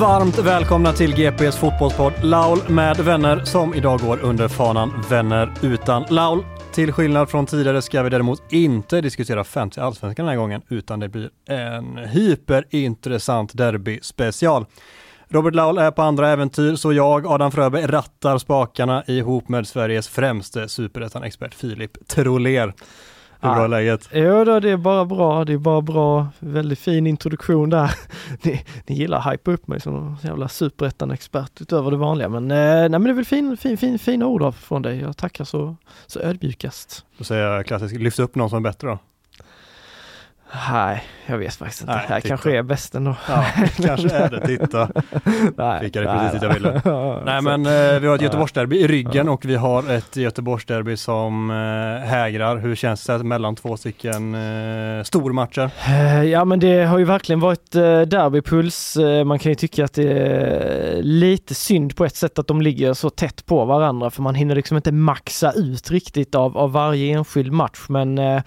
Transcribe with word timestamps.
Varmt 0.00 0.38
välkomna 0.38 0.92
till 0.92 1.14
GPs 1.14 1.56
fotbollspodd 1.56 2.12
Laul 2.22 2.58
med 2.68 2.96
vänner 2.96 3.44
som 3.44 3.74
idag 3.74 4.00
går 4.00 4.20
under 4.22 4.48
fanan 4.48 5.04
Vänner 5.10 5.52
utan 5.62 6.04
Laul. 6.10 6.44
Till 6.72 6.92
skillnad 6.92 7.30
från 7.30 7.46
tidigare 7.46 7.82
ska 7.82 8.02
vi 8.02 8.10
däremot 8.10 8.52
inte 8.52 9.00
diskutera 9.00 9.44
fantasy 9.44 9.80
allsvenskan 9.80 10.26
den 10.26 10.32
här 10.32 10.40
gången 10.40 10.62
utan 10.68 11.00
det 11.00 11.08
blir 11.08 11.30
en 11.48 11.96
hyperintressant 11.96 13.56
derbyspecial. 13.56 14.66
Robert 15.28 15.54
Laul 15.54 15.78
är 15.78 15.90
på 15.90 16.02
andra 16.02 16.28
äventyr 16.28 16.76
så 16.76 16.92
jag, 16.92 17.26
Adam 17.26 17.52
Fröberg, 17.52 17.86
rattar 17.86 18.38
spakarna 18.38 19.04
ihop 19.06 19.48
med 19.48 19.66
Sveriges 19.66 20.08
främste 20.08 20.68
superettan-expert 20.68 21.54
Filip 21.54 22.08
Troler. 22.08 22.74
Hur 23.42 23.54
bra 23.54 23.64
är 23.64 23.68
läget? 23.68 24.08
Jo 24.12 24.44
då, 24.44 24.60
det 24.60 24.70
är 24.70 24.76
bara 24.76 25.04
bra. 25.04 25.44
Det 25.44 25.52
är 25.52 25.58
bara 25.58 25.80
bra. 25.80 26.28
Väldigt 26.38 26.78
fin 26.78 27.06
introduktion 27.06 27.70
där. 27.70 27.90
Ni, 28.42 28.64
ni 28.86 28.96
gillar 28.96 29.18
att 29.18 29.32
hypa 29.32 29.50
upp 29.50 29.68
mig 29.68 29.80
som 29.80 29.92
någon 29.92 30.16
jävla 30.22 30.48
superettan-expert 30.48 31.60
utöver 31.60 31.90
det 31.90 31.96
vanliga. 31.96 32.28
Men, 32.28 32.50
eh, 32.50 32.56
nej, 32.56 32.88
men 32.88 33.02
det 33.02 33.10
är 33.10 33.14
väl 33.14 33.24
fin, 33.24 33.56
fin, 33.56 33.78
fin, 33.78 33.98
fina 33.98 34.26
ord 34.26 34.54
från 34.54 34.82
dig. 34.82 35.00
Jag 35.00 35.16
tackar 35.16 35.44
så, 35.44 35.76
så 36.06 36.20
ödmjukast. 36.20 37.04
Då 37.18 37.24
säger 37.24 37.46
jag 37.46 37.66
klassiskt, 37.66 37.94
lyft 37.94 38.18
upp 38.18 38.34
någon 38.34 38.50
som 38.50 38.56
är 38.56 38.70
bättre 38.70 38.88
då. 38.88 38.98
Nej, 40.72 41.02
jag 41.26 41.38
vet 41.38 41.54
faktiskt 41.54 41.80
inte. 41.80 41.92
Nej, 41.92 42.04
det 42.08 42.12
här 42.14 42.20
titta. 42.20 42.28
kanske 42.28 42.58
är 42.58 42.62
bäst 42.62 42.94
ändå. 42.94 43.16
Ja, 43.28 43.44
kanske 43.82 44.10
är 44.10 44.30
det. 44.30 44.46
Titta. 44.46 44.88
nej, 45.56 45.80
Fick 45.80 45.96
jag 45.96 46.04
det 46.04 46.12
precis 46.18 46.32
dit 46.32 46.42
jag 46.42 46.54
ville. 46.54 46.82
Nej 47.24 47.42
men 47.42 47.66
eh, 47.66 48.00
vi 48.00 48.06
har 48.06 48.14
ett 48.14 48.22
Göteborgsderby 48.22 48.76
i 48.80 48.86
ryggen 48.86 49.28
och 49.28 49.44
vi 49.44 49.56
har 49.56 49.90
ett 49.90 50.16
Göteborgsderby 50.16 50.96
som 50.96 51.50
eh, 51.50 52.08
hägrar. 52.08 52.56
Hur 52.56 52.74
känns 52.74 53.06
det 53.06 53.18
mellan 53.18 53.56
två 53.56 53.76
stycken 53.76 54.34
eh, 54.34 55.02
stormatcher? 55.02 55.70
Eh, 55.88 56.22
Ja 56.24 56.44
men 56.44 56.60
det 56.60 56.84
har 56.84 56.98
ju 56.98 57.04
verkligen 57.04 57.40
varit 57.40 57.74
eh, 57.74 58.00
derbypuls. 58.00 58.96
Eh, 58.96 59.24
Man 59.24 59.38
kan 59.38 59.52
ju 59.52 59.56
tycka 59.56 59.84
att 59.84 59.92
det 59.94 60.12
är 60.12 61.02
lite 61.02 61.54
synd 61.54 61.96
på 61.96 62.04
ett 62.04 62.16
sätt 62.16 62.38
att 62.38 62.46
de 62.46 62.62
ligger 62.62 62.94
så 62.94 63.10
tätt 63.10 63.46
på 63.46 63.64
varandra 63.64 64.10
för 64.10 64.22
man 64.22 64.34
hinner 64.34 64.54
liksom 64.54 64.76
inte 64.76 64.92
maxa 64.92 65.52
ut 65.52 65.90
riktigt 65.90 66.34
av, 66.34 66.58
av 66.58 66.72
varje 66.72 67.14
enskild 67.16 67.52
match. 67.52 67.80
Men 67.88 68.18
eh, 68.18 68.42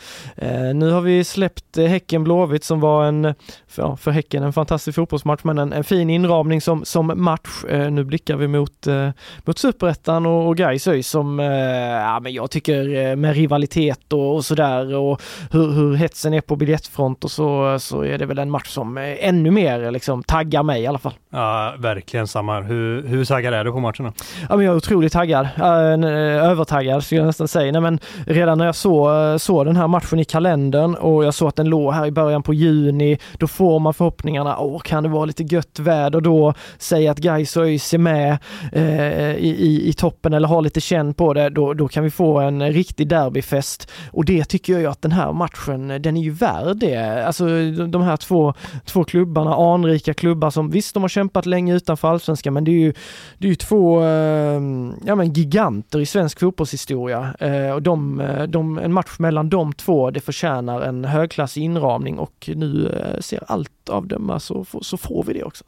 nu 0.75 0.91
har 0.91 1.01
vi 1.01 1.23
släppt 1.23 1.77
eh, 1.93 2.03
Häcken 2.03 2.23
Blåvitt 2.23 2.63
som 2.63 2.79
var 2.79 3.05
en, 3.05 3.35
för, 3.67 3.95
för 3.95 4.11
Häcken 4.11 4.43
en 4.43 4.53
fantastisk 4.53 4.95
fotbollsmatch 4.95 5.43
men 5.43 5.57
en, 5.57 5.73
en 5.73 5.83
fin 5.83 6.09
inramning 6.09 6.61
som, 6.61 6.85
som 6.85 7.11
match. 7.15 7.63
Eh, 7.69 7.91
nu 7.91 8.03
blickar 8.03 8.35
vi 8.35 8.47
mot, 8.47 8.87
eh, 8.87 9.09
mot 9.45 9.57
Superettan 9.57 10.25
och, 10.25 10.47
och 10.47 10.57
Gais 10.57 11.07
som, 11.07 11.39
eh, 11.39 11.45
ja 11.45 12.19
men 12.19 12.33
jag 12.33 12.51
tycker 12.51 13.15
med 13.15 13.35
rivalitet 13.35 14.13
och, 14.13 14.35
och 14.35 14.45
sådär 14.45 14.95
och 14.95 15.21
hur, 15.51 15.71
hur 15.71 15.95
hetsen 15.95 16.33
är 16.33 16.41
på 16.41 16.55
biljettfront 16.55 17.23
och 17.23 17.31
så, 17.31 17.79
så 17.79 18.01
är 18.01 18.17
det 18.17 18.25
väl 18.25 18.39
en 18.39 18.51
match 18.51 18.67
som 18.67 18.97
ännu 18.97 19.51
mer 19.51 19.91
liksom 19.91 20.23
taggar 20.23 20.63
mig 20.63 20.81
i 20.81 20.87
alla 20.87 20.99
fall. 20.99 21.13
Ja, 21.29 21.73
verkligen 21.77 22.27
samma. 22.27 22.61
Hur, 22.61 23.07
hur 23.07 23.25
taggad 23.25 23.53
är 23.53 23.63
du 23.63 23.71
på 23.71 23.79
matchen 23.79 24.05
då? 24.05 24.11
Ja, 24.49 24.55
men 24.55 24.65
jag 24.65 24.73
är 24.73 24.77
otroligt 24.77 25.13
taggad, 25.13 25.47
övertaggad 25.59 27.03
skulle 27.03 27.21
jag 27.21 27.27
nästan 27.27 27.47
säga. 27.47 27.71
Nej, 27.71 27.81
men 27.81 27.99
redan 28.27 28.57
när 28.57 28.65
jag 28.65 28.75
såg, 28.75 29.41
såg 29.41 29.65
den 29.65 29.75
här 29.75 29.87
matchen 29.87 30.19
i 30.19 30.25
kalendern 30.25 30.95
och 30.95 31.25
jag 31.25 31.33
såg 31.33 31.47
att 31.47 31.55
den 31.55 31.69
låg 31.69 31.82
här 31.91 32.05
i 32.05 32.11
början 32.11 32.43
på 32.43 32.53
juni, 32.53 33.17
då 33.37 33.47
får 33.47 33.79
man 33.79 33.93
förhoppningarna, 33.93 34.57
åh 34.57 34.81
kan 34.81 35.03
det 35.03 35.09
vara 35.09 35.25
lite 35.25 35.43
gött 35.43 35.79
väder 35.79 36.21
då, 36.21 36.53
säga 36.77 37.11
att 37.11 37.19
Gais 37.19 37.57
och 37.57 37.63
ÖIS 37.63 37.93
är 37.93 37.97
med 37.97 38.37
eh, 38.71 39.31
i, 39.31 39.55
i, 39.59 39.89
i 39.89 39.93
toppen 39.93 40.33
eller 40.33 40.47
har 40.47 40.61
lite 40.61 40.81
känn 40.81 41.13
på 41.13 41.33
det, 41.33 41.49
då, 41.49 41.73
då 41.73 41.87
kan 41.87 42.03
vi 42.03 42.09
få 42.09 42.39
en 42.39 42.71
riktig 42.73 43.07
derbyfest. 43.07 43.91
Och 44.11 44.25
det 44.25 44.45
tycker 44.45 44.73
jag 44.73 44.81
ju 44.81 44.87
att 44.87 45.01
den 45.01 45.11
här 45.11 45.33
matchen, 45.33 45.87
den 45.87 46.17
är 46.17 46.21
ju 46.21 46.31
värd 46.31 46.77
det. 46.77 47.25
Alltså 47.25 47.45
de 47.87 48.01
här 48.01 48.17
två, 48.17 48.53
två 48.85 49.03
klubbarna, 49.03 49.55
anrika 49.55 50.13
klubbar 50.13 50.49
som 50.49 50.69
visst 50.69 50.93
de 50.93 51.03
har 51.03 51.09
kämpat 51.09 51.45
länge 51.45 51.75
utanför 51.75 52.07
allsvenskan 52.07 52.53
men 52.53 52.63
det 52.63 52.71
är 52.71 52.79
ju, 52.79 52.93
det 53.37 53.47
är 53.47 53.49
ju 53.49 53.55
två 53.55 54.03
eh, 54.03 54.61
ja, 55.05 55.15
men 55.15 55.33
giganter 55.33 55.99
i 55.99 56.05
svensk 56.05 56.39
fotbollshistoria. 56.39 57.33
Eh, 57.39 57.71
och 57.71 57.81
de, 57.81 58.19
eh, 58.19 58.43
de, 58.43 58.77
en 58.77 58.93
match 58.93 59.15
mellan 59.19 59.49
de 59.49 59.73
två, 59.73 60.11
det 60.11 60.19
förtjänar 60.19 60.81
en 60.81 61.05
högklassig 61.05 61.61
inramning 61.77 62.19
och 62.19 62.49
nu 62.55 62.87
eh, 62.89 63.19
ser 63.19 63.43
allt 63.47 63.89
av 63.89 64.07
döma 64.07 64.39
så, 64.39 64.65
får- 64.65 64.81
så 64.81 64.97
får 64.97 65.23
vi 65.23 65.33
det 65.33 65.43
också. 65.43 65.63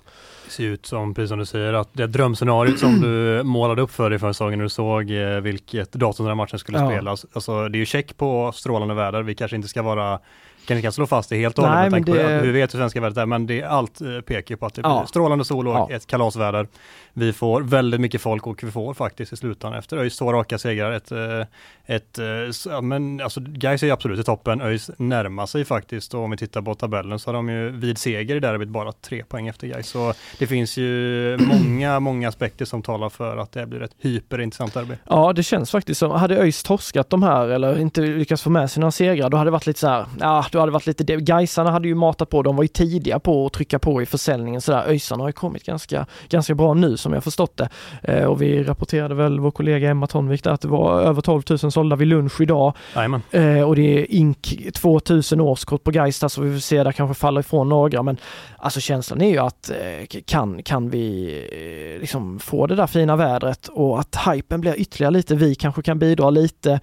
Det 0.45 0.51
ser 0.51 0.63
ut 0.63 0.85
som, 0.85 1.13
precis 1.13 1.29
som 1.29 1.39
du 1.39 1.45
säger, 1.45 1.73
att 1.73 1.89
det 1.93 2.07
drömscenariot 2.07 2.79
som 2.79 3.01
du 3.01 3.43
målade 3.43 3.81
upp 3.81 3.91
för 3.91 4.09
dig 4.09 4.19
förra 4.19 4.33
säsongen 4.33 4.59
när 4.59 4.63
du 4.63 4.69
såg 4.69 5.11
eh, 5.11 5.27
vilket 5.39 5.91
datum 5.91 6.25
den 6.25 6.29
här 6.31 6.35
matchen 6.35 6.59
skulle 6.59 6.79
Ja. 6.79 6.89
spelas. 6.89 7.25
Alltså 7.33 7.67
det 7.67 7.77
är 7.77 7.79
ju 7.79 7.85
check 7.85 8.17
på 8.17 8.51
strålande 8.55 8.93
väder. 8.93 9.21
Vi 9.23 9.35
kanske 9.35 9.55
inte 9.55 9.67
ska 9.67 9.81
vara 9.81 10.19
kanske 10.67 10.81
kan 10.81 10.91
slå 10.91 11.05
fast 11.07 11.29
det 11.29 11.37
helt 11.37 11.57
och 11.57 11.63
hållet 11.63 11.79
Nej, 11.79 11.89
med 11.89 11.91
tanke 11.91 12.11
men 12.11 12.21
på 12.23 12.27
det- 12.29 12.35
hur 12.37 12.41
vi 12.53 12.59
vet 12.59 12.73
hur 12.73 12.79
svenska 12.79 13.01
vädret 13.01 13.17
är, 13.17 13.25
men 13.25 13.47
det, 13.47 13.63
allt 13.63 14.01
eh, 14.01 14.19
pekar 14.21 14.55
på 14.55 14.65
att 14.65 14.73
det 14.73 14.81
blir 14.81 14.91
Ja. 14.91 15.05
strålande 15.07 15.45
sol 15.45 15.67
och 15.67 15.73
Ja. 15.75 15.89
ett 15.91 16.07
kalasväder. 16.07 16.67
Vi 17.17 17.33
får 17.33 17.61
väldigt 17.61 18.01
mycket 18.01 18.21
folk 18.21 18.47
och 18.47 18.63
vi 18.63 18.71
får 18.71 18.93
faktiskt 18.93 19.33
i 19.33 19.37
slutändan 19.37 19.79
efter 19.79 19.97
ÖIS 19.97 20.17
två 20.17 20.33
raka 20.33 20.57
segrar 20.57 20.91
ett, 20.91 21.11
eh, 21.11 21.41
ett 21.85 22.19
eh, 22.19 22.25
s- 22.49 22.67
ja, 22.69 22.81
men 22.81 23.21
alltså 23.21 23.39
Gais 23.45 23.83
är 23.83 23.87
ju 23.87 23.93
absolut 23.93 24.19
i 24.19 24.23
toppen, 24.23 24.61
ÖIS 24.61 24.91
närmar 24.97 25.45
sig 25.45 25.65
faktiskt 25.65 26.13
och 26.13 26.23
om 26.23 26.31
vi 26.31 26.37
tittar 26.37 26.61
på 26.61 26.75
tabellen 26.75 27.19
så 27.19 27.27
har 27.29 27.33
de 27.33 27.49
ju 27.49 27.69
vid 27.69 27.97
seger 27.97 28.35
i 28.35 28.39
derbyt 28.39 28.69
bara 28.69 28.91
tre 28.91 29.23
poäng 29.23 29.47
efter 29.47 29.67
Gais. 29.67 29.87
Så 29.87 30.13
det 30.39 30.47
finns 30.47 30.77
ju 30.77 31.37
många, 31.39 31.99
många 31.99 32.27
aspekter 32.29 32.65
som 32.65 32.81
talar 32.81 33.09
för 33.09 33.37
att 33.37 33.51
det 33.51 33.65
blir 33.65 33.81
ett 33.83 33.95
hyperintressant 33.99 34.73
derby. 34.73 34.93
Ja, 35.09 35.33
det 35.33 35.43
känns 35.43 35.71
faktiskt 35.71 35.99
som, 35.99 36.11
hade 36.11 36.37
ÖIS 36.37 36.63
torskat 36.63 37.09
de 37.09 37.23
här 37.23 37.47
eller 37.47 37.79
inte 37.79 38.01
lyckats 38.01 38.41
få 38.43 38.49
med 38.49 38.71
sig 38.71 38.81
några 38.81 38.91
segrar, 38.91 39.29
då 39.29 39.37
hade 39.37 39.47
det 39.47 39.51
varit 39.51 39.67
lite 39.67 39.79
så 39.79 39.87
här, 39.87 40.05
ja, 40.19 40.45
då 40.51 40.59
hade 40.59 40.69
det 40.69 40.73
varit 40.73 40.87
lite, 40.87 41.03
det. 41.03 41.15
Gaisarna 41.15 41.71
hade 41.71 41.87
ju 41.87 41.95
matat 41.95 42.29
på, 42.29 42.41
de 42.43 42.55
var 42.55 42.63
ju 42.63 42.67
tidiga 42.67 43.19
på 43.19 43.45
att 43.45 43.53
trycka 43.53 43.79
på 43.79 44.01
i 44.01 44.05
försäljningen 44.05 44.61
sådär. 44.61 44.83
ÖISarna 44.87 45.23
har 45.23 45.29
ju 45.29 45.33
kommit 45.33 45.65
ganska, 45.65 46.05
ganska 46.29 46.55
bra 46.55 46.73
nu 46.73 46.97
som 47.05 47.13
jag 47.13 47.23
förstått 47.23 47.57
det. 47.57 47.69
Eh, 48.03 48.25
och 48.25 48.41
vi 48.41 48.63
rapporterade 48.63 49.15
väl 49.15 49.39
vår 49.39 49.51
kollega 49.51 49.89
Emma 49.89 50.07
Tonvik 50.07 50.43
där 50.43 50.51
att 50.51 50.61
det 50.61 50.67
var 50.67 51.01
över 51.01 51.21
12 51.21 51.41
000 51.49 51.71
sålda 51.71 51.95
vid 51.95 52.07
lunch 52.07 52.41
idag. 52.41 52.73
Jajamän. 52.95 53.21
Eh, 53.31 53.61
och 53.61 53.75
det 53.75 53.99
är 53.99 54.11
ink 54.11 54.55
2000 54.73 55.41
årskort 55.41 55.83
på 55.83 55.91
där 55.91 56.27
så 56.27 56.41
vi 56.41 56.53
får 56.53 56.59
se 56.59 56.83
där 56.83 56.91
kanske 56.91 57.19
faller 57.19 57.39
ifrån 57.39 57.69
några 57.69 58.03
men 58.03 58.17
alltså 58.57 58.79
känslan 58.79 59.21
är 59.21 59.29
ju 59.29 59.37
att 59.37 59.69
eh, 59.69 60.21
kan, 60.25 60.63
kan 60.63 60.89
vi 60.89 61.97
liksom 61.99 62.39
få 62.39 62.67
det 62.67 62.75
där 62.75 62.87
fina 62.87 63.15
vädret 63.15 63.67
och 63.67 63.99
att 63.99 64.17
hypen 64.27 64.61
blir 64.61 64.75
ytterligare 64.79 65.13
lite, 65.13 65.35
vi 65.35 65.55
kanske 65.55 65.81
kan 65.81 65.99
bidra 65.99 66.29
lite, 66.29 66.79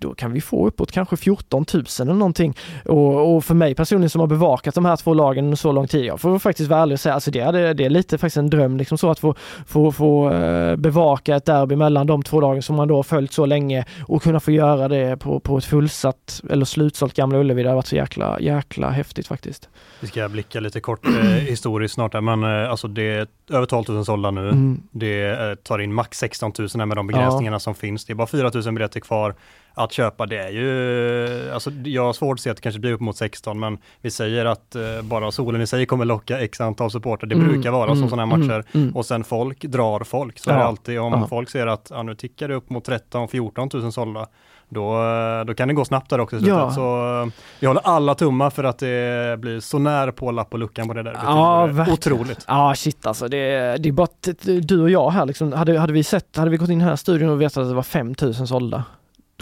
då 0.00 0.14
kan 0.14 0.32
vi 0.32 0.40
få 0.40 0.66
uppåt 0.66 0.92
kanske 0.92 1.16
14 1.16 1.64
000 1.74 1.84
eller 2.00 2.14
någonting. 2.14 2.56
Och, 2.84 3.36
och, 3.36 3.44
för 3.44 3.54
mig 3.54 3.74
personligen 3.74 4.10
som 4.10 4.20
har 4.20 4.28
bevakat 4.28 4.74
de 4.74 4.84
här 4.84 4.96
två 4.96 5.14
lagen 5.14 5.56
så 5.56 5.72
lång 5.72 5.88
tid, 5.88 6.04
jag 6.04 6.20
får 6.20 6.38
faktiskt 6.38 6.70
vara 6.70 6.82
ärlig 6.82 6.94
och 6.94 7.00
säga, 7.00 7.14
alltså 7.14 7.30
det, 7.30 7.40
är, 7.40 7.74
det 7.74 7.84
är 7.84 7.90
lite 7.90 8.18
faktiskt 8.18 8.36
en 8.36 8.50
dröm 8.50 8.76
liksom 8.76 8.91
så 8.98 9.10
att 9.10 9.18
få, 9.18 9.34
få, 9.66 9.92
få 9.92 10.30
eh, 10.32 10.76
bevaka 10.76 11.36
ett 11.36 11.44
derby 11.44 11.76
mellan 11.76 12.06
de 12.06 12.22
två 12.22 12.40
lagen 12.40 12.62
som 12.62 12.76
man 12.76 12.88
då 12.88 12.96
har 12.96 13.02
följt 13.02 13.32
så 13.32 13.46
länge 13.46 13.84
och 14.06 14.22
kunna 14.22 14.40
få 14.40 14.50
göra 14.50 14.88
det 14.88 15.16
på, 15.16 15.40
på 15.40 15.58
ett 15.58 15.64
fullsatt 15.64 16.42
eller 16.50 16.64
slutsålt 16.64 17.14
Gamla 17.14 17.38
Ullevi. 17.38 17.62
Det 17.62 17.68
har 17.68 17.76
varit 17.76 17.86
så 17.86 17.96
jäkla, 17.96 18.40
jäkla 18.40 18.90
häftigt 18.90 19.26
faktiskt. 19.26 19.68
Vi 20.00 20.08
ska 20.08 20.28
blicka 20.28 20.60
lite 20.60 20.80
kort 20.80 21.06
eh, 21.06 21.12
historiskt 21.22 21.94
snart 21.94 22.14
här, 22.14 22.20
men 22.20 22.42
eh, 22.42 22.70
alltså 22.70 22.88
det 22.88 23.02
är 23.02 23.26
över 23.50 23.66
12 23.66 23.84
000 23.88 24.04
sålda 24.04 24.30
nu. 24.30 24.48
Mm. 24.48 24.82
Det 24.90 25.24
eh, 25.24 25.54
tar 25.54 25.78
in 25.78 25.94
max 25.94 26.18
16 26.18 26.52
000 26.74 26.86
med 26.86 26.96
de 26.96 27.06
begränsningarna 27.06 27.54
ja. 27.54 27.60
som 27.60 27.74
finns. 27.74 28.04
Det 28.04 28.12
är 28.12 28.14
bara 28.14 28.26
4 28.26 28.50
000 28.54 28.74
biljetter 28.74 29.00
kvar 29.00 29.34
att 29.74 29.92
köpa. 29.92 30.26
Det 30.26 30.38
är 30.38 30.50
ju, 30.50 31.50
alltså 31.50 31.70
jag 31.84 32.04
har 32.04 32.12
svårt 32.12 32.34
att 32.34 32.40
se 32.40 32.50
att 32.50 32.56
det 32.56 32.62
kanske 32.62 32.80
blir 32.80 32.92
upp 32.92 33.00
mot 33.00 33.16
16, 33.16 33.60
men 33.60 33.78
vi 34.00 34.10
säger 34.10 34.44
att 34.44 34.74
eh, 34.74 35.02
bara 35.02 35.32
solen 35.32 35.60
i 35.60 35.66
sig 35.66 35.86
kommer 35.86 36.04
locka 36.04 36.38
x 36.38 36.60
antal 36.60 36.90
supporter. 36.90 37.26
Det 37.26 37.34
mm. 37.34 37.48
brukar 37.48 37.70
vara 37.70 37.90
mm. 37.90 38.02
så 38.02 38.08
sådana 38.08 38.32
här 38.32 38.38
matcher. 38.38 38.64
Mm, 38.72 38.86
mm. 38.86 38.96
Och 38.96 39.06
sen 39.06 39.24
folk 39.24 39.62
drar 39.62 40.04
folk. 40.04 40.38
Så 40.38 40.50
ja. 40.50 40.54
är 40.54 40.58
det 40.58 40.64
alltid 40.64 41.00
om 41.00 41.12
ja. 41.12 41.26
folk 41.28 41.50
ser 41.50 41.66
att 41.66 41.86
ja, 41.90 42.02
nu 42.02 42.14
tickar 42.14 42.48
det 42.48 42.54
upp 42.54 42.70
mot 42.70 42.88
13-14 42.88 43.82
000 43.82 43.92
sålda 43.92 44.26
då, 44.74 44.96
då 45.46 45.54
kan 45.54 45.68
det 45.68 45.74
gå 45.74 45.84
snabbt 45.84 46.10
där 46.10 46.20
också. 46.20 46.36
Ja. 46.36 46.70
Så 46.70 47.30
vi 47.60 47.66
håller 47.66 47.82
alla 47.84 48.14
tummar 48.14 48.50
för 48.50 48.64
att 48.64 48.78
det 48.78 49.38
blir 49.40 49.60
så 49.60 49.78
nära 49.78 50.12
på 50.12 50.30
lapp 50.30 50.52
och 50.52 50.58
luckan 50.58 50.88
på 50.88 50.94
det 50.94 51.02
där. 51.02 51.18
Ja, 51.22 51.66
det 51.66 51.92
Otroligt. 51.92 52.44
Ja, 52.48 52.74
shit 52.76 53.06
alltså. 53.06 53.28
Det, 53.28 53.76
det 53.78 53.88
är 53.88 53.92
bara 53.92 54.08
du 54.62 54.80
och 54.80 54.90
jag 54.90 55.10
här 55.10 55.26
liksom. 55.26 55.52
Hade, 55.52 55.78
hade 55.78 55.92
vi 55.92 56.04
sett, 56.04 56.36
hade 56.36 56.50
vi 56.50 56.56
gått 56.56 56.68
in 56.68 56.76
i 56.76 56.78
den 56.78 56.88
här 56.88 56.96
studion 56.96 57.28
och 57.28 57.40
vetat 57.40 57.56
att 57.56 57.68
det 57.68 57.74
var 57.74 57.82
5000 57.82 58.46
sålda 58.46 58.84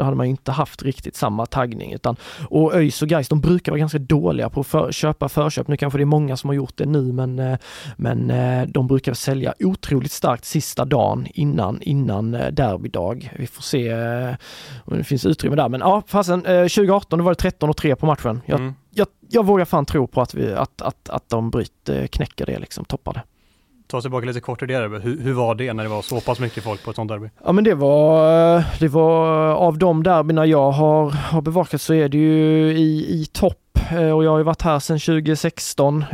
då 0.01 0.05
hade 0.05 0.17
man 0.17 0.27
inte 0.27 0.53
haft 0.53 0.83
riktigt 0.83 1.17
samma 1.17 1.47
taggning 1.47 1.93
utan 1.93 2.17
och 2.49 2.75
ÖIS 2.75 3.03
och 3.03 3.09
Gais 3.09 3.29
de 3.29 3.41
brukar 3.41 3.73
vara 3.73 3.79
ganska 3.79 3.99
dåliga 3.99 4.51
på 4.51 4.61
att 4.61 4.67
för, 4.67 4.93
köpa 4.93 5.29
förköp. 5.29 5.69
Nu 5.69 5.77
kanske 5.77 5.99
det 5.99 6.03
är 6.03 6.07
många 6.07 6.37
som 6.37 6.49
har 6.49 6.55
gjort 6.55 6.77
det 6.77 6.87
nu 6.87 7.13
men, 7.13 7.39
eh, 7.39 7.59
men 7.97 8.31
eh, 8.31 8.69
de 8.69 8.87
brukar 8.87 9.15
sälja 9.15 9.55
otroligt 9.59 10.13
starkt 10.13 10.45
sista 10.45 10.85
dagen 10.85 11.27
innan, 11.35 11.83
innan 11.83 12.35
eh, 12.35 12.49
derbydag. 12.49 13.33
Vi 13.39 13.47
får 13.47 13.63
se 13.63 13.93
om 14.85 14.99
det 14.99 15.05
finns 15.05 15.27
utrymme 15.27 15.57
där 15.57 15.69
men 15.69 15.81
ja, 15.81 16.03
fasen 16.07 16.41
2018 16.43 17.19
då 17.19 17.25
var 17.25 17.33
det 17.33 17.41
13 17.41 17.71
och 17.71 17.77
3 17.77 17.97
på 17.97 18.07
matchen. 18.07 18.41
Jag, 18.47 18.61
mm. 18.61 18.75
jag, 18.91 19.07
jag 19.29 19.47
vågar 19.47 19.65
fan 19.65 19.87
tro 19.87 20.07
på 20.07 20.21
att, 20.21 20.35
vi, 20.35 20.53
att, 20.53 20.83
att, 20.83 21.09
att 21.09 21.29
de 21.29 21.51
bryter, 21.51 22.07
knäcker 22.07 22.47
det 22.47 22.59
liksom, 22.59 22.85
toppar 22.85 23.13
det 23.13 23.23
ta 23.91 23.97
oss 23.97 24.05
tillbaka 24.05 24.27
lite 24.27 24.41
kort 24.41 24.59
till 24.59 24.69
det 24.69 24.79
hur, 24.79 25.21
hur, 25.21 25.33
var 25.33 25.55
det 25.55 25.73
när 25.73 25.83
det 25.83 25.89
var 25.89 26.03
så 26.03 26.21
pass 26.21 26.41
mycket 26.41 26.65
folk 26.65 26.85
på 26.85 26.91
ett 26.91 26.97
sånt 26.97 27.09
derby? 27.09 27.29
Ja 27.45 27.53
men 27.53 27.65
det 27.65 27.75
var, 27.75 28.65
det 28.81 28.89
var 28.89 29.55
av 29.55 29.79
de 29.79 30.03
derbyna 30.03 30.47
jag 30.47 30.71
har, 30.71 31.11
har 31.11 31.41
bevakat 31.41 31.81
så 31.81 31.95
är 31.95 32.09
det 32.09 32.19
ju 32.19 32.73
i, 32.73 33.21
i 33.21 33.27
topp 33.33 33.79
eh, 33.93 34.11
och 34.11 34.25
jag 34.25 34.31
har 34.31 34.39
ju 34.39 34.45
varit 34.45 34.63
här 34.63 34.79
sedan 34.79 34.99
2016. 34.99 36.03
Eh, 36.03 36.09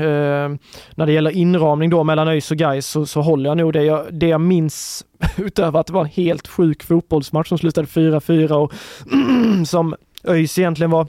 när 0.95 1.07
det 1.07 1.13
gäller 1.13 1.31
inramning 1.31 1.91
då 1.91 2.05
mellan 2.05 2.29
ÖIS 2.29 2.51
och 2.51 2.57
Gais 2.57 2.87
så, 2.87 3.07
så 3.07 3.21
håller 3.21 3.51
jag 3.51 3.57
nog 3.57 3.73
det 3.73 3.85
jag, 3.85 4.07
det 4.11 4.29
jag 4.29 4.41
minns 4.41 5.05
utöver 5.37 5.81
att 5.81 5.87
det 5.87 5.93
var 5.93 6.05
en 6.05 6.11
helt 6.11 6.49
sjuk 6.49 6.83
fotbollsmatch 6.83 7.49
som 7.49 7.59
slutade 7.59 7.87
4-4 7.87 8.53
och 8.53 8.73
som 9.67 9.95
ÖIS 10.25 10.59
egentligen 10.59 10.91
var 10.91 11.07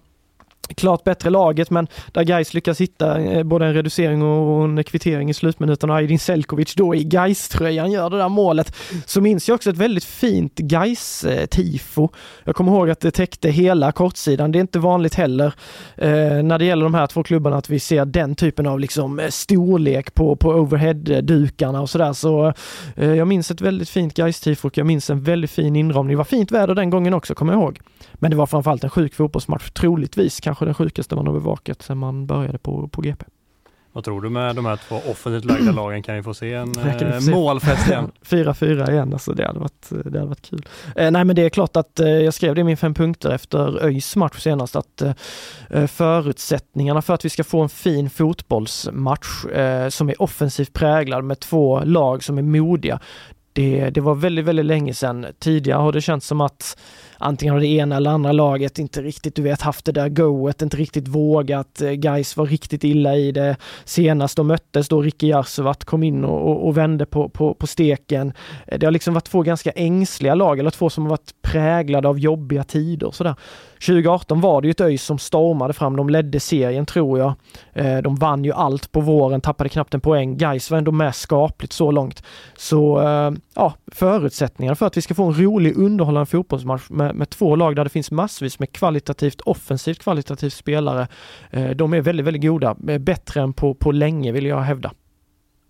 klart 0.76 1.04
bättre 1.04 1.30
laget 1.30 1.70
men 1.70 1.88
där 2.12 2.24
Gais 2.24 2.54
lyckas 2.54 2.82
hitta 2.82 3.22
eh, 3.22 3.44
både 3.44 3.66
en 3.66 3.74
reducering 3.74 4.22
och 4.22 4.66
en 4.66 4.84
kvittering 4.84 5.30
i 5.30 5.34
slutminuten 5.34 5.90
och 5.90 5.96
Aydin 5.96 6.20
Selkovic 6.20 6.76
då 6.76 6.96
i 6.96 7.04
gais 7.04 7.50
tröjan 7.50 7.92
gör 7.92 8.10
det 8.10 8.18
där 8.18 8.30
målet. 8.30 8.76
Så 9.06 9.22
minns 9.22 9.48
jag 9.48 9.56
också 9.56 9.70
ett 9.70 9.78
väldigt 9.78 10.04
fint 10.04 10.56
gais 10.56 11.26
tifo 11.50 12.10
Jag 12.44 12.56
kommer 12.56 12.72
ihåg 12.72 12.90
att 12.90 13.00
det 13.00 13.12
täckte 13.12 13.50
hela 13.50 13.92
kortsidan. 13.92 14.52
Det 14.52 14.60
är 14.60 14.62
inte 14.62 14.80
vanligt 14.80 15.16
heller 15.16 15.54
eh, 15.96 16.44
när 16.44 16.58
det 16.58 16.66
gäller 16.66 16.84
de 16.84 16.94
här 16.94 17.08
två 17.08 17.24
klubbarna 17.24 17.58
att 17.58 17.70
vi 17.70 17.80
ser 17.80 18.06
den 18.06 18.36
typen 18.36 18.68
av 18.68 18.80
liksom 18.80 19.20
eh, 19.20 19.28
storlek 19.30 20.14
på, 20.14 20.36
på 20.36 20.50
overhead-dukarna 20.50 21.82
och 21.82 21.90
sådär. 21.90 22.14
Så 22.14 22.54
eh, 22.96 23.14
jag 23.14 23.28
minns 23.28 23.52
ett 23.52 23.62
väldigt 23.62 23.90
fint 23.90 24.14
gais 24.14 24.40
tifo 24.40 24.68
och 24.68 24.78
jag 24.78 24.86
minns 24.86 25.10
en 25.10 25.22
väldigt 25.22 25.52
fin 25.52 25.76
inramning. 25.76 26.12
Det 26.12 26.18
var 26.18 26.24
fint 26.24 26.52
väder 26.52 26.76
den 26.76 26.90
gången 26.90 27.14
också, 27.14 27.36
kommer 27.36 27.54
jag 27.54 27.62
ihåg. 27.62 27.80
Men 28.20 28.32
det 28.32 28.38
var 28.38 28.46
framförallt 28.46 28.84
en 28.84 28.90
sjuk 28.90 29.14
fotbollsmatch, 29.14 29.70
troligtvis 29.70 30.40
kanske 30.40 30.66
den 30.66 30.74
sjukaste 30.74 31.16
man 31.16 31.28
har 31.28 31.34
bevakat 31.34 31.82
sedan 31.82 31.98
man 31.98 32.26
började 32.28 32.58
på, 32.58 32.88
på 32.88 33.02
GP. 33.02 33.26
Vad 33.98 34.04
tror 34.04 34.22
du 34.22 34.30
med 34.30 34.56
de 34.56 34.66
här 34.66 34.76
två 34.76 34.96
offensivt 34.96 35.46
lagda 35.46 35.72
lagen? 35.82 36.04
Kan 36.04 36.16
vi 36.16 36.24
få 36.24 36.34
se 36.34 36.54
en 36.54 36.72
eh, 36.80 37.30
målfest 37.32 37.88
igen? 37.88 38.12
4-4 38.26 38.92
igen, 38.92 39.14
alltså 39.14 39.34
det 39.34 39.48
hade 39.48 39.60
varit, 39.60 39.90
det 39.90 40.20
hade 40.20 40.30
varit 40.30 40.50
kul. 40.50 40.66
Eh, 40.96 41.12
nej 41.12 41.24
men 41.24 41.36
det 41.36 41.42
är 41.42 41.50
klart 41.50 41.76
att 41.78 42.00
eh, 42.00 42.08
jag 42.08 42.34
skrev 42.34 42.56
det 42.56 42.62
i 42.62 42.64
min 42.64 42.78
fem 42.78 42.94
punkter 42.94 43.32
efter 43.32 43.84
ÖIS 43.86 44.16
match 44.16 44.40
senast 44.40 44.76
att 44.76 45.02
eh, 45.70 45.88
förutsättningarna 45.88 47.02
för 47.02 47.14
att 47.14 47.26
vi 47.26 47.30
ska 47.30 47.44
få 47.44 47.62
en 47.62 47.70
fin 47.70 48.10
fotbollsmatch 48.10 49.46
eh, 49.46 49.90
som 49.90 50.10
är 50.10 50.22
offensivt 50.22 50.74
präglad 50.74 51.24
med 51.24 51.40
två 51.40 51.84
lag 51.84 52.24
som 52.24 52.38
är 52.38 52.42
modiga. 52.42 53.00
Det, 53.54 53.90
det 53.90 54.02
var 54.02 54.16
väldigt, 54.16 54.46
väldigt 54.46 54.66
länge 54.66 54.94
sedan. 54.94 55.26
Tidigare 55.40 55.80
har 55.80 55.92
det 55.92 56.02
känts 56.02 56.28
som 56.28 56.42
att 56.42 56.78
antingen 57.18 57.54
har 57.54 57.62
det 57.62 57.68
ena 57.68 57.96
eller 57.96 58.10
andra 58.10 58.32
laget 58.32 58.80
inte 58.80 59.02
riktigt, 59.02 59.36
du 59.36 59.42
vet, 59.42 59.62
haft 59.62 59.86
det 59.86 59.92
där 59.92 60.10
goet, 60.10 60.62
inte 60.62 60.78
riktigt 60.78 61.08
vågat. 61.08 61.82
Eh, 61.82 61.92
guys 61.92 62.38
var 62.38 62.46
riktigt 62.46 62.84
illa 62.84 63.16
i 63.16 63.32
det. 63.32 63.56
Senast 63.86 64.38
de 64.38 64.48
möttes 64.48 64.88
då 64.90 65.02
Ricky 65.02 65.28
Jarsuvat 65.28 65.86
kom 65.86 66.04
in 66.04 66.26
och, 66.26 66.52
och, 66.52 66.68
och, 66.68 66.78
vände 66.78 67.06
på, 67.06 67.30
på, 67.30 67.54
på 67.54 67.68
steken. 67.68 68.34
Eh, 68.68 68.80
det 68.80 68.86
har 68.86 68.92
liksom 68.92 69.14
varit 69.14 69.26
två 69.26 69.42
ganska 69.42 69.72
ängsliga 69.72 70.36
lag, 70.36 70.60
eller 70.60 70.70
två 70.70 70.90
som 70.90 71.04
har 71.04 71.10
varit 71.10 71.42
präglade 71.42 72.08
av 72.08 72.20
jobbiga 72.20 72.64
tider 72.64 73.12
sådär. 73.12 73.36
2018 73.74 74.42
var 74.42 74.62
det 74.62 74.68
ju 74.68 74.72
ett 74.72 74.82
ÖIS 74.82 75.04
som 75.04 75.20
stormade 75.20 75.74
fram. 75.74 75.96
De 75.96 76.10
ledde 76.10 76.40
serien 76.40 76.86
tror 76.86 77.20
jag. 77.20 77.34
Eh, 77.74 77.98
de 77.98 78.16
vann 78.16 78.44
ju 78.44 78.54
allt 78.54 78.92
på 78.92 79.02
våren, 79.02 79.42
tappade 79.42 79.70
knappt 79.70 79.94
en 79.94 80.02
poäng. 80.02 80.38
Gais 80.38 80.72
var 80.72 80.78
ändå 80.78 80.92
med 80.92 81.16
skapligt 81.16 81.74
så 81.74 81.92
långt. 81.92 82.24
Så 82.56 83.02
ja, 83.56 83.74
förutsättningarna 83.92 84.76
för 84.76 84.86
att 84.86 84.98
vi 84.98 85.02
ska 85.02 85.14
få 85.14 85.24
en 85.24 85.42
rolig 85.42 85.78
underhållande 85.78 86.26
fotbollsmatch 86.26 86.90
med, 86.90 87.07
med 87.14 87.30
två 87.30 87.56
lag 87.56 87.76
där 87.76 87.84
det 87.84 87.90
finns 87.90 88.12
massvis 88.12 88.60
med 88.60 88.72
kvalitativt 88.72 89.42
offensivt 89.42 90.00
kvalitativt 90.00 90.54
spelare. 90.54 91.08
Eh, 91.50 91.70
de 91.70 91.94
är 91.94 92.02
väldigt, 92.02 92.26
väldigt 92.26 92.44
goda. 92.44 92.76
Eh, 92.88 92.98
bättre 92.98 93.42
än 93.42 93.54
på, 93.54 93.74
på 93.74 93.92
länge 93.92 94.32
vill 94.32 94.46
jag 94.46 94.62
hävda. 94.62 94.92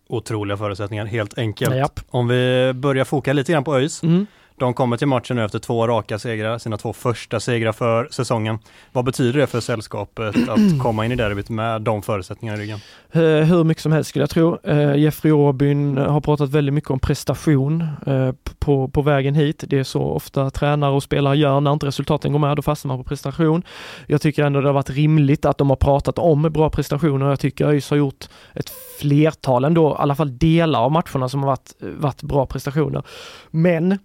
Otroliga 0.09 0.57
förutsättningar 0.57 1.05
helt 1.05 1.37
enkelt. 1.37 1.75
Japp. 1.75 1.99
Om 2.09 2.27
vi 2.27 2.71
börjar 2.75 3.05
foka 3.05 3.33
lite 3.33 3.51
grann 3.51 3.63
på 3.63 3.75
ÖIS. 3.75 4.03
Mm. 4.03 4.25
De 4.59 4.73
kommer 4.73 4.97
till 4.97 5.07
matchen 5.07 5.35
nu 5.35 5.45
efter 5.45 5.59
två 5.59 5.87
raka 5.87 6.19
segrar, 6.19 6.57
sina 6.57 6.77
två 6.77 6.93
första 6.93 7.39
segrar 7.39 7.71
för 7.71 8.07
säsongen. 8.11 8.59
Vad 8.91 9.05
betyder 9.05 9.39
det 9.39 9.47
för 9.47 9.59
sällskapet 9.59 10.49
att 10.49 10.59
komma 10.81 11.05
in 11.05 11.11
i 11.11 11.15
derbyt 11.15 11.49
med 11.49 11.81
de 11.81 12.01
förutsättningarna 12.01 12.57
i 12.57 12.61
ryggen? 12.61 12.79
Eh, 13.11 13.21
hur 13.21 13.63
mycket 13.63 13.83
som 13.83 13.91
helst 13.91 14.09
skulle 14.09 14.23
jag 14.23 14.29
tro. 14.29 14.57
Eh, 14.63 14.95
Jeffrey 14.95 15.31
Åbyn 15.31 15.97
har 15.97 16.21
pratat 16.21 16.49
väldigt 16.49 16.73
mycket 16.73 16.89
om 16.89 16.99
prestation 16.99 17.87
eh, 18.05 18.31
på, 18.59 18.87
på 18.87 19.01
vägen 19.01 19.35
hit. 19.35 19.63
Det 19.67 19.79
är 19.79 19.83
så 19.83 20.01
ofta 20.01 20.49
tränare 20.49 20.91
och 20.91 21.03
spelare 21.03 21.37
gör 21.37 21.61
när 21.61 21.73
inte 21.73 21.85
resultaten 21.85 22.31
går 22.31 22.39
med, 22.39 22.55
då 22.55 22.61
fastnar 22.61 22.89
man 22.89 23.03
på 23.03 23.09
prestation. 23.09 23.63
Jag 24.07 24.21
tycker 24.21 24.43
ändå 24.43 24.61
det 24.61 24.67
har 24.67 24.73
varit 24.73 24.89
rimligt 24.89 25.45
att 25.45 25.57
de 25.57 25.69
har 25.69 25.77
pratat 25.77 26.19
om 26.19 26.41
bra 26.41 26.69
prestationer. 26.69 27.29
Jag 27.29 27.39
tycker 27.39 27.65
ÖIS 27.65 27.89
har 27.89 27.97
gjort 27.97 28.29
ett 28.53 28.71
flertal 28.99 29.65
ändå, 29.65 29.91
i 29.91 29.95
alla 29.97 30.15
fall 30.15 30.37
delar 30.37 30.79
av 30.79 30.91
matcherna 30.91 31.29
som 31.29 31.43
har 31.43 31.47
varit, 31.47 31.73
varit 31.79 32.21
bra 32.21 32.45
prestationer. 32.45 33.03
Men 33.51 33.97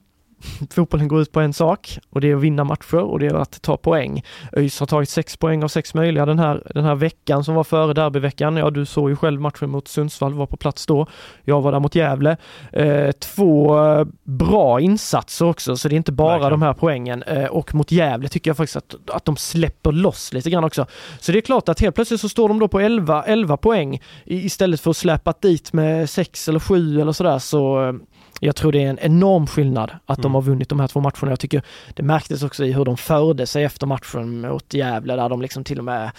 fotbollen 0.71 1.09
går 1.09 1.21
ut 1.21 1.33
på 1.33 1.41
en 1.41 1.53
sak 1.53 1.99
och 2.11 2.21
det 2.21 2.31
är 2.31 2.37
att 2.37 2.43
vinna 2.43 2.65
matcher 2.65 2.99
och 2.99 3.19
det 3.19 3.27
är 3.27 3.35
att 3.35 3.63
ta 3.63 3.77
poäng. 3.77 4.23
ÖIS 4.57 4.81
har 4.81 4.87
tagit 4.87 5.09
sex 5.09 5.37
poäng 5.37 5.65
av 5.65 5.69
sex 5.69 5.95
möjliga 5.95 6.27
den 6.27 6.39
här, 6.39 6.63
den 6.75 6.85
här 6.85 6.95
veckan 6.95 7.45
som 7.45 7.55
var 7.55 7.65
före 7.65 7.95
derbyveckan. 7.95 8.57
Ja, 8.57 8.71
du 8.71 8.87
såg 8.87 9.11
ju 9.11 9.17
själv 9.17 9.41
matchen 9.41 9.71
mot 9.71 9.89
Sundsvall, 9.89 10.35
var 10.35 10.47
på 10.47 10.57
plats 10.57 10.87
då. 10.87 11.07
Jag 11.45 11.61
var 11.63 11.73
där 11.73 11.81
mot 11.81 11.95
Gävle. 11.95 12.37
Eh, 12.73 13.13
två 13.13 13.77
bra 14.25 14.81
insatser 14.81 15.47
också, 15.47 15.77
så 15.77 15.89
det 15.89 15.95
är 15.95 15.97
inte 15.97 16.13
bara 16.13 16.29
Verkligen. 16.33 16.51
de 16.51 16.63
här 16.63 16.75
poängen. 16.75 17.23
Eh, 17.23 17.45
och 17.45 17.75
mot 17.75 17.93
Gävle 17.93 18.29
tycker 18.29 18.51
jag 18.51 18.57
faktiskt 18.57 18.77
att, 18.77 19.11
att 19.11 19.25
de 19.25 19.37
släpper 19.37 19.93
loss 19.93 20.33
lite 20.33 20.51
grann 20.51 20.65
också. 20.65 20.87
Så 21.21 21.33
det 21.33 21.39
är 21.39 21.41
klart 21.41 21.69
att 21.69 21.81
helt 21.81 21.95
plötsligt 21.95 22.21
så 22.21 22.29
står 22.29 22.49
de 22.49 22.59
då 22.59 22.69
på 22.69 22.81
11, 22.81 23.23
11 23.23 23.57
poäng 23.57 24.01
istället 24.25 24.81
för 24.81 24.91
att 24.91 24.97
släppa 24.97 25.35
dit 25.41 25.73
med 25.73 26.11
6 26.11 26.49
eller 26.49 26.61
7 26.61 27.01
eller 27.01 27.13
sådär 27.13 27.39
så 27.39 27.89
eh, 27.89 27.93
jag 28.45 28.57
tror 28.57 28.73
det 28.73 28.85
är 28.85 28.91
en 28.91 28.99
enorm 28.99 29.47
skillnad 29.47 29.91
att 30.07 30.19
mm. 30.19 30.23
de 30.23 30.35
har 30.35 30.43
vunnit 30.43 30.69
de 30.69 30.81
här 30.81 30.89
två 30.89 31.01
matcherna. 31.01 31.33
Jag 31.33 31.41
tycker 31.41 31.63
det 31.95 32.03
märktes 32.03 32.43
också 32.43 32.65
i 32.65 32.73
hur 32.73 32.85
de 32.85 32.97
förde 32.97 33.47
sig 33.47 33.65
efter 33.65 33.87
matchen 33.87 34.41
mot 34.41 34.75
Gävle 34.75 35.17
där 35.17 35.29
de 35.29 35.43
liksom 35.43 35.65
till 35.65 35.79
och 35.79 35.85
med 35.85 36.11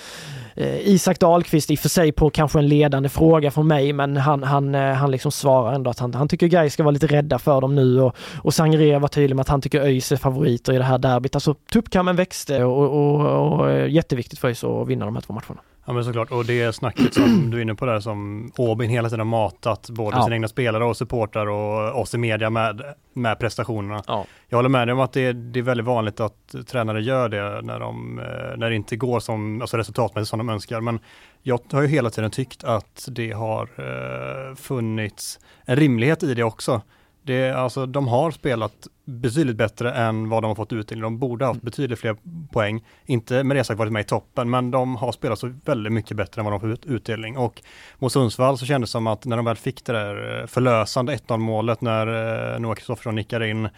eh, 0.56 0.88
Isak 0.88 1.20
Dahlqvist 1.20 1.72
i 1.72 1.75
och 1.75 1.80
för 1.80 1.89
sig 1.89 2.12
på 2.12 2.30
kanske 2.30 2.60
en 2.60 2.68
ledande 2.68 3.10
fråga 3.10 3.51
från 3.51 3.68
mig 3.68 3.94
men 3.94 4.18
han, 4.18 4.44
han, 4.44 4.75
eh, 4.75 4.94
han 4.94 5.12
liksom 5.12 5.32
svarar 5.32 5.74
ändå 5.74 5.89
att 5.89 6.00
han, 6.00 6.13
han 6.13 6.27
tycker 6.27 6.48
Gais 6.48 6.74
ska 6.74 6.84
vara 6.84 6.92
lite 6.92 7.08
rädda 7.08 7.39
för 7.39 7.62
dem 7.62 7.75
nu 7.75 8.01
och, 8.01 8.15
och 8.38 8.53
Sangre 8.53 9.00
var 9.00 9.08
tydlig 9.08 9.36
med 9.36 9.42
att 9.42 9.50
han 9.50 9.62
tycker 9.62 9.82
ÖIS 9.82 10.12
är 10.12 10.18
favoriter 10.18 10.74
i 10.74 10.77
det 10.77 10.84
här 10.84 10.98
derbyt. 10.98 11.36
Alltså 11.36 11.53
tuppkammen 11.53 12.15
växte 12.15 12.63
och, 12.63 12.84
och, 12.84 13.22
och, 13.22 13.60
och 13.60 13.89
jätteviktigt 13.89 14.39
för 14.39 14.48
ÖIS 14.48 14.63
att 14.63 14.88
vinna 14.88 15.06
de 15.06 15.15
här 15.15 15.22
två 15.22 15.34
matcherna. 15.34 15.62
Ja 15.86 15.94
men 15.94 16.04
såklart, 16.04 16.32
och 16.32 16.46
det 16.46 16.74
snacket 16.75 17.13
som 17.13 17.50
du 17.52 17.58
är 17.58 17.62
inne 17.62 17.75
på 17.75 17.86
där 17.86 18.00
som 18.00 18.52
Åbyn 18.58 18.90
hela 18.90 19.10
tiden 19.10 19.20
har 19.20 19.25
matat 19.25 19.90
både 19.90 20.18
Ja. 20.18 20.24
sina 20.24 20.36
egna 20.36 20.48
spelare 20.48 20.86
och 20.86 20.98
supportrar 20.98 21.48
och 21.48 22.02
oss 22.02 22.13
i 22.13 22.18
media 22.18 22.50
med, 22.50 22.82
med 23.13 23.40
prestationerna. 23.40 24.04
Ja. 24.08 24.25
Jag 24.50 24.58
håller 24.58 24.70
med 24.70 24.88
dig 24.88 24.94
om 24.94 25.00
att 25.00 25.13
det, 25.13 25.34
det 25.34 25.60
är 25.60 25.63
väldigt 25.63 25.86
vanligt 25.86 26.20
att 26.20 26.56
tränare 26.68 27.02
gör 27.02 27.30
det 27.30 27.62
när, 27.62 27.80
de, 27.80 28.20
eh, 28.20 28.58
när 28.58 28.70
det 28.70 28.75
inte 28.75 28.96
går 28.96 29.20
som, 29.20 29.62
alltså 29.62 29.78
resultatmässigt 29.78 30.30
som 30.30 30.40
de 30.40 30.50
önskar. 30.50 30.82
Men 30.82 31.00
jag 31.42 31.60
har 31.72 31.82
ju 31.82 31.88
hela 31.88 32.10
tiden 32.10 32.32
tyckt 32.32 32.63
att 32.63 33.08
det 33.12 33.32
har 33.32 33.62
eh, 33.78 34.56
funnits 34.56 35.40
en 35.66 35.75
rimlighet 35.75 36.24
i 36.24 36.34
det 36.34 36.44
också. 36.44 36.82
Det, 37.25 37.51
alltså, 37.51 37.86
de 37.86 38.08
har 38.08 38.32
spelat 38.32 38.88
betydligt 39.06 39.56
bättre 39.56 39.94
än 39.94 40.30
vad 40.30 40.44
de 40.44 40.48
har 40.48 40.56
fått 40.56 40.74
utdelning. 40.74 41.03
De 41.03 41.20
borde 41.20 41.46
ha 41.46 41.51
haft 41.51 41.62
betydligt 41.62 42.00
fler 42.00 42.18
poäng. 42.51 42.86
Inte 43.06 43.44
med 43.44 43.58
det 43.58 43.63
sagt 43.63 43.80
varit 43.80 43.92
med 43.92 44.01
i 44.01 44.03
toppen, 44.03 44.50
men 44.50 44.72
de 44.72 44.96
har 44.96 45.12
spelat 45.12 45.39
så 45.39 45.53
väldigt 45.65 45.94
mycket 45.94 46.18
bättre 46.18 46.42
än 46.42 46.46
vad 46.46 46.53
de 46.53 46.60
får 46.60 46.72
ut, 46.72 46.86
utdelning. 46.86 47.38
Och 47.38 47.62
mot 48.00 48.12
Sundsvall 48.12 48.58
så 48.58 48.65
kändes 48.65 48.89
det 48.89 48.92
som 48.92 49.08
att 49.08 49.25
när 49.25 49.36
de 49.36 49.46
väl 49.46 49.56
fick 49.56 49.86
det 49.86 49.94
där 49.94 50.42
eh, 50.42 50.48
förlösande 50.48 51.15
1-0 51.15 51.38
målet 51.38 51.82
när 51.82 52.08
eh, 52.53 52.60
Noah 52.60 52.75
Kristoffersson 52.75 53.15
nickar 53.15 53.44
in 53.44 53.70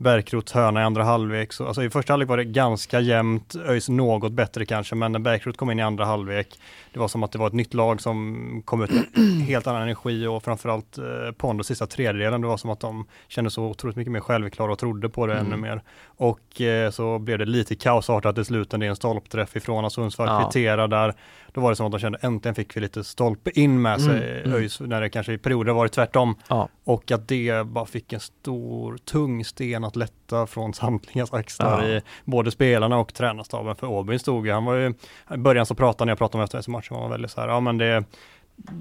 Bärkroths 0.00 0.52
hörna 0.52 0.80
i 0.80 0.84
andra 0.84 1.04
halvlek. 1.04 1.52
Så, 1.52 1.66
alltså 1.66 1.82
I 1.82 1.90
första 1.90 2.12
halvlek 2.12 2.28
var 2.28 2.36
det 2.36 2.44
ganska 2.44 3.00
jämnt, 3.00 3.54
ÖIS 3.68 3.88
något 3.88 4.32
bättre 4.32 4.66
kanske, 4.66 4.94
men 4.94 5.12
när 5.12 5.18
Bärkroth 5.18 5.58
kom 5.58 5.70
in 5.70 5.78
i 5.78 5.82
andra 5.82 6.04
halvlek, 6.04 6.58
det 6.92 6.98
var 6.98 7.08
som 7.08 7.22
att 7.22 7.32
det 7.32 7.38
var 7.38 7.46
ett 7.46 7.52
nytt 7.52 7.74
lag 7.74 8.00
som 8.00 8.62
kom 8.64 8.82
ut 8.82 8.90
med 8.90 9.46
helt 9.46 9.66
annan 9.66 9.82
energi 9.82 10.26
och 10.26 10.42
framförallt 10.44 10.98
eh, 10.98 11.04
Pondus 11.36 11.66
sista 11.66 11.86
tredjedelen, 11.86 12.40
det 12.40 12.46
var 12.46 12.56
som 12.56 12.70
att 12.70 12.80
de 12.80 13.06
kände 13.28 13.50
så 13.50 13.64
otroligt 13.64 13.96
mycket 13.96 14.12
mer 14.12 14.20
självklara 14.20 14.72
och 14.72 14.78
trodde 14.78 15.08
på 15.08 15.26
det 15.26 15.34
ännu 15.34 15.56
mer. 15.56 15.82
Och 16.04 16.60
eh, 16.60 16.90
så 16.90 17.18
blev 17.18 17.38
det 17.38 17.44
lite 17.44 17.74
kaosartat 17.74 18.38
i 18.38 18.44
slutet, 18.44 18.80
det 18.80 18.86
är 18.86 18.90
en 18.90 18.96
stolpträff 18.96 19.56
ifrån 19.56 19.84
att 19.84 19.92
Sundsvall 19.92 20.28
Ja. 20.28 20.42
kvitterar 20.44 20.88
där. 20.88 21.14
Då 21.54 21.60
var 21.60 21.70
det 21.70 21.76
som 21.76 21.86
att 21.86 21.92
de 21.92 21.98
kände 21.98 22.18
äntligen 22.22 22.54
fick 22.54 22.76
vi 22.76 22.80
lite 22.80 23.04
stolpe 23.04 23.50
in 23.60 23.82
med 23.82 24.00
sig 24.00 24.16
Mm, 24.30 24.44
mm. 24.44 24.52
ÖIS, 24.52 24.80
när 24.80 25.00
det 25.00 25.08
kanske 25.08 25.32
i 25.32 25.38
perioder 25.38 25.72
varit 25.72 25.92
tvärtom. 25.92 26.34
Ja. 26.48 26.68
Och 26.84 27.10
att 27.10 27.28
det 27.28 27.66
bara 27.66 27.86
fick 27.86 28.12
en 28.12 28.20
stor, 28.20 28.96
tung 28.96 29.44
sten 29.44 29.84
att 29.84 29.96
lätta 29.96 30.46
från 30.46 30.74
samtligas 30.74 31.32
axlar 31.32 31.82
Ja. 31.82 31.88
i 31.88 32.00
både 32.24 32.50
spelarna 32.50 32.98
och 32.98 33.14
tränarstaben. 33.14 33.76
För 33.76 33.86
Åbyn 33.86 34.18
stod 34.18 34.46
ju, 34.46 34.52
han 34.52 34.64
var 34.64 34.74
ju, 34.74 34.94
i 35.34 35.36
början 35.36 35.66
så 35.66 35.74
pratade 35.74 36.04
när 36.06 36.10
jag 36.10 36.18
pratade 36.18 36.38
om 36.38 36.44
efter 36.44 36.70
matchen, 36.70 36.96
var 36.96 37.08
väldigt 37.08 37.30
så 37.30 37.40
här, 37.40 37.48
ja 37.48 37.60
men 37.60 37.78
det 37.78 38.04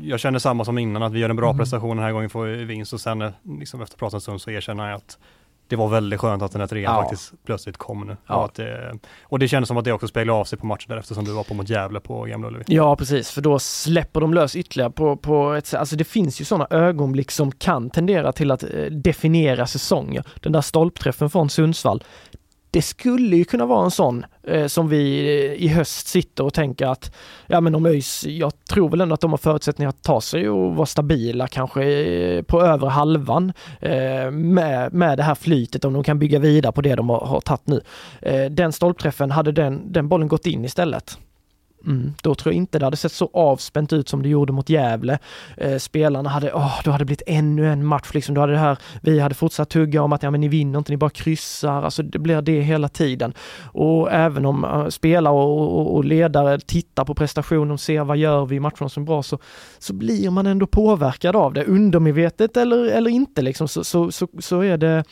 jag 0.01 0.19
känner 0.19 0.39
samma 0.39 0.65
som 0.65 0.77
innan, 0.77 1.03
att 1.03 1.13
vi 1.13 1.19
gör 1.19 1.29
en 1.29 1.35
bra 1.35 1.49
Mm. 1.49 1.57
prestation 1.57 1.97
den 1.97 2.05
här 2.05 2.11
gången 2.11 2.29
får 2.29 2.45
vi 2.45 2.63
vinst 2.63 2.93
och 2.93 3.01
sen 3.01 3.21
eh, 3.21 3.31
liksom 3.59 3.81
efter 3.81 3.95
att 3.95 3.99
prata 3.99 4.17
en 4.17 4.21
stund 4.21 4.41
så 4.41 4.51
erkänner 4.51 4.89
jag 4.89 4.95
att 4.95 5.17
det 5.69 5.75
var 5.75 5.87
väldigt 5.87 6.19
skönt 6.19 6.43
att 6.43 6.51
den 6.51 6.61
här 6.61 6.67
trean 6.67 6.95
Ja. 6.95 7.01
faktiskt 7.01 7.33
plötsligt 7.45 7.77
kom 7.77 8.07
nu. 8.07 8.17
Ja. 8.27 8.35
Och, 8.35 8.45
att 8.45 8.53
det, 8.55 8.93
och 9.23 9.39
det 9.39 9.47
kändes 9.47 9.67
som 9.67 9.77
att 9.77 9.85
det 9.85 9.91
också 9.91 10.07
speglade 10.07 10.39
av 10.39 10.45
sig 10.45 10.59
på 10.59 10.65
matchen 10.65 10.85
därefter 10.87 11.15
som 11.15 11.25
du 11.25 11.31
var 11.31 11.43
på 11.43 11.53
mot 11.53 11.69
Gävle 11.69 11.99
på 11.99 12.23
Gamla 12.23 12.47
Ullevi. 12.47 12.63
Ja 12.67 12.95
precis, 12.95 13.31
för 13.31 13.41
då 13.41 13.59
släpper 13.59 14.21
de 14.21 14.33
lös 14.33 14.55
ytterligare 14.55 14.91
på, 14.91 15.17
på 15.17 15.53
ett 15.53 15.65
sätt. 15.65 15.79
Alltså 15.79 15.95
det 15.95 16.03
finns 16.03 16.41
ju 16.41 16.45
sådana 16.45 16.67
ögonblick 16.69 17.31
som 17.31 17.51
kan 17.51 17.89
tendera 17.89 18.31
till 18.31 18.51
att 18.51 18.63
eh, 18.63 18.69
definiera 18.91 19.67
säsonger. 19.67 20.23
Den 20.41 20.51
där 20.51 20.61
stolpträffen 20.61 21.29
från 21.29 21.49
Sundsvall. 21.49 22.03
Det 22.71 22.81
skulle 22.81 23.35
ju 23.35 23.43
kunna 23.43 23.65
vara 23.65 23.83
en 23.83 23.91
sån 23.91 24.25
eh, 24.43 24.67
som 24.67 24.89
vi 24.89 25.19
eh, 25.19 25.53
i 25.53 25.67
höst 25.67 26.07
sitter 26.07 26.43
och 26.43 26.53
tänker 26.53 26.87
att 26.87 27.15
ja 27.47 27.61
men 27.61 27.75
om 27.75 27.85
ÖIS, 27.85 28.25
jag 28.25 28.65
tror 28.65 28.89
väl 28.89 29.01
ändå 29.01 29.13
att 29.13 29.21
de 29.21 29.31
har 29.31 29.37
förutsättningar 29.37 29.89
att 29.89 30.03
ta 30.03 30.21
sig 30.21 30.49
och 30.49 30.75
vara 30.75 30.85
stabila 30.85 31.47
kanske 31.47 31.83
eh, 31.83 32.41
på 32.41 32.61
över 32.61 32.87
halvan 32.87 33.53
eh, 33.81 34.31
med, 34.31 34.93
med 34.93 35.17
det 35.17 35.23
här 35.23 35.35
flytet 35.35 35.85
om 35.85 35.93
de 35.93 36.03
kan 36.03 36.19
bygga 36.19 36.39
vidare 36.39 36.73
på 36.73 36.81
det 36.81 36.95
de 36.95 37.09
har, 37.09 37.25
har 37.25 37.41
tagit 37.41 37.67
nu. 37.67 37.81
Eh, 38.21 38.45
den 38.45 38.71
stolpträffen, 38.71 39.31
hade 39.31 39.51
den, 39.51 39.91
den 39.93 40.07
bollen 40.09 40.27
gått 40.27 40.45
in 40.45 40.65
istället 40.65 41.17
Mm, 41.85 42.13
då 42.23 42.35
tror 42.35 42.53
jag 42.53 42.57
inte 42.57 42.79
det 42.79 42.85
hade 42.85 42.97
sett 42.97 43.11
så 43.11 43.29
avspänt 43.33 43.93
ut 43.93 44.09
som 44.09 44.23
det 44.23 44.29
gjorde 44.29 44.53
mot 44.53 44.69
Gävle. 44.69 45.19
Eh, 45.57 45.77
spelarna 45.77 46.29
hade, 46.29 46.53
åh, 46.53 46.81
då 46.83 46.91
hade 46.91 47.01
det 47.01 47.05
blivit 47.05 47.21
ännu 47.27 47.67
en 47.67 47.85
match 47.85 48.09
liksom. 48.13 48.35
Då 48.35 48.41
hade 48.41 48.53
det 48.53 48.59
här, 48.59 48.77
vi 49.01 49.19
hade 49.19 49.35
fortsatt 49.35 49.69
tugga 49.69 50.01
om 50.01 50.13
att 50.13 50.23
ja 50.23 50.31
men 50.31 50.41
ni 50.41 50.47
vinner 50.47 50.79
inte, 50.79 50.91
ni 50.91 50.97
bara 50.97 51.09
kryssar. 51.09 51.83
Alltså 51.83 52.03
det 52.03 52.19
blir 52.19 52.41
det 52.41 52.61
hela 52.61 52.89
tiden. 52.89 53.33
Och 53.63 54.11
även 54.11 54.45
om 54.45 54.63
uh, 54.63 54.87
spelare 54.89 55.33
och, 55.33 55.79
och, 55.79 55.95
och 55.95 56.05
ledare 56.05 56.59
tittar 56.59 57.05
på 57.05 57.15
prestationen 57.15 57.71
och 57.71 57.79
ser 57.79 58.03
vad 58.03 58.17
gör 58.17 58.45
vi 58.45 58.55
i 58.55 58.59
matcherna 58.59 58.89
som 58.89 59.03
är 59.03 59.07
bra 59.07 59.23
så, 59.23 59.39
så 59.79 59.93
blir 59.93 60.29
man 60.29 60.47
ändå 60.47 60.67
påverkad 60.67 61.35
av 61.35 61.53
det. 61.53 61.63
Undermedvetet 61.63 62.57
eller, 62.57 62.85
eller 62.85 63.11
inte 63.11 63.41
liksom 63.41 63.67
så, 63.67 63.83
så, 63.83 64.11
så, 64.11 64.27
så 64.39 64.61
är 64.61 64.77
det 64.77 65.03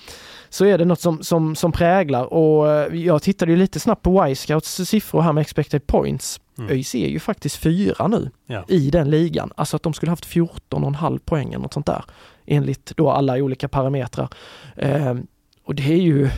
så 0.50 0.66
är 0.66 0.78
det 0.78 0.86
något 0.86 1.00
som, 1.00 1.24
som, 1.24 1.56
som 1.56 1.72
präglar 1.72 2.34
och 2.34 2.72
eh, 2.72 2.96
jag 2.96 3.22
tittade 3.22 3.52
ju 3.52 3.58
lite 3.58 3.80
snabbt 3.80 4.02
på 4.04 4.28
Y-scouts 4.28 4.86
siffror 4.86 5.22
här 5.22 5.34
med 5.34 5.42
expected 5.42 5.88
points. 5.88 6.40
Mm. 6.58 6.72
ÖIS 6.72 6.96
är 6.96 7.08
ju 7.08 7.20
faktiskt 7.20 7.56
fyra 7.56 8.08
nu 8.08 8.32
Ja. 8.48 8.66
i 8.68 8.90
den 8.90 9.10
ligan. 9.10 9.52
Alltså 9.56 9.76
att 9.76 9.84
de 9.84 9.94
skulle 9.94 10.10
haft 10.10 10.26
14,5 10.28 11.20
poäng 11.26 11.48
eller 11.48 11.60
något 11.60 11.74
sånt 11.74 11.86
där. 11.86 12.04
Enligt 12.46 12.94
då 12.98 13.10
alla 13.12 13.34
olika 13.38 13.68
parametrar. 13.68 14.30
Eh, 14.76 15.16
och 15.66 15.76
det 15.76 15.94
är 15.94 15.98
ju, 16.02 16.30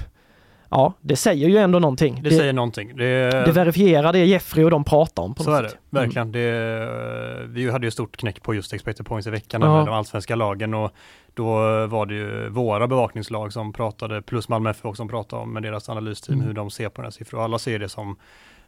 ja 0.69 0.93
det 1.01 1.15
säger 1.15 1.49
ju 1.49 1.57
ändå 1.57 1.79
någonting. 1.79 2.19
Det, 2.23 2.31
säger 2.31 2.53
någonting. 2.53 2.95
Det, 2.97 3.31
det 3.45 3.51
verifierar 3.51 4.13
det 4.13 4.25
Jeffrey 4.25 4.65
och 4.65 4.71
de 4.71 4.83
pratar 4.83 5.23
om 5.23 5.35
på 5.35 5.43
Så 5.43 5.49
något 5.49 5.59
är 5.59 5.63
det, 5.63 5.69
sätt. 5.69 5.79
Mm. 5.93 6.03
verkligen. 6.03 6.31
Det, 6.31 7.47
vi 7.47 7.71
hade 7.71 7.87
ju 7.87 7.91
stort 7.91 8.17
knäck 8.17 8.43
på 8.43 8.53
just 8.55 8.73
expected 8.73 9.05
points 9.05 9.27
i 9.27 9.29
veckan 9.31 9.61
Ja. 9.61 9.77
med 9.77 9.85
de 9.85 9.93
allsvenska 9.95 10.35
lagen 10.35 10.73
och 10.73 10.91
då 11.33 11.45
var 11.87 12.05
det 12.05 12.13
ju 12.13 12.49
våra 12.49 12.87
bevakningslag 12.87 13.53
som 13.53 13.73
pratade, 13.73 14.21
plus 14.21 14.49
Malmö 14.49 14.69
FF 14.69 14.95
som 14.95 15.07
pratade 15.07 15.41
om 15.41 15.53
med 15.53 15.63
deras 15.63 15.89
analysteam 15.89 16.35
Mm. 16.37 16.47
hur 16.47 16.53
de 16.53 16.69
ser 16.71 16.89
på 16.89 17.01
den 17.01 17.05
här 17.05 17.11
siffran. 17.11 17.39
Och 17.39 17.43
alla 17.45 17.59
ser 17.59 17.79
det 17.79 17.89
som 17.89 18.15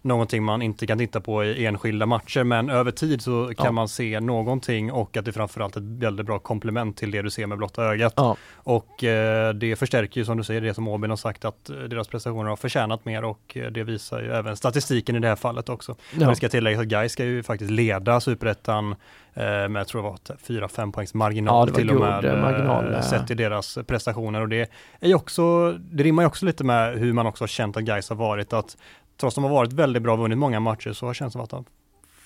någonting 0.03 0.43
man 0.43 0.61
inte 0.61 0.87
kan 0.87 0.97
titta 0.97 1.21
på 1.21 1.43
i 1.43 1.65
enskilda 1.65 2.05
matcher, 2.05 2.43
men 2.43 2.69
över 2.69 2.91
tid 2.91 3.21
så 3.21 3.51
kan 3.57 3.65
Ja. 3.65 3.71
man 3.71 3.87
se 3.87 4.19
någonting 4.19 4.91
och 4.91 5.17
att 5.17 5.25
det 5.25 5.31
framförallt 5.31 5.75
är 5.75 5.79
ett 5.79 5.85
väldigt 5.85 6.25
bra 6.25 6.39
komplement 6.39 6.97
till 6.97 7.11
det 7.11 7.21
du 7.21 7.29
ser 7.29 7.47
med 7.47 7.57
blotta 7.57 7.83
ögat. 7.83 8.13
Ja. 8.15 8.35
Och 8.55 9.03
eh, 9.03 9.53
det 9.53 9.75
förstärker 9.75 10.21
ju 10.21 10.25
som 10.25 10.37
du 10.37 10.43
säger 10.43 10.61
det 10.61 10.73
som 10.73 10.87
Åbyn 10.87 11.09
har 11.09 11.17
sagt 11.17 11.45
att 11.45 11.69
eh, 11.69 11.75
deras 11.75 12.07
prestationer 12.07 12.49
har 12.49 12.55
förtjänat 12.55 13.05
mer 13.05 13.23
och 13.23 13.57
eh, 13.57 13.71
det 13.71 13.83
visar 13.83 14.21
ju 14.21 14.31
även 14.31 14.57
statistiken 14.57 15.15
i 15.15 15.19
det 15.19 15.27
här 15.27 15.35
fallet 15.35 15.69
också. 15.69 15.95
Ja. 16.19 16.29
Det 16.29 16.35
ska 16.35 16.49
tilläggas 16.49 16.81
att 16.81 16.87
Gais 16.87 17.11
ska 17.11 17.23
ju 17.25 17.43
faktiskt 17.43 17.71
leda 17.71 18.19
superettan 18.19 18.91
eh, 19.33 19.43
med, 19.43 19.75
jag 19.75 19.87
tror 19.87 20.03
det 20.03 20.09
var 20.09 20.67
4-5 20.67 20.91
poängs 20.91 21.13
marginal 21.13 21.69
Ja, 21.69 21.75
till 21.75 21.89
och 21.91 21.99
med. 22.01 22.25
eh, 22.25 22.41
marginal. 22.41 23.03
Sett 23.03 23.31
i 23.31 23.33
deras 23.33 23.77
prestationer 23.87 24.41
och 24.41 24.49
det 24.49 24.71
är 24.99 25.15
också, 25.15 25.71
det 25.71 26.03
rimmar 26.03 26.23
ju 26.23 26.27
också 26.27 26.45
lite 26.45 26.63
med 26.63 26.97
hur 26.99 27.13
man 27.13 27.25
också 27.27 27.43
har 27.43 27.47
känt 27.47 27.77
att 27.77 27.83
Gais 27.83 28.09
har 28.09 28.15
varit 28.15 28.53
att 28.53 28.77
trots 29.17 29.37
att 29.37 29.43
de 29.43 29.43
har 29.43 29.51
varit 29.51 29.73
väldigt 29.73 30.03
bra 30.03 30.13
och 30.13 30.19
vunnit 30.19 30.37
många 30.37 30.59
matcher 30.59 30.93
så 30.93 31.05
har 31.05 31.23
det 31.23 31.31
som 31.31 31.41
att 31.41 31.49
de 31.49 31.65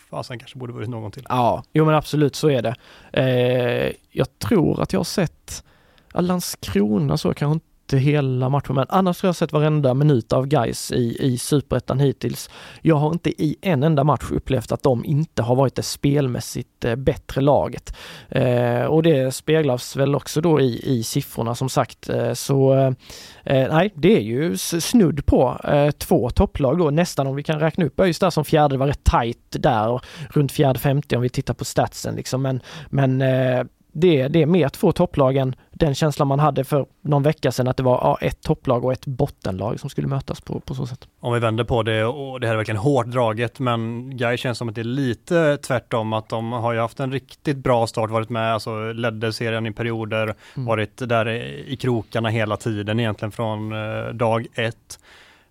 fasen 0.10 0.40
kanske 0.40 0.60
borde 0.60 0.74
vunnit 0.74 0.90
någon 0.90 1.12
till. 1.12 1.26
Ja, 1.30 1.64
jo 1.74 1.86
men 1.86 1.96
absolut 1.96 2.36
så 2.36 2.50
är 2.50 2.62
det. 2.62 2.76
Eh, 3.14 3.94
jag 4.12 4.40
tror 4.40 4.82
att 4.82 4.94
jag 4.94 5.00
har 5.00 5.06
sett 5.06 5.64
Landskrona 6.14 7.18
så 7.18 7.34
kanske 7.34 7.66
inte 7.86 7.98
hela 7.98 8.50
matchen, 8.50 8.76
men 8.76 8.86
annars 8.90 9.22
har 9.22 9.28
jag 9.28 9.36
sett 9.36 9.54
varenda 9.54 9.94
minut 9.94 10.34
av 10.34 10.48
guys 10.48 10.92
i, 10.92 11.18
i 11.20 11.38
superettan 11.38 12.00
hittills. 12.00 12.50
Jag 12.82 12.96
har 12.96 13.12
inte 13.12 13.44
i 13.44 13.56
en 13.62 13.84
enda 13.84 14.04
match 14.04 14.32
upplevt 14.32 14.72
att 14.72 14.84
de 14.84 15.06
inte 15.06 15.44
har 15.44 15.56
varit 15.56 15.76
det 15.76 15.84
spelmässigt 15.84 16.86
eh, 16.86 16.96
bättre 16.96 17.42
laget. 17.42 17.96
Eh, 18.30 18.86
och 18.86 19.04
det 19.04 19.34
speglas 19.34 19.96
väl 19.96 20.16
också 20.16 20.42
då 20.42 20.62
i, 20.62 20.82
i 20.84 21.04
siffrorna 21.04 21.56
som 21.56 21.70
sagt. 21.70 22.10
Eh, 22.10 22.34
så 22.34 22.74
eh, 22.74 22.92
eh 23.44 23.74
nej, 23.74 23.94
det 23.96 24.18
är 24.18 24.22
ju 24.22 24.58
snudd 24.58 25.26
på 25.26 25.60
eh, 25.64 25.92
två 25.92 26.30
topplag 26.30 26.78
då, 26.78 26.90
nästan 26.90 27.28
om 27.28 27.36
vi 27.36 27.44
kan 27.44 27.60
räkna 27.60 27.86
upp 27.86 28.00
ÖIS 28.00 28.20
där 28.20 28.30
som 28.30 28.46
fjärde, 28.46 28.74
det 28.76 28.80
var 28.80 28.88
rätt 28.88 29.04
tajt 29.04 29.56
där 29.60 29.90
och 29.90 30.06
runt 30.30 30.52
fjärde 30.52 30.80
50 30.80 31.16
om 31.16 31.22
vi 31.22 31.30
tittar 31.30 31.54
på 31.54 31.66
statsen 31.66 32.16
liksom. 32.16 32.42
Men, 32.42 32.62
men 32.90 33.22
eh, 33.22 33.64
det, 33.98 34.28
det 34.28 34.42
är 34.42 34.46
mer 34.46 34.70
två 34.70 34.92
topplag 34.92 35.38
än 35.38 35.56
den 35.78 35.96
känslan 35.96 36.28
man 36.28 36.40
hade 36.40 36.64
för 36.64 36.86
någon 37.02 37.24
vecka 37.24 37.52
sedan 37.52 37.68
att 37.68 37.78
det 37.78 37.84
var 37.84 38.00
ja, 38.04 38.18
ett 38.22 38.42
topplag 38.42 38.86
och 38.86 38.94
ett 38.94 39.06
bottenlag 39.06 39.80
som 39.80 39.90
skulle 39.90 40.08
mötas 40.08 40.42
på, 40.42 40.60
på 40.60 40.76
så 40.76 40.86
sätt. 40.88 41.08
Om 41.20 41.34
vi 41.34 41.40
vänder 41.40 41.64
på 41.64 41.84
det 41.84 42.06
och 42.06 42.40
det 42.40 42.48
här 42.48 42.54
är 42.54 42.58
verkligen 42.58 42.78
hårt 42.82 43.06
draget 43.06 43.60
men 43.60 44.10
Guy 44.18 44.38
känns 44.38 44.58
som 44.58 44.70
att 44.70 44.76
det 44.76 44.82
är 44.82 44.84
lite 44.84 45.58
tvärtom 45.58 46.14
att 46.14 46.30
de 46.30 46.52
har 46.52 46.74
ju 46.74 46.80
haft 46.80 47.00
en 47.00 47.12
riktigt 47.12 47.58
bra 47.58 47.88
start, 47.88 48.10
varit 48.10 48.30
med, 48.30 48.54
alltså 48.54 48.92
ledde 48.94 49.34
serien 49.34 49.66
i 49.66 49.72
perioder, 49.72 50.36
Mm. 50.56 50.66
varit 50.66 50.98
där 50.98 51.28
i 51.68 51.78
krokarna 51.82 52.30
hela 52.30 52.58
tiden 52.58 53.00
egentligen 53.00 53.32
från 53.32 53.72
eh, 53.72 54.14
dag 54.14 54.48
ett. 54.54 55.00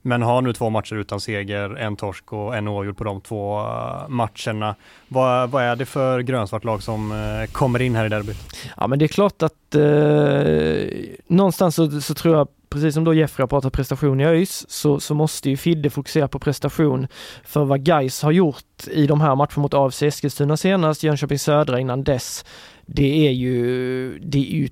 Men 0.07 0.23
har 0.23 0.43
nu 0.43 0.53
två 0.53 0.71
matcher 0.71 0.97
utan 0.97 1.21
seger, 1.21 1.77
en 1.77 1.97
torsk 1.97 2.33
och 2.33 2.57
en 2.57 2.69
oavgjord 2.69 2.97
på 2.97 3.05
de 3.05 3.21
två 3.21 3.61
eh, 3.61 4.09
matcherna. 4.09 4.75
Vad, 5.09 5.51
vad 5.51 5.63
är 5.63 5.77
det 5.77 5.87
för 5.87 6.21
grönsvart 6.21 6.65
lag 6.65 6.83
som 6.83 7.13
eh, 7.13 7.53
kommer 7.53 7.83
in 7.83 7.95
här 7.95 8.07
i 8.07 8.09
derbyt? 8.09 8.37
Ja 8.77 8.87
men 8.87 8.99
det 8.99 9.05
är 9.05 9.09
klart 9.09 9.43
att 9.43 9.75
eh, 9.75 11.15
någonstans 11.27 11.75
så, 11.75 12.01
så 12.01 12.15
tror 12.15 12.37
jag 12.37 12.49
Precis 12.69 12.95
som 12.95 13.05
då 13.05 13.15
Jeffrey 13.15 13.43
har 13.43 13.49
pratat 13.49 13.73
prestation 13.73 14.21
i 14.21 14.25
ÖIS 14.25 14.71
så, 14.71 15.01
så 15.01 15.15
måste 15.15 15.51
ju 15.51 15.57
Fidde 15.57 15.91
fokusera 15.91 16.29
på 16.29 16.39
prestation 16.39 17.07
för 17.45 17.65
vad 17.65 17.89
Geis 17.89 18.23
har 18.23 18.33
gjort 18.33 18.89
i 18.91 19.07
de 19.07 19.21
här 19.21 19.35
matcherna 19.35 19.63
mot 19.63 19.75
AFC 19.75 20.03
Eskilstuna 20.03 20.57
senast, 20.57 21.03
Jönköping 21.03 21.39
Södra 21.39 21.81
innan 21.81 22.05
dess. 22.05 22.45
Det 22.87 23.29
är 23.29 23.31
ju, 23.31 24.19
det 24.19 24.39
är 24.39 24.55
ju 24.55 24.69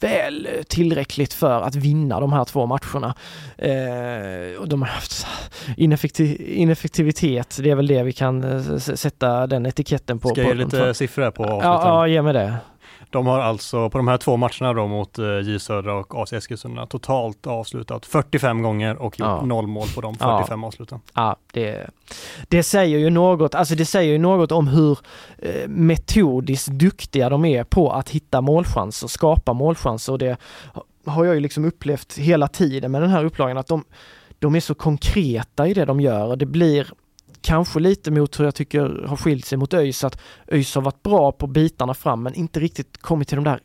väl 0.00 0.48
tillräckligt 0.68 1.32
för 1.32 1.62
att 1.62 1.74
vinna 1.74 2.20
de 2.20 2.32
här 2.32 2.44
två 2.44 2.66
matcherna. 2.66 3.14
Eh, 3.58 4.60
och 4.60 4.68
de 4.68 4.82
har 4.82 4.88
haft 4.88 5.26
ineffektiv 5.76 6.40
ineffektivitet, 6.40 7.58
det 7.62 7.70
är 7.70 7.74
väl 7.74 7.86
det 7.86 8.02
vi 8.02 8.12
kan 8.12 8.44
eh, 8.44 8.76
sätta 8.78 9.46
den 9.46 9.66
etiketten 9.66 10.18
på. 10.18 10.28
Ska 10.28 10.40
jag 10.40 10.48
ge 10.48 10.54
lite 10.54 10.94
siffror 10.94 11.30
på 11.30 11.44
Ja, 11.44 11.58
ja, 11.62 12.08
ge 12.08 12.22
mig 12.22 12.32
det. 12.32 12.56
De 13.14 13.26
har 13.26 13.40
alltså 13.40 13.90
på 13.90 13.98
de 13.98 14.08
här 14.08 14.16
två 14.16 14.36
matcherna 14.36 14.72
då 14.72 14.86
mot 14.86 15.18
eh, 15.18 15.38
J 15.40 15.58
Södra 15.58 15.94
och 15.94 16.22
AC 16.22 16.32
Eskilstuna 16.32 16.86
totalt 16.86 17.46
avslutat 17.46 18.06
45 18.06 18.62
gånger 18.62 18.96
och 18.96 19.20
gjort 19.20 19.28
Ja. 19.28 19.44
noll 19.44 19.66
mål 19.66 19.86
på 19.94 20.00
de 20.00 20.14
45 20.14 20.64
avsluten. 20.64 21.00
Ja, 21.14 21.36
det, 21.52 21.90
det 22.48 22.62
säger 22.62 22.98
ju 22.98 23.10
något, 23.10 23.54
alltså 23.54 23.74
det 23.74 23.84
säger 23.86 24.12
ju 24.12 24.18
något 24.18 24.52
om 24.52 24.68
hur 24.68 24.98
eh, 25.38 25.68
metodiskt 25.68 26.68
duktiga 26.68 27.28
de 27.28 27.44
är 27.44 27.64
på 27.64 27.90
att 27.92 28.08
hitta 28.10 28.40
målchanser, 28.40 29.06
skapa 29.08 29.52
målchanser 29.52 30.12
och 30.12 30.18
det 30.18 30.36
har 31.06 31.24
jag 31.24 31.34
ju 31.34 31.40
liksom 31.40 31.64
upplevt 31.64 32.18
hela 32.18 32.48
tiden 32.48 32.92
med 32.92 33.02
den 33.02 33.10
här 33.10 33.24
upplagan 33.24 33.58
att 33.58 33.66
de, 33.66 33.84
de 34.38 34.54
är 34.54 34.60
så 34.60 34.74
konkreta 34.74 35.66
i 35.68 35.74
det 35.74 35.84
de 35.84 36.00
gör 36.00 36.26
och 36.26 36.38
det 36.38 36.46
blir 36.46 36.86
kanske 37.44 37.80
lite 37.80 38.10
mot 38.10 38.40
hur 38.40 38.44
jag 38.44 38.54
tycker 38.54 39.06
har 39.06 39.16
skilt 39.16 39.44
sig 39.44 39.58
mot 39.58 39.74
ÖIS 39.74 40.04
att 40.04 40.20
ÖIS 40.52 40.74
har 40.74 40.82
varit 40.82 41.02
bra 41.02 41.32
på 41.32 41.46
bitarna 41.46 41.94
fram 41.94 42.22
men 42.22 42.34
inte 42.34 42.60
riktigt 42.60 43.02
kommit 43.02 43.28
till 43.28 43.36
de 43.36 43.44
där 43.44 43.60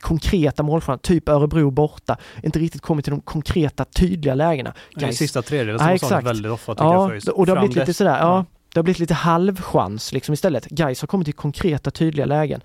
konkreta 0.00 0.62
målchanserna, 0.62 0.98
typ 0.98 1.28
Örebro 1.28 1.70
borta, 1.70 2.16
inte 2.42 2.58
riktigt 2.58 2.80
kommit 2.82 3.04
till 3.04 3.10
de 3.10 3.20
konkreta 3.20 3.84
tydliga 3.84 4.34
lägena. 4.34 4.74
I 4.90 5.00
Gais- 5.00 5.12
sista 5.12 5.42
tredjedelen 5.42 5.80
Ja, 5.80 5.84
som 5.86 5.94
exakt. 5.94 6.12
sånt 6.12 6.24
väldigt 6.26 6.52
ofta 6.52 6.74
tycker 6.74 6.84
jag 6.84 6.94
Ja, 6.94 7.06
för 7.08 7.14
ÖIS. 7.14 7.28
och 7.28 7.46
det 7.46 7.52
har 7.52 7.58
blivit 7.58 7.76
lite 7.76 7.94
sådär, 7.94 8.10
ja, 8.18 8.18
ja. 8.18 8.44
det 8.74 8.78
har 8.78 8.82
blivit 8.84 8.98
lite 8.98 9.14
halvchans 9.14 10.12
liksom 10.12 10.32
istället. 10.32 10.64
Gais 10.70 11.00
har 11.00 11.06
kommit 11.06 11.24
till 11.24 11.34
konkreta 11.34 11.90
tydliga 11.90 12.26
lägen. 12.26 12.60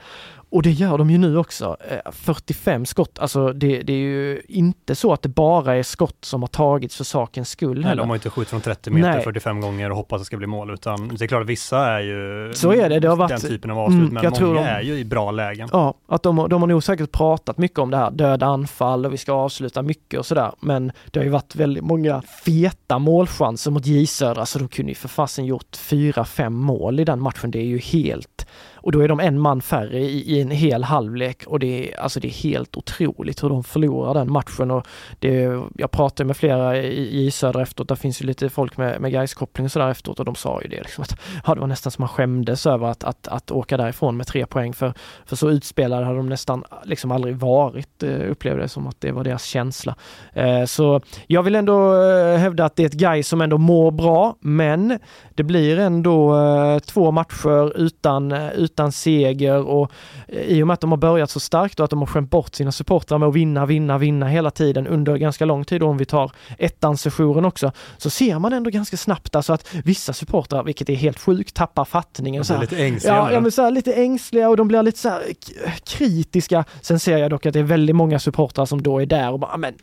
Och 0.51 0.61
det 0.63 0.71
gör 0.71 0.97
de 0.97 1.09
ju 1.09 1.17
nu 1.17 1.37
också. 1.37 1.77
Eh, 1.89 2.11
45 2.11 2.85
skott, 2.85 3.19
alltså 3.19 3.53
det, 3.53 3.81
det 3.81 3.93
är 3.93 3.97
ju 3.97 4.41
inte 4.47 4.95
så 4.95 5.13
att 5.13 5.21
det 5.21 5.29
bara 5.29 5.75
är 5.75 5.83
skott 5.83 6.17
som 6.25 6.41
har 6.43 6.47
tagits 6.47 6.95
för 6.97 7.03
sakens 7.03 7.49
skull 7.49 7.75
Nej, 7.79 7.83
heller. 7.89 8.01
de 8.01 8.09
har 8.09 8.15
inte 8.15 8.29
skjutit 8.29 8.49
från 8.49 8.61
30 8.61 8.89
meter 8.91 9.09
Nej. 9.13 9.23
45 9.23 9.61
gånger 9.61 9.89
och 9.89 9.95
hoppas 9.97 10.15
att 10.15 10.21
det 10.21 10.25
ska 10.25 10.37
bli 10.37 10.47
mål 10.47 10.71
utan 10.73 11.07
det 11.07 11.25
är 11.25 11.27
klart 11.27 11.41
att 11.41 11.47
vissa 11.49 11.77
är 11.87 11.99
ju 11.99 12.51
Så 12.55 12.73
är 12.73 12.89
det, 12.89 12.99
det 12.99 13.07
har 13.07 13.15
varit- 13.15 13.29
den 13.29 13.39
typen 13.39 13.71
av 13.71 13.79
avslut 13.79 13.99
Mm, 14.11 14.13
men 14.13 14.23
många 14.39 14.53
de- 14.53 14.63
är 14.63 14.81
ju 14.81 14.93
i 14.99 15.05
bra 15.05 15.31
lägen. 15.31 15.69
Ja, 15.71 15.93
att 16.07 16.23
de, 16.23 16.37
har- 16.37 16.47
de 16.47 16.61
har 16.61 16.67
nog 16.67 16.83
säkert 16.83 17.11
pratat 17.11 17.57
mycket 17.57 17.79
om 17.79 17.91
det 17.91 17.97
här, 17.97 18.11
döda 18.11 18.45
anfall 18.45 19.05
och 19.05 19.13
vi 19.13 19.17
ska 19.17 19.33
avsluta 19.33 19.81
mycket 19.81 20.19
och 20.19 20.25
sådär. 20.25 20.51
Men 20.59 20.91
det 21.11 21.19
har 21.19 21.23
ju 21.23 21.29
varit 21.31 21.55
väldigt 21.55 21.83
många 21.83 22.21
feta 22.21 22.99
målchanser 22.99 23.71
mot 23.71 23.85
J 23.85 24.07
Södra 24.07 24.45
så 24.45 24.59
de 24.59 24.67
kunde 24.67 24.91
ju 24.91 24.95
för 24.95 25.07
fasen 25.07 25.45
gjort 25.45 25.75
fyra, 25.75 26.25
fem 26.25 26.53
mål 26.53 26.99
i 26.99 27.03
den 27.05 27.21
matchen. 27.21 27.51
Det 27.51 27.59
är 27.59 27.63
ju 27.65 27.77
helt 27.77 28.47
och 28.81 28.91
då 28.91 28.99
är 28.99 29.07
de 29.07 29.19
en 29.19 29.39
man 29.39 29.61
färre 29.61 29.99
i, 29.99 30.35
i 30.35 30.41
en 30.41 30.51
hel 30.51 30.83
halvlek. 30.83 31.43
Och 31.47 31.59
det 31.59 31.93
är, 31.93 31.99
alltså 31.99 32.19
det 32.19 32.27
är 32.27 32.43
helt 32.43 32.77
otroligt 32.77 33.43
hur 33.43 33.49
de 33.49 33.63
förlorar 33.63 34.13
den 34.13 34.31
matchen. 34.31 34.71
Och 34.71 34.87
det, 35.19 35.61
jag 35.75 35.91
pratade 35.91 36.27
med 36.27 36.37
flera 36.37 36.77
i, 36.77 37.25
i 37.25 37.31
Söder 37.31 37.59
efteråt, 37.61 37.87
där 37.87 37.95
finns 37.95 38.21
ju 38.21 38.25
lite 38.25 38.49
folk 38.49 38.77
med, 38.77 39.01
med 39.01 39.11
Gais-koppling 39.11 39.65
och 39.65 39.71
sådär 39.71 39.89
efteråt. 39.89 40.19
Och 40.19 40.25
de 40.25 40.35
sa 40.35 40.61
ju 40.61 40.67
det 40.67 40.81
liksom 40.81 41.01
att 41.01 41.19
ja, 41.45 41.55
det 41.55 41.61
var 41.61 41.67
nästan 41.67 41.91
som 41.91 42.01
man 42.01 42.09
skämdes 42.09 42.65
över 42.65 42.87
att, 42.87 43.03
att, 43.03 43.27
att 43.27 43.51
åka 43.51 43.77
därifrån 43.77 44.17
med 44.17 44.27
tre 44.27 44.45
poäng. 44.45 44.73
För, 44.73 44.93
för 45.25 45.35
så 45.35 45.49
utspelade 45.49 46.05
hade 46.05 46.17
de 46.17 46.29
nästan 46.29 46.63
liksom 46.83 47.11
aldrig 47.11 47.35
varit, 47.35 48.03
eh, 48.03 48.31
upplevde 48.31 48.61
det 48.61 48.67
som 48.67 48.87
att 48.87 49.01
det 49.01 49.11
var 49.11 49.23
deras 49.23 49.43
känsla. 49.43 49.95
Eh, 50.33 50.65
så 50.65 51.01
jag 51.27 51.43
vill 51.43 51.55
ändå 51.55 52.03
eh, 52.03 52.37
hävda 52.37 52.65
att 52.65 52.75
det 52.75 52.83
är 52.83 52.87
ett 52.87 52.93
Gais 52.93 53.27
som 53.27 53.41
ändå 53.41 53.57
mår 53.57 53.91
bra, 53.91 54.35
men 54.39 54.99
det 55.35 55.43
blir 55.43 55.79
ändå 55.79 56.39
två 56.85 57.11
matcher 57.11 57.77
utan, 57.77 58.31
utan 58.31 58.68
utan 58.71 58.91
seger 58.91 59.67
och 59.67 59.91
eh, 60.27 60.39
i 60.41 60.63
och 60.63 60.67
med 60.67 60.73
att 60.73 60.81
de 60.81 60.91
har 60.91 60.97
börjat 60.97 61.29
så 61.29 61.39
starkt 61.39 61.79
och 61.79 61.83
att 61.83 61.89
de 61.89 61.99
har 61.99 62.05
skämt 62.05 62.29
bort 62.29 62.55
sina 62.55 62.71
supportrar 62.71 63.17
med 63.17 63.29
att 63.29 63.35
vinna, 63.35 63.65
vinna, 63.65 63.97
vinna 63.97 64.27
hela 64.27 64.51
tiden 64.51 64.87
under 64.87 65.17
ganska 65.17 65.45
lång 65.45 65.65
tid, 65.65 65.83
och 65.83 65.89
om 65.89 65.97
vi 65.97 66.05
tar 66.05 66.31
ettan-sessionen 66.57 67.45
också, 67.45 67.71
så 67.97 68.09
ser 68.09 68.39
man 68.39 68.53
ändå 68.53 68.69
ganska 68.69 68.97
snabbt 68.97 69.35
alltså 69.35 69.53
att 69.53 69.67
vissa 69.83 70.13
supportrar, 70.13 70.63
vilket 70.63 70.89
är 70.89 70.95
helt 70.95 71.19
sjukt, 71.19 71.53
tappar 71.55 71.85
fattningen. 71.85 72.45
Så 72.45 72.53
här. 72.53 72.61
lite 72.61 72.77
ängsliga 72.83 73.15
Ja, 73.15 73.31
ja 73.31 73.39
men 73.39 73.51
så 73.51 73.61
här, 73.61 73.71
lite 73.71 73.93
ängsliga 73.93 74.49
och 74.49 74.57
de 74.57 74.67
blir 74.67 74.83
lite 74.83 74.99
så 74.99 75.09
här 75.09 75.21
k- 75.47 75.71
kritiska. 75.85 76.65
Sen 76.81 76.99
ser 76.99 77.17
jag 77.17 77.29
dock 77.31 77.45
att 77.45 77.53
det 77.53 77.59
är 77.59 77.63
väldigt 77.63 77.95
många 77.95 78.19
supportrar 78.19 78.65
som 78.65 78.81
då 78.83 78.99
är 79.01 79.05
där 79.05 79.31
och 79.31 79.39
bara, 79.39 79.51
"Ah, 79.53 79.57
men 79.57 79.73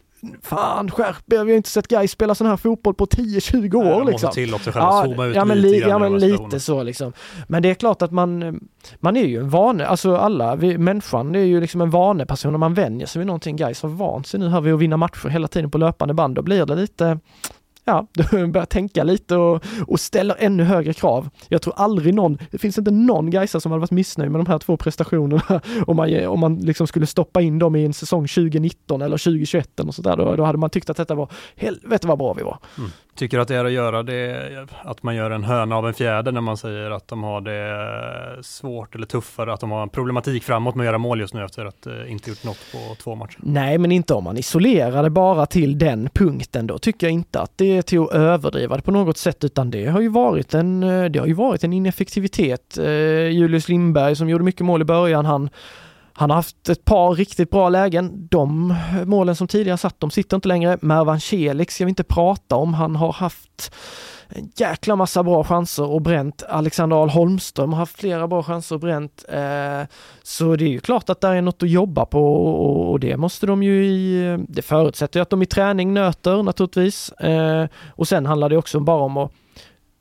fan 0.43 0.91
skärp 0.91 1.33
er, 1.33 1.45
vi 1.45 1.53
har 1.53 1.57
inte 1.57 1.69
sett 1.69 1.89
Gais 1.89 2.11
spela 2.11 2.35
sån 2.35 2.47
här 2.47 2.57
fotboll 2.57 2.95
på 2.95 3.07
10-20 3.07 3.75
år 3.75 3.85
Nej, 3.85 3.93
de 3.93 4.07
liksom. 4.07 4.11
måste 4.11 4.41
tillåta 4.41 4.65
sig 4.65 4.73
själva 4.73 4.89
att 4.89 5.05
zooma 5.05 5.27
ut 5.27 5.37
ja, 5.37 5.45
men, 5.45 5.61
lite 5.61 5.89
ja, 5.89 5.99
men 5.99 6.19
lite 6.19 6.61
så 6.61 6.83
liksom. 6.83 7.13
Men 7.49 7.63
det 7.63 7.71
är 7.71 7.75
klart 7.75 8.03
att 8.03 8.13
man, 8.13 8.61
man 9.01 9.17
är 9.17 9.25
ju 9.25 9.39
en 9.39 9.49
vane, 9.51 9.87
alltså 9.87 10.17
alla, 10.17 10.57
vi, 10.57 10.79
människan 10.79 11.35
är 11.35 11.41
ju 11.41 11.61
liksom 11.61 11.81
en 11.81 11.91
vaneperson 11.91 12.55
och 12.55 12.61
man 12.61 12.75
vänjer 12.75 13.07
sig 13.07 13.19
vid 13.19 13.27
någonting. 13.27 13.57
Gais 13.57 13.83
har 13.83 13.89
vant 13.89 14.27
sig 14.27 14.41
nu 14.41 14.49
här 14.49 14.61
vid 14.61 14.75
att 14.75 14.81
vinna 14.81 14.97
matcher 14.97 15.29
hela 15.29 15.49
tiden 15.49 15.71
på 15.71 15.79
löpande 15.79 16.15
band. 16.15 16.35
Då 16.35 16.43
blir 16.43 16.67
det 16.67 16.75
lite 16.75 17.19
Ja, 17.89 18.07
börjar 18.31 18.65
tänka 18.65 19.05
lite 19.05 19.37
och, 19.37 19.65
och 19.87 20.01
ställer 20.01 20.37
ännu 20.39 20.65
högre 20.65 20.93
krav. 20.93 21.29
Jag 21.49 21.63
tror 21.63 21.75
aldrig 21.77 22.15
någon, 22.15 22.39
det 22.51 22.59
finns 22.59 22.79
inte 22.79 22.91
någon 22.91 23.31
Gaisa 23.31 23.61
som 23.61 23.73
hade 23.73 23.81
varit 23.81 23.91
missnöjd 23.91 24.31
med 24.31 24.41
de 24.41 24.47
här 24.47 24.59
två 24.59 24.77
prestationerna 24.77 25.61
om 25.87 25.97
man, 25.97 26.27
om 26.27 26.41
man 26.41 26.59
liksom 26.59 26.87
skulle 26.87 27.07
stoppa 27.07 27.41
in 27.41 27.59
dem 27.59 27.77
i 27.77 27.85
en 27.85 27.93
säsong 27.93 28.27
2019 28.27 29.03
eller 29.03 29.19
2021 29.19 29.81
eller 29.81 29.93
sådär. 29.93 30.17
Då, 30.17 30.37
då 30.37 30.45
hade 30.45 30.59
man 30.59 30.71
tyckt 30.71 30.91
att 30.91 30.97
detta 30.97 31.15
var, 31.15 31.31
helvete 31.57 32.07
vad 32.07 32.19
bra 32.19 32.33
vi 32.33 32.43
var. 32.43 32.59
Mm. 32.79 32.91
Tycker 33.17 33.39
att 33.39 33.49
det 33.49 33.57
är 33.57 33.65
att 33.65 33.73
göra 33.73 34.03
det, 34.03 34.67
att 34.85 35.03
man 35.03 35.17
gör 35.17 35.31
en 35.31 35.45
höna 35.45 35.77
av 35.77 35.89
en 35.89 35.95
fjäder 35.95 36.33
när 36.33 36.41
man 36.41 36.57
säger 36.57 36.91
att 36.91 37.09
de 37.09 37.23
har 37.23 37.41
det 37.41 38.45
svårt 38.45 38.95
eller 38.95 39.07
tuffare, 39.07 39.53
att 39.53 39.61
de 39.61 39.71
har 39.71 39.83
en 39.83 39.89
problematik 39.89 40.45
framåt 40.45 40.75
med 40.75 40.85
att 40.85 40.87
göra 40.87 40.99
mål 40.99 41.21
just 41.21 41.35
nu 41.35 41.45
efter 41.45 41.65
att 41.65 41.87
eh, 41.87 42.13
inte 42.13 42.31
gjort 42.31 42.45
något 42.45 42.59
på 42.73 42.95
två 43.03 43.15
matcher. 43.15 43.39
Nej, 43.43 43.79
men 43.79 43.93
inte 43.93 44.15
om 44.15 44.25
man 44.25 44.37
isolerar 44.37 45.03
det 45.03 45.11
bara 45.11 45.47
till 45.47 45.79
den 45.79 46.09
punkten. 46.15 46.67
Då 46.67 46.79
tycker 46.79 47.07
jag 47.07 47.13
inte 47.13 47.41
att 47.41 47.53
det 47.57 47.77
är 47.77 47.83
till 47.83 48.01
att 48.01 48.13
överdriva 48.13 48.77
det 48.77 48.83
på 48.83 48.91
något 48.91 49.17
sätt, 49.17 49.45
utan 49.45 49.71
det 49.71 49.87
har 49.87 50.01
ju 50.01 50.09
varit 50.09 50.55
en, 50.55 50.83
eh, 50.83 51.05
det 51.05 51.19
har 51.19 51.27
ju 51.27 51.35
varit 51.35 51.65
en 51.65 51.73
ineffektivitet. 51.73 52.79
Eh, 52.79 52.85
Julius 53.29 53.69
Lindberg 53.69 54.17
som 54.17 54.29
gjorde 54.29 54.45
mycket 54.45 54.67
mål 54.67 54.83
i 54.83 54.85
början, 54.85 55.25
han 55.25 55.51
han 56.19 56.31
har 56.31 56.37
haft 56.37 56.69
ett 56.69 56.85
par 56.85 57.15
riktigt 57.15 57.51
bra 57.51 57.69
lägen. 57.69 58.29
De 58.31 58.75
målen 59.05 59.37
som 59.37 59.49
tidigare 59.49 59.79
satt, 59.79 60.01
de 60.01 60.11
sitter 60.11 60.37
inte 60.37 60.49
längre. 60.49 60.79
Mervan 60.81 61.21
Celik 61.21 61.71
ska 61.71 61.85
vi 61.85 61.89
inte 61.89 62.05
prata 62.05 62.57
om. 62.57 62.75
Han 62.75 62.97
har 62.97 63.13
haft 63.13 63.75
en 64.29 64.51
jäkla 64.57 64.97
massa 64.97 65.23
bra 65.23 65.45
chanser 65.45 65.91
och 65.91 66.03
bränt. 66.03 66.43
Alexander 66.49 66.97
Ahl 66.97 67.09
Holmström 67.09 67.73
har 67.73 67.79
haft 67.79 68.01
flera 68.01 68.29
bra 68.29 68.43
chanser 68.43 68.75
och 68.75 68.81
bränt. 68.81 69.25
Eh, 69.29 69.83
så 70.23 70.57
det 70.57 70.65
är 70.65 70.69
ju 70.69 70.81
klart 70.81 71.11
att 71.11 71.21
det 71.21 71.29
är 71.29 71.43
något 71.43 71.63
att 71.63 71.71
jobba 71.71 72.07
på 72.07 72.35
och, 72.91 73.01
det 73.01 73.17
måste 73.17 73.47
de 73.47 73.63
ju 73.63 73.87
i, 73.87 74.37
det 74.49 74.63
förutsätter 74.63 75.21
ju 75.21 75.23
att 75.23 75.31
de 75.31 75.43
i 75.43 75.47
träning 75.47 75.95
nöter 75.95 76.43
naturligtvis. 76.43 77.13
Eh, 77.13 77.69
och 77.89 78.09
sen 78.09 78.27
handlar 78.27 78.49
det 78.49 78.57
också 78.57 78.81
bara 78.81 79.03
om 79.03 79.17
att 79.17 79.33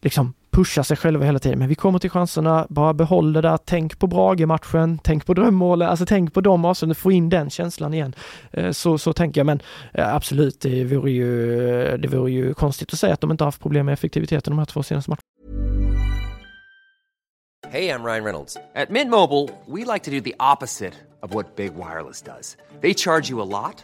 liksom 0.02 0.34
pusha 0.56 0.84
sig 0.84 0.98
själva 0.98 1.26
hela 1.26 1.40
tiden. 1.40 1.60
Men 1.60 1.68
vi 1.68 1.76
kommer 1.76 2.00
till 2.00 2.10
chanserna, 2.10 2.68
bara 2.70 2.94
behåll 2.94 3.34
det 3.34 3.42
där, 3.42 3.58
tänk 3.66 4.00
på 4.00 4.08
Brage-matchen, 4.08 5.00
tänk 5.04 5.26
på 5.26 5.34
drömmålet, 5.34 5.90
alltså 5.90 6.06
tänk 6.06 6.34
på 6.34 6.42
dem 6.42 6.66
avsnitten, 6.66 6.96
få 6.96 7.12
in 7.12 7.30
den 7.30 7.50
känslan 7.50 7.94
igen. 7.94 8.16
Eh, 8.52 8.72
så, 8.72 8.98
så 8.98 9.14
tänker 9.14 9.40
jag, 9.40 9.46
men 9.46 9.62
eh, 9.94 10.16
absolut, 10.16 10.62
det 10.62 10.84
vore, 10.84 11.12
ju, 11.12 11.98
det 11.98 12.08
vore 12.08 12.32
ju 12.32 12.54
konstigt 12.54 12.94
att 12.94 13.00
säga 13.00 13.14
att 13.14 13.22
de 13.22 13.32
inte 13.32 13.44
har 13.44 13.48
haft 13.48 13.62
problem 13.62 13.86
med 13.86 13.94
effektiviteten 13.94 14.52
de 14.52 14.60
här 14.60 14.66
två 14.66 14.84
senaste 14.84 15.12
matcherna. 15.12 15.22
Hej, 17.70 17.86
jag 17.86 18.06
Ryan 18.06 18.24
Reynolds. 18.24 18.54
På 18.54 18.94
Mint 18.94 19.10
Mobile, 19.10 19.50
we 19.68 19.94
like 19.94 20.06
to 20.06 20.12
do 20.12 20.22
the 20.22 20.36
opposite 20.54 20.94
of 21.22 21.34
what 21.34 21.56
Big 21.56 21.72
Wireless 21.74 22.22
does. 22.22 22.58
They 22.82 22.94
charge 22.94 23.32
you 23.32 23.42
a 23.42 23.46
lot, 23.46 23.84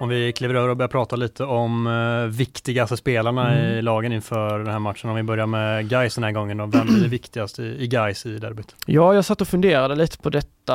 Om 0.00 0.08
vi 0.08 0.32
kliver 0.32 0.54
över 0.54 0.68
och 0.68 0.76
börjar 0.76 0.88
prata 0.88 1.16
lite 1.16 1.44
om 1.44 1.86
uh, 1.86 2.26
viktigaste 2.26 2.96
spelarna 2.96 3.52
mm. 3.52 3.78
i 3.78 3.82
lagen 3.82 4.12
inför 4.12 4.58
den 4.58 4.72
här 4.72 4.78
matchen. 4.78 5.10
Om 5.10 5.16
vi 5.16 5.22
börjar 5.22 5.46
med 5.46 5.88
Gais 5.88 6.14
den 6.14 6.24
här 6.24 6.32
gången 6.32 6.60
och 6.60 6.74
vem 6.74 6.86
blir 6.86 7.08
viktigast 7.08 7.58
i, 7.58 7.62
i 7.62 7.86
Gais 7.86 8.26
i 8.26 8.38
derbyt? 8.38 8.74
Ja, 8.86 9.14
jag 9.14 9.24
satt 9.24 9.40
och 9.40 9.48
funderade 9.48 9.94
lite 9.94 10.18
på 10.18 10.30
detta 10.30 10.74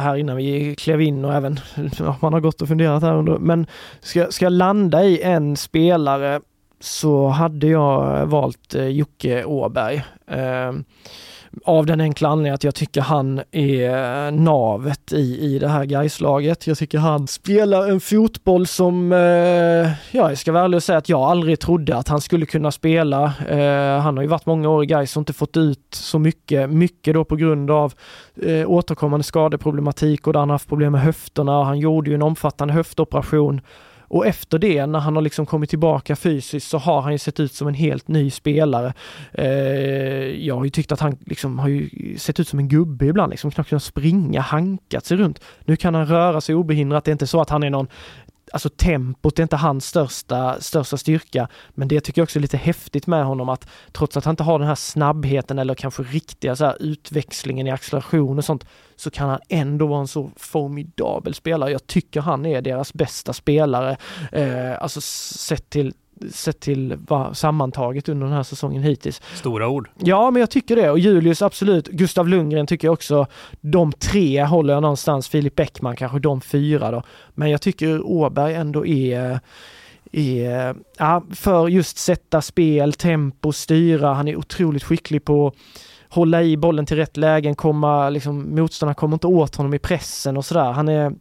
här 0.00 0.16
innan 0.16 0.36
vi 0.36 0.74
klev 0.74 1.00
in 1.00 1.24
och 1.24 1.34
även 1.34 1.60
man 2.20 2.32
har 2.32 2.40
gått 2.40 2.62
och 2.62 2.68
funderat 2.68 3.02
här 3.02 3.14
under. 3.14 3.38
Men 3.38 3.66
ska, 4.00 4.26
ska 4.30 4.44
jag 4.44 4.52
landa 4.52 5.04
i 5.04 5.22
en 5.22 5.56
spelare 5.56 6.40
så 6.80 7.28
hade 7.28 7.66
jag 7.66 8.26
valt 8.26 8.74
eh, 8.74 8.86
Jocke 8.86 9.44
Åberg. 9.44 10.04
Eh, 10.26 10.72
av 11.64 11.86
den 11.86 12.00
enkla 12.00 12.28
anledningen 12.28 12.54
att 12.54 12.64
jag 12.64 12.74
tycker 12.74 13.00
han 13.00 13.40
är 13.52 14.30
navet 14.30 15.12
i, 15.12 15.40
i 15.40 15.58
det 15.58 15.68
här 15.68 15.84
Gaislaget. 15.84 16.66
Jag 16.66 16.78
tycker 16.78 16.98
han 16.98 17.26
spelar 17.26 17.88
en 17.88 18.00
fotboll 18.00 18.66
som, 18.66 19.12
eh, 19.12 19.18
ja 19.18 20.28
jag 20.28 20.38
ska 20.38 20.52
vara 20.52 20.64
ärlig 20.64 20.76
och 20.76 20.82
säga 20.82 20.98
att 20.98 21.08
jag 21.08 21.20
aldrig 21.20 21.60
trodde 21.60 21.96
att 21.96 22.08
han 22.08 22.20
skulle 22.20 22.46
kunna 22.46 22.70
spela. 22.70 23.32
Eh, 23.48 24.00
han 24.00 24.16
har 24.16 24.22
ju 24.22 24.28
varit 24.28 24.46
många 24.46 24.68
år 24.68 24.84
i 24.84 24.86
Gais 24.86 25.16
och 25.16 25.20
inte 25.20 25.32
fått 25.32 25.56
ut 25.56 25.94
så 25.94 26.18
mycket, 26.18 26.70
mycket 26.70 27.14
då 27.14 27.24
på 27.24 27.36
grund 27.36 27.70
av 27.70 27.94
eh, 28.42 28.70
återkommande 28.70 29.24
skadeproblematik 29.24 30.26
och 30.26 30.32
där 30.32 30.40
han 30.40 30.50
haft 30.50 30.68
problem 30.68 30.92
med 30.92 31.00
höfterna. 31.00 31.64
Han 31.64 31.78
gjorde 31.78 32.10
ju 32.10 32.14
en 32.14 32.22
omfattande 32.22 32.74
höftoperation 32.74 33.60
och 34.08 34.26
efter 34.26 34.58
det, 34.58 34.86
när 34.86 34.98
han 34.98 35.14
har 35.14 35.22
liksom 35.22 35.46
kommit 35.46 35.70
tillbaka 35.70 36.16
fysiskt, 36.16 36.68
så 36.68 36.78
har 36.78 37.00
han 37.00 37.12
ju 37.12 37.18
sett 37.18 37.40
ut 37.40 37.52
som 37.52 37.68
en 37.68 37.74
helt 37.74 38.08
ny 38.08 38.30
spelare. 38.30 38.92
Eh, 39.32 39.46
jag 40.46 40.56
har 40.56 40.64
ju 40.64 40.70
tyckt 40.70 40.92
att 40.92 41.00
han 41.00 41.16
liksom 41.26 41.58
har 41.58 41.68
ju 41.68 41.88
sett 42.18 42.40
ut 42.40 42.48
som 42.48 42.58
en 42.58 42.68
gubbe 42.68 43.06
ibland, 43.06 43.30
liksom 43.30 43.50
knappt 43.50 43.68
kunnat 43.68 43.82
springa, 43.82 44.40
hankat 44.40 45.04
sig 45.06 45.16
runt. 45.16 45.40
Nu 45.64 45.76
kan 45.76 45.94
han 45.94 46.06
röra 46.06 46.40
sig 46.40 46.54
obehindrat. 46.54 47.04
Det 47.04 47.10
är 47.10 47.12
inte 47.12 47.26
så 47.26 47.40
att 47.40 47.50
han 47.50 47.62
är 47.62 47.70
någon 47.70 47.88
alltså 48.52 48.68
tempot 48.68 49.38
är 49.38 49.42
inte 49.42 49.56
hans 49.56 49.86
största, 49.86 50.60
största 50.60 50.96
styrka, 50.96 51.48
men 51.70 51.88
det 51.88 52.00
tycker 52.00 52.20
jag 52.20 52.24
också 52.24 52.38
är 52.38 52.40
lite 52.40 52.56
häftigt 52.56 53.06
med 53.06 53.24
honom 53.24 53.48
att 53.48 53.68
trots 53.92 54.16
att 54.16 54.24
han 54.24 54.32
inte 54.32 54.42
har 54.42 54.58
den 54.58 54.68
här 54.68 54.74
snabbheten 54.74 55.58
eller 55.58 55.74
kanske 55.74 56.02
riktiga 56.02 56.56
så 56.56 56.64
här 56.64 56.76
utväxlingen 56.80 57.66
i 57.66 57.70
acceleration 57.70 58.38
och 58.38 58.44
sånt, 58.44 58.66
så 58.96 59.10
kan 59.10 59.28
han 59.28 59.40
ändå 59.48 59.86
vara 59.86 60.00
en 60.00 60.08
så 60.08 60.30
formidabel 60.36 61.34
spelare. 61.34 61.70
Jag 61.70 61.86
tycker 61.86 62.20
han 62.20 62.46
är 62.46 62.62
deras 62.62 62.94
bästa 62.94 63.32
spelare, 63.32 63.96
eh, 64.32 64.82
alltså 64.82 65.00
sett 65.00 65.70
till 65.70 65.94
sett 66.30 66.60
till 66.60 66.98
vad 67.06 67.36
sammantaget 67.36 68.08
under 68.08 68.26
den 68.26 68.36
här 68.36 68.42
säsongen 68.42 68.82
hittills. 68.82 69.22
Stora 69.34 69.68
ord. 69.68 69.90
Ja, 69.98 70.30
men 70.30 70.40
jag 70.40 70.50
tycker 70.50 70.76
det. 70.76 70.90
Och 70.90 70.98
Julius 70.98 71.42
absolut. 71.42 71.88
Gustav 71.88 72.28
Lundgren 72.28 72.66
tycker 72.66 72.88
jag 72.88 72.92
också. 72.92 73.26
De 73.60 73.92
tre 73.92 74.44
håller 74.44 74.74
jag 74.74 74.82
någonstans. 74.82 75.28
Filip 75.28 75.54
Bäckman 75.54 75.96
kanske 75.96 76.18
de 76.18 76.40
fyra 76.40 76.90
då. 76.90 77.02
Men 77.34 77.50
jag 77.50 77.62
tycker 77.62 78.06
Åberg 78.06 78.54
ändå 78.54 78.86
är 78.86 79.40
är, 80.12 80.74
ja, 80.98 81.24
för 81.30 81.68
just 81.68 81.98
sätta 81.98 82.42
spel, 82.42 82.92
tempo, 82.92 83.52
styra. 83.52 84.14
Han 84.14 84.28
är 84.28 84.36
otroligt 84.36 84.84
skicklig 84.84 85.24
på 85.24 85.52
hålla 86.14 86.42
i 86.42 86.56
bollen 86.56 86.86
till 86.86 86.96
rätt 86.96 87.16
lägen, 87.16 87.54
komma, 87.54 88.10
liksom, 88.10 88.54
motståndarna 88.54 88.94
kommer 88.94 89.14
inte 89.14 89.26
åt 89.26 89.56
honom 89.56 89.74
i 89.74 89.78
pressen 89.78 90.36
och 90.36 90.44
sådär. 90.44 90.72
Han 90.72 90.88
är, 90.88 91.12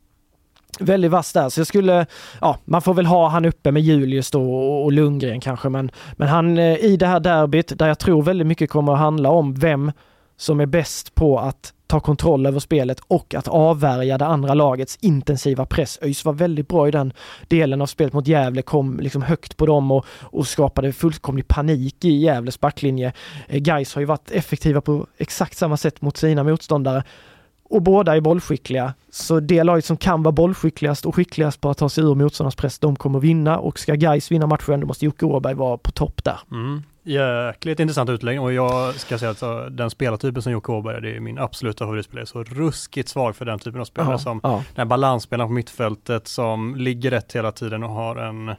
väldigt 0.79 1.12
vass 1.12 1.33
där, 1.33 1.49
så 1.49 1.59
jag 1.59 1.67
skulle, 1.67 2.05
ja, 2.41 2.57
man 2.65 2.81
får 2.81 2.93
väl 2.93 3.05
ha 3.05 3.27
han 3.27 3.45
uppe 3.45 3.71
med 3.71 3.81
Julius 3.81 4.31
då 4.31 4.55
och 4.55 4.91
Lundgren 4.91 5.39
kanske, 5.39 5.69
men, 5.69 5.91
men 6.13 6.27
han 6.27 6.57
eh, 6.57 6.77
i 6.77 6.97
det 6.97 7.07
här 7.07 7.19
derbyt 7.19 7.79
där 7.79 7.88
jag 7.88 7.99
tror 7.99 8.23
väldigt 8.23 8.47
mycket 8.47 8.69
kommer 8.69 8.93
att 8.93 8.99
handla 8.99 9.29
om 9.29 9.53
vem 9.53 9.91
som 10.38 10.59
är 10.59 10.65
bäst 10.65 11.15
på 11.15 11.39
att 11.39 11.73
ta 11.88 11.99
kontroll 11.99 12.45
över 12.45 12.59
spelet 12.59 12.99
och 13.07 13.36
att 13.36 13.47
avvärja 13.47 14.17
det 14.17 14.25
andra 14.25 14.53
lagets 14.53 14.97
intensiva 15.01 15.65
press. 15.65 15.99
ÖIS 16.01 16.25
var 16.25 16.33
väldigt 16.33 16.67
bra 16.67 16.88
i 16.88 16.91
den 16.91 17.13
delen 17.47 17.81
av 17.81 17.86
spelet 17.86 18.13
mot 18.13 18.27
Gävle, 18.27 18.62
kom 18.62 18.99
liksom 18.99 19.21
högt 19.21 19.57
på 19.57 19.65
dem 19.65 19.91
och, 19.91 20.05
och 20.21 20.47
skapade 20.47 20.93
fullkomlig 20.93 21.47
panik 21.47 22.05
i 22.05 22.15
Gävles 22.15 22.59
backlinje. 22.59 23.13
Eh, 23.47 23.55
Geis 23.55 23.63
Gais 23.63 23.95
har 23.95 24.01
ju 24.01 24.05
varit 24.05 24.31
effektiva 24.31 24.81
på 24.81 25.07
exakt 25.17 25.57
samma 25.57 25.77
sätt 25.77 26.01
mot 26.01 26.17
sina 26.17 26.43
motståndare 26.43 27.03
och 27.69 27.82
båda 27.82 28.15
är 28.15 28.21
bollskickliga. 28.21 28.93
Så 29.10 29.39
det 29.39 29.63
laget 29.63 29.86
som 29.86 29.97
kan 29.97 30.23
vara 30.23 30.32
bollskickligast 30.32 31.06
och 31.06 31.15
skickligast 31.15 31.62
på 31.62 31.69
att 31.69 31.78
ta 31.78 31.89
sig 31.89 32.04
ur 32.04 32.15
motståndarnas 32.15 32.56
press, 32.56 32.80
de 32.80 32.95
kommer 32.95 33.19
vinna 33.19 33.60
och 33.60 33.80
ska 33.80 33.95
Gais 33.95 34.32
vinna 34.32 34.47
matchen 34.47 34.80
då 34.80 34.88
måste 34.88 35.06
Jocke 35.06 35.26
Åberg 35.26 35.54
vara 35.54 35.78
på 35.78 35.91
topp 35.91 36.23
där. 36.23 36.39
Mm. 36.52 36.84
Jäkligt 37.06 37.80
intressant 37.80 38.10
utläggning 38.10 38.39
och 38.39 38.54
jag 38.54 38.95
ska 38.95 39.17
säga 39.17 39.32
att 39.32 39.78
den 39.78 39.89
spelartypen 39.89 40.41
som 40.41 40.52
Jocke 40.52 40.71
Åberg 40.71 40.95
är, 40.95 41.02
det 41.02 41.15
är 41.15 41.19
min 41.19 41.39
absoluta 41.39 41.86
favoritspelare. 41.86 42.26
Så 42.26 42.43
ruskigt 42.43 43.10
svag 43.10 43.36
för 43.36 43.45
den 43.45 43.60
typen 43.60 43.82
av 43.82 43.86
spelare 43.86 44.13
Ja, 44.13 44.17
som 44.17 44.39
ja. 44.43 44.49
den 44.49 44.63
här 44.78 44.86
balansspelaren 44.86 45.49
på 45.49 45.54
mittfältet 45.54 46.28
som 46.28 46.76
ligger 46.76 47.12
rätt 47.12 47.36
hela 47.36 47.52
tiden 47.52 47.84
och 47.84 47.89
har 47.89 48.15
en 48.15 48.56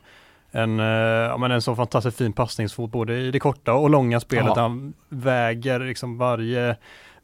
en, 0.56 0.80
eh, 0.80 0.86
ja, 0.86 1.36
men 1.36 1.50
en 1.50 1.62
så 1.62 1.76
fantastiskt 1.76 2.18
fin 2.18 2.32
passningsfot 2.32 2.90
både 2.90 3.16
i 3.16 3.30
det 3.30 3.38
korta 3.38 3.72
och 3.72 3.90
långa 3.90 4.20
spelet. 4.20 4.52
Ja. 4.56 4.62
Han 4.62 4.94
väger 5.08 5.80
liksom 5.80 6.18
varje 6.18 6.76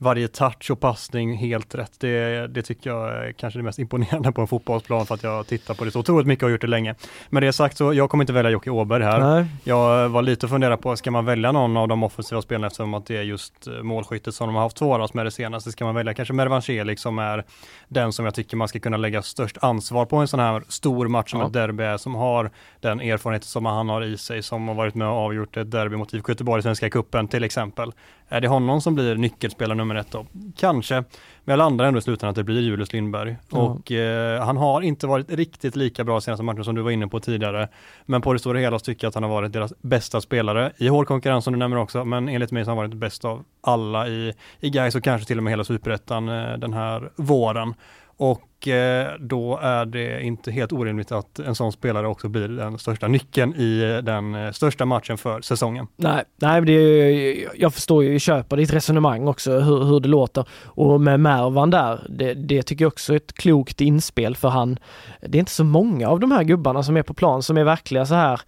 varje 0.03 0.29
touch 0.29 0.71
och 0.71 0.81
passning 0.81 1.37
helt 1.37 1.75
rätt. 1.75 1.93
Det, 2.01 2.47
det 2.47 2.63
tycker 2.63 2.91
jag 2.91 3.09
är 3.09 3.33
kanske 3.33 3.59
det 3.59 3.63
mest 3.63 3.79
imponerande 3.79 4.33
på 4.33 4.41
en 4.41 4.47
fotbollsplan 4.47 5.07
för 5.07 5.15
att 5.15 5.23
jag 5.23 5.47
tittar 5.47 5.75
på 5.75 5.85
det 5.85 5.91
så 5.91 6.01
otroligt 6.01 6.27
mycket 6.27 6.43
och 6.43 6.47
har 6.49 6.53
gjort 6.53 6.61
det 6.61 6.67
länge. 6.67 6.95
Med 7.29 7.43
det 7.43 7.53
sagt 7.53 7.77
så, 7.77 7.95
jag 7.95 8.11
kommer 8.11 8.23
inte 8.25 8.33
välja 8.33 8.51
Jocke 8.51 8.71
Åberg 8.71 9.03
här. 9.05 9.21
Nej. 9.21 9.47
Jag 9.65 10.09
var 10.09 10.23
lite 10.23 10.47
och 10.47 10.51
funderade 10.51 10.77
på, 10.77 10.97
ska 10.97 11.11
man 11.11 11.25
välja 11.25 11.53
någon 11.53 11.77
av 11.77 11.89
de 11.89 12.03
offensiva 12.03 12.43
spelarna 12.43 12.67
eftersom 12.67 12.95
att 12.95 13.07
det 13.07 13.17
är 13.17 13.23
just 13.23 13.67
eh, 13.67 13.73
målskyttet 13.83 14.35
som 14.35 14.47
de 14.47 14.55
har 14.55 14.63
haft 14.63 14.79
svårast 14.79 15.15
med 15.15 15.27
det 15.27 15.31
senaste. 15.31 15.73
Ska 15.73 15.85
man 15.85 15.95
välja 15.95 16.15
kanske 16.15 16.35
Mervan 16.35 16.63
Celik 16.63 16.99
som 16.99 17.19
är 17.19 17.45
den 17.89 18.13
som 18.13 18.25
jag 18.25 18.35
tycker 18.35 18.57
man 18.57 18.69
ska 18.69 18.79
kunna 18.81 18.97
lägga 18.97 19.23
störst 19.23 19.59
ansvar 19.61 20.07
på 20.07 20.17
en 20.17 20.29
sån 20.29 20.41
här 20.41 20.63
stor 20.69 21.09
match 21.09 21.31
som 21.31 21.41
Ja. 21.41 21.47
ett 21.47 21.53
derby 21.53 21.83
är, 21.85 21.97
som 21.97 22.15
har 22.15 22.51
den 22.81 23.01
erfarenhet 23.01 23.45
som 23.45 23.67
han 23.67 23.89
har 23.89 24.03
i 24.03 24.17
sig, 24.19 24.43
som 24.43 24.69
har 24.69 24.75
varit 24.75 24.95
med 24.95 25.09
och 25.09 25.15
avgjort 25.15 25.57
ett 25.57 25.71
derby 25.71 25.97
mot 25.97 26.15
IFK 26.15 26.33
Göteborg 26.33 26.61
i 26.61 26.63
Svenska 26.63 26.91
Cupen 26.91 27.29
till 27.29 27.45
exempel. 27.45 27.93
Är 28.33 28.41
det 28.41 28.49
honom 28.49 28.81
som 28.81 28.95
blir 28.95 29.15
nyckelspelare 29.15 29.77
nummer 29.77 29.95
ett 29.95 30.11
då? 30.11 30.27
Kanske, 30.57 30.95
men 30.95 31.53
jag 31.53 31.59
landar 31.59 31.85
ändå 31.85 31.99
i 31.99 32.03
slutändan 32.03 32.31
att 32.31 32.37
det 32.37 32.45
blir 32.45 32.61
Julius 32.61 32.93
Lindberg. 32.93 33.37
Ja. 33.51 33.59
Och 33.59 33.93
eh, 33.93 34.45
han 34.45 34.57
har 34.57 34.81
inte 34.81 35.07
varit 35.07 35.33
riktigt 35.33 35.77
lika 35.77 36.05
bra 36.05 36.21
senaste 36.21 36.43
matchen 36.43 36.65
som 36.65 36.75
du 36.75 36.83
var 36.83 36.91
inne 36.91 37.09
på 37.09 37.21
tidigare. 37.21 37.69
Men 38.07 38.23
på 38.23 38.33
det 38.33 38.39
stora 38.39 38.59
hela 38.59 38.79
tycker 38.79 39.05
jag 39.05 39.09
att 39.09 39.15
han 39.15 39.23
har 39.23 39.31
varit 39.31 39.53
deras 39.53 39.73
bästa 39.81 40.21
spelare. 40.21 40.73
I 40.77 40.89
hård 40.89 41.07
konkurrens 41.07 41.45
som 41.45 41.53
du 41.53 41.59
nämner 41.59 41.79
också, 41.79 42.05
men 42.05 42.29
enligt 42.29 42.51
mig 42.51 42.65
så 42.65 42.71
har 42.71 42.77
han 42.77 42.85
varit 42.85 42.99
bäst 42.99 43.25
av 43.25 43.45
alla 43.61 44.09
i, 44.09 44.35
i 44.61 44.71
Gais 44.71 44.95
och 44.95 45.05
kanske 45.05 45.27
till 45.27 45.39
och 45.39 45.45
med 45.45 45.51
hela 45.53 45.65
superettan 45.65 46.29
eh, 46.29 46.59
den 46.59 46.73
här 46.73 47.11
våren. 47.17 47.75
Och 48.17 48.43
Eh, 48.69 49.07
då 49.21 49.59
är 49.63 49.87
det 49.87 50.23
inte 50.23 50.51
helt 50.51 50.73
orimligt 50.73 51.13
att 51.13 51.39
en 51.39 51.55
sån 51.55 51.73
spelare 51.73 52.09
också 52.09 52.29
blir 52.29 52.49
den 52.49 52.79
största 52.79 53.09
nyckeln 53.09 53.55
i 53.55 53.83
eh, 53.83 54.05
den 54.05 54.35
eh, 54.35 54.53
största 54.53 54.85
matchen 54.85 55.19
för 55.19 55.41
säsongen. 55.41 55.87
Nej, 55.97 56.25
nej 56.37 56.63
det 56.63 56.73
är, 56.73 57.49
jag 57.55 57.75
förstår 57.75 58.05
ju, 58.05 58.13
jag 58.13 58.21
köper 58.21 58.57
ditt 58.57 58.73
resonemang 58.73 59.29
också 59.29 59.61
hur, 59.61 59.85
hur 59.85 60.01
det 60.01 60.09
låter. 60.09 60.45
Och 60.65 61.01
med 61.01 61.21
Mervan 61.21 61.71
där, 61.71 62.07
det, 62.09 62.35
det 62.35 62.63
tycker 62.63 62.85
jag 62.85 62.93
också 62.93 63.13
är 63.13 63.17
ett 63.17 63.33
klokt 63.33 63.81
inspel 63.81 64.37
för 64.37 64.49
han, 64.49 64.79
det 65.21 65.39
är 65.39 65.41
inte 65.41 65.53
så 65.53 65.65
många 65.65 66.09
av 66.09 66.21
de 66.21 66.33
här 66.33 66.45
gubbarna 66.45 66.83
som 66.83 66.97
är 66.97 67.03
på 67.03 67.15
plan 67.15 67.43
som 67.43 67.57
är 67.57 67.65
verkliga 67.65 68.07
så 68.07 68.15
här 68.15 68.41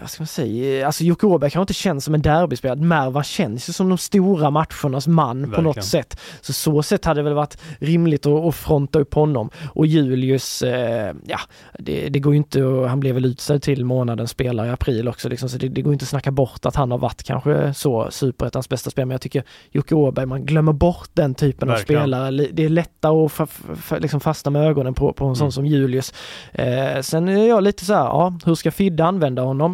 vad 0.00 0.10
ska 0.10 0.22
man 0.22 0.26
säga, 0.26 0.86
alltså 0.86 1.04
Jocke 1.04 1.26
Åberg 1.26 1.50
kanske 1.50 1.62
inte 1.62 1.74
känns 1.74 2.04
som 2.04 2.14
en 2.14 2.22
derbyspelare. 2.22 2.78
Mervan 2.78 3.24
känns 3.24 3.68
ju 3.68 3.72
som 3.72 3.88
de 3.88 3.98
stora 3.98 4.50
matchernas 4.50 5.06
man 5.08 5.36
på 5.42 5.48
Verkligen. 5.48 5.64
något 5.64 5.84
sätt. 5.84 6.20
Så 6.40 6.52
så 6.52 6.82
sätt 6.82 7.04
hade 7.04 7.18
det 7.20 7.24
väl 7.24 7.34
varit 7.34 7.58
rimligt 7.78 8.26
att, 8.26 8.44
att 8.44 8.54
fronta 8.54 8.98
upp 8.98 9.14
honom. 9.14 9.50
Och 9.74 9.86
Julius, 9.86 10.62
eh, 10.62 11.14
ja, 11.26 11.38
det, 11.78 12.08
det 12.08 12.18
går 12.18 12.32
ju 12.32 12.36
inte 12.36 12.58
att, 12.68 12.88
han 12.88 13.00
blev 13.00 13.14
väl 13.14 13.24
utsedd 13.24 13.62
till 13.62 13.84
månadens 13.84 14.30
spelare 14.30 14.66
i 14.66 14.70
april 14.70 15.08
också 15.08 15.28
liksom, 15.28 15.48
så 15.48 15.58
det, 15.58 15.68
det 15.68 15.82
går 15.82 15.92
inte 15.92 16.02
att 16.02 16.08
snacka 16.08 16.30
bort 16.30 16.66
att 16.66 16.76
han 16.76 16.90
har 16.90 16.98
varit 16.98 17.22
kanske 17.22 17.74
så 17.74 18.08
superettans 18.10 18.68
bästa 18.68 18.90
spelare. 18.90 19.06
Men 19.06 19.14
jag 19.14 19.20
tycker 19.20 19.42
Jocke 19.70 19.94
Åberg, 19.94 20.26
man 20.26 20.44
glömmer 20.46 20.72
bort 20.72 21.10
den 21.12 21.34
typen 21.34 21.68
Verkligen. 21.68 22.00
av 22.02 22.04
spelare. 22.04 22.30
Det 22.52 22.64
är 22.64 22.68
lättare 22.68 23.24
att 23.24 23.32
fa, 23.32 23.46
fa, 23.76 23.98
liksom 23.98 24.20
fastna 24.20 24.50
med 24.50 24.62
ögonen 24.66 24.94
på, 24.94 25.12
på 25.12 25.24
en 25.26 25.36
sån 25.36 25.44
Mm. 25.48 25.52
som 25.52 25.66
Julius. 25.66 26.14
Eh, 26.52 27.00
sen 27.00 27.28
är 27.28 27.48
jag 27.48 27.62
lite 27.62 27.84
så 27.84 27.94
här, 27.94 28.04
ja, 28.04 28.38
hur 28.44 28.54
ska 28.54 28.70
Fidde 28.70 29.04
använda 29.04 29.42
honom? 29.42 29.67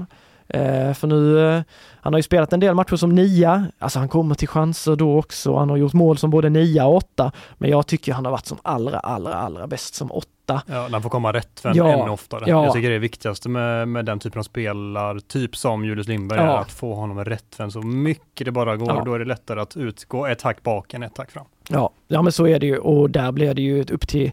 Eh, 0.49 0.93
för 0.95 1.07
nu, 1.07 1.39
eh, 1.49 1.63
han 2.01 2.13
har 2.13 2.19
ju 2.19 2.23
spelat 2.23 2.53
en 2.53 2.61
del 2.61 2.75
matcher 2.75 2.97
som 2.97 3.15
nia, 3.15 3.67
alltså 3.79 3.99
han 3.99 4.09
kommer 4.09 4.35
till 4.35 4.49
chanser 4.49 4.97
då 4.97 5.19
också, 5.19 5.57
han 5.57 5.71
har 5.71 5.77
gjort 5.77 5.93
mål 5.93 6.19
som 6.19 6.31
både 6.31 6.49
nia 6.51 6.87
och 6.87 6.97
åtta, 6.97 7.33
men 7.59 7.71
jag 7.71 7.87
tycker 7.87 8.13
han 8.13 8.25
har 8.25 8.33
varit 8.33 8.47
som 8.47 8.59
allra, 8.63 8.99
allra, 8.99 9.35
allra 9.35 9.67
bäst 9.67 9.95
som 9.95 10.13
åtta. 10.13 10.63
Ja, 10.67 10.89
han 10.93 11.03
får 11.03 11.11
komma 11.11 11.33
rätt 11.33 11.61
för 11.61 11.73
Ja, 11.75 11.89
ännu 11.89 12.11
oftare. 12.11 12.45
ja. 12.47 12.65
Jag 12.65 12.73
tycker 12.75 12.89
det 12.91 12.95
är 12.95 12.99
viktigaste 12.99 13.49
med, 13.49 13.89
med 13.89 14.05
den 14.05 14.19
typen 14.19 14.39
av 14.39 14.43
spelar, 14.43 15.19
typ 15.19 15.57
som 15.57 15.85
Julius 15.85 16.09
Lindberg, 16.09 16.39
är 16.41 16.45
Ja. 16.47 16.59
att 16.59 16.73
få 16.73 16.95
honom 16.95 17.25
rättvänd 17.25 17.73
så 17.73 17.83
mycket 17.83 18.45
det 18.45 18.51
bara 18.53 18.77
går. 18.77 18.89
Ja. 18.89 19.03
Då 19.05 19.15
är 19.15 19.19
det 19.19 19.25
lättare 19.25 19.61
att 19.61 19.77
utgå 19.77 20.27
ett 20.27 20.43
hack 20.43 20.63
bak 20.63 20.95
än 20.95 21.03
ett 21.03 21.19
hack 21.19 21.31
fram. 21.31 21.45
Ja, 21.69 21.91
ja 22.09 22.23
men 22.23 22.33
så 22.33 22.47
är 22.47 22.59
det 22.59 22.67
ju 22.67 22.79
och 22.79 23.11
där 23.11 23.33
blir 23.33 23.55
det 23.55 23.63
ju 23.63 23.83
upp 23.85 24.09
till 24.09 24.33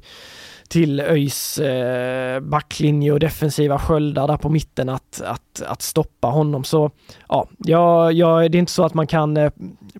till 0.71 0.99
ÖIS 0.99 1.57
eh, 1.57 2.39
backlinje 2.39 3.11
och 3.11 3.19
defensiva 3.19 3.79
sköldar 3.79 4.27
där 4.27 4.37
på 4.37 4.49
mitten 4.49 4.89
att, 4.89 5.21
att, 5.25 5.61
att 5.67 5.81
stoppa 5.81 6.27
honom. 6.27 6.63
Så 6.63 6.91
ja, 7.29 7.47
ja, 7.57 8.11
ja, 8.11 8.49
det 8.49 8.57
är 8.57 8.59
inte 8.59 8.71
så 8.71 8.83
att 8.83 8.93
man 8.93 9.07
kan 9.07 9.37
eh, 9.37 9.51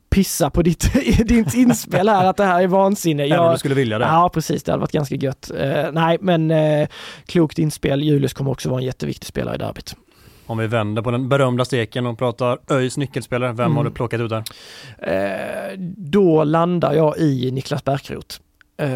pissa 0.09 0.49
på 0.49 0.61
ditt, 0.61 0.93
ditt 1.27 1.53
inspel 1.53 2.09
här 2.09 2.25
att 2.25 2.37
det 2.37 2.43
här 2.45 2.61
är 2.63 2.67
vansinne. 2.67 3.23
Även 3.23 3.39
om 3.39 3.45
Jag- 3.45 3.53
du 3.53 3.57
skulle 3.59 3.75
vilja 3.75 3.99
det. 3.99 4.05
Ja, 4.05 4.29
precis. 4.33 4.63
Det 4.63 4.71
hade 4.71 4.81
varit 4.81 4.91
ganska 4.91 5.15
gött. 5.15 5.51
Eh, 5.57 5.91
nej, 5.91 6.17
men 6.21 6.51
eh, 6.51 6.87
klokt 7.25 7.59
inspel. 7.59 8.03
Julius 8.03 8.33
kommer 8.33 8.51
också 8.51 8.69
vara 8.69 8.79
en 8.79 8.85
jätteviktig 8.85 9.27
spelare 9.27 9.55
i 9.55 9.57
derbyt. 9.57 9.95
Om 10.45 10.57
vi 10.57 10.67
vänder 10.67 11.01
på 11.01 11.11
den 11.11 11.29
berömda 11.29 11.65
steken 11.65 12.05
och 12.05 12.17
pratar 12.17 12.57
ÖIS 12.71 12.97
nyckelspelare, 12.97 13.51
vem 13.51 13.65
Mm. 13.65 13.77
har 13.77 13.83
du 13.83 13.91
plockat 13.91 14.19
ut 14.21 14.29
där? 14.29 14.43
Eh, 14.97 15.77
då 15.97 16.43
landar 16.43 16.93
jag 16.93 17.17
i 17.17 17.51
Niklas 17.51 17.83
Bärkroth. 17.83 18.35
Eh, 18.77 18.87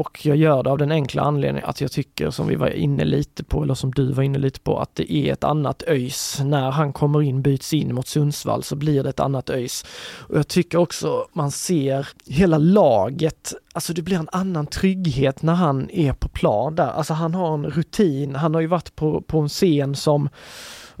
och 0.00 0.26
jag 0.26 0.36
gör 0.36 0.62
det 0.62 0.70
av 0.70 0.78
den 0.78 0.92
enkla 0.92 1.22
anledningen 1.22 1.68
att 1.68 1.80
jag 1.80 1.92
tycker, 1.92 2.30
som 2.30 2.46
vi 2.46 2.54
var 2.54 2.68
inne 2.68 3.04
lite 3.04 3.44
på, 3.44 3.62
eller 3.62 3.74
som 3.74 3.90
du 3.90 4.12
var 4.12 4.22
inne 4.22 4.38
lite 4.38 4.60
på, 4.60 4.78
att 4.78 4.94
det 4.94 5.12
är 5.12 5.32
ett 5.32 5.44
annat 5.44 5.82
ÖIS. 5.86 6.40
När 6.44 6.70
han 6.70 6.92
kommer 6.92 7.22
in, 7.22 7.42
byts 7.42 7.72
in 7.72 7.94
mot 7.94 8.06
Sundsvall, 8.06 8.62
så 8.62 8.76
blir 8.76 9.02
det 9.02 9.10
ett 9.10 9.20
annat 9.20 9.50
ÖIS. 9.50 9.84
Och 10.28 10.38
jag 10.38 10.48
tycker 10.48 10.78
också 10.78 11.26
man 11.32 11.50
ser 11.50 12.08
hela 12.26 12.58
laget, 12.58 13.52
alltså 13.72 13.92
det 13.92 14.02
blir 14.02 14.16
en 14.16 14.28
annan 14.32 14.66
trygghet 14.66 15.42
när 15.42 15.54
han 15.54 15.90
är 15.90 16.12
på 16.12 16.28
plan 16.28 16.74
där. 16.74 16.88
Alltså 16.88 17.14
han 17.14 17.34
har 17.34 17.54
en 17.54 17.66
rutin, 17.66 18.34
han 18.34 18.54
har 18.54 18.60
ju 18.60 18.66
varit 18.66 18.96
på, 18.96 19.20
på 19.20 19.38
en 19.38 19.48
scen 19.48 19.96
som 19.96 20.28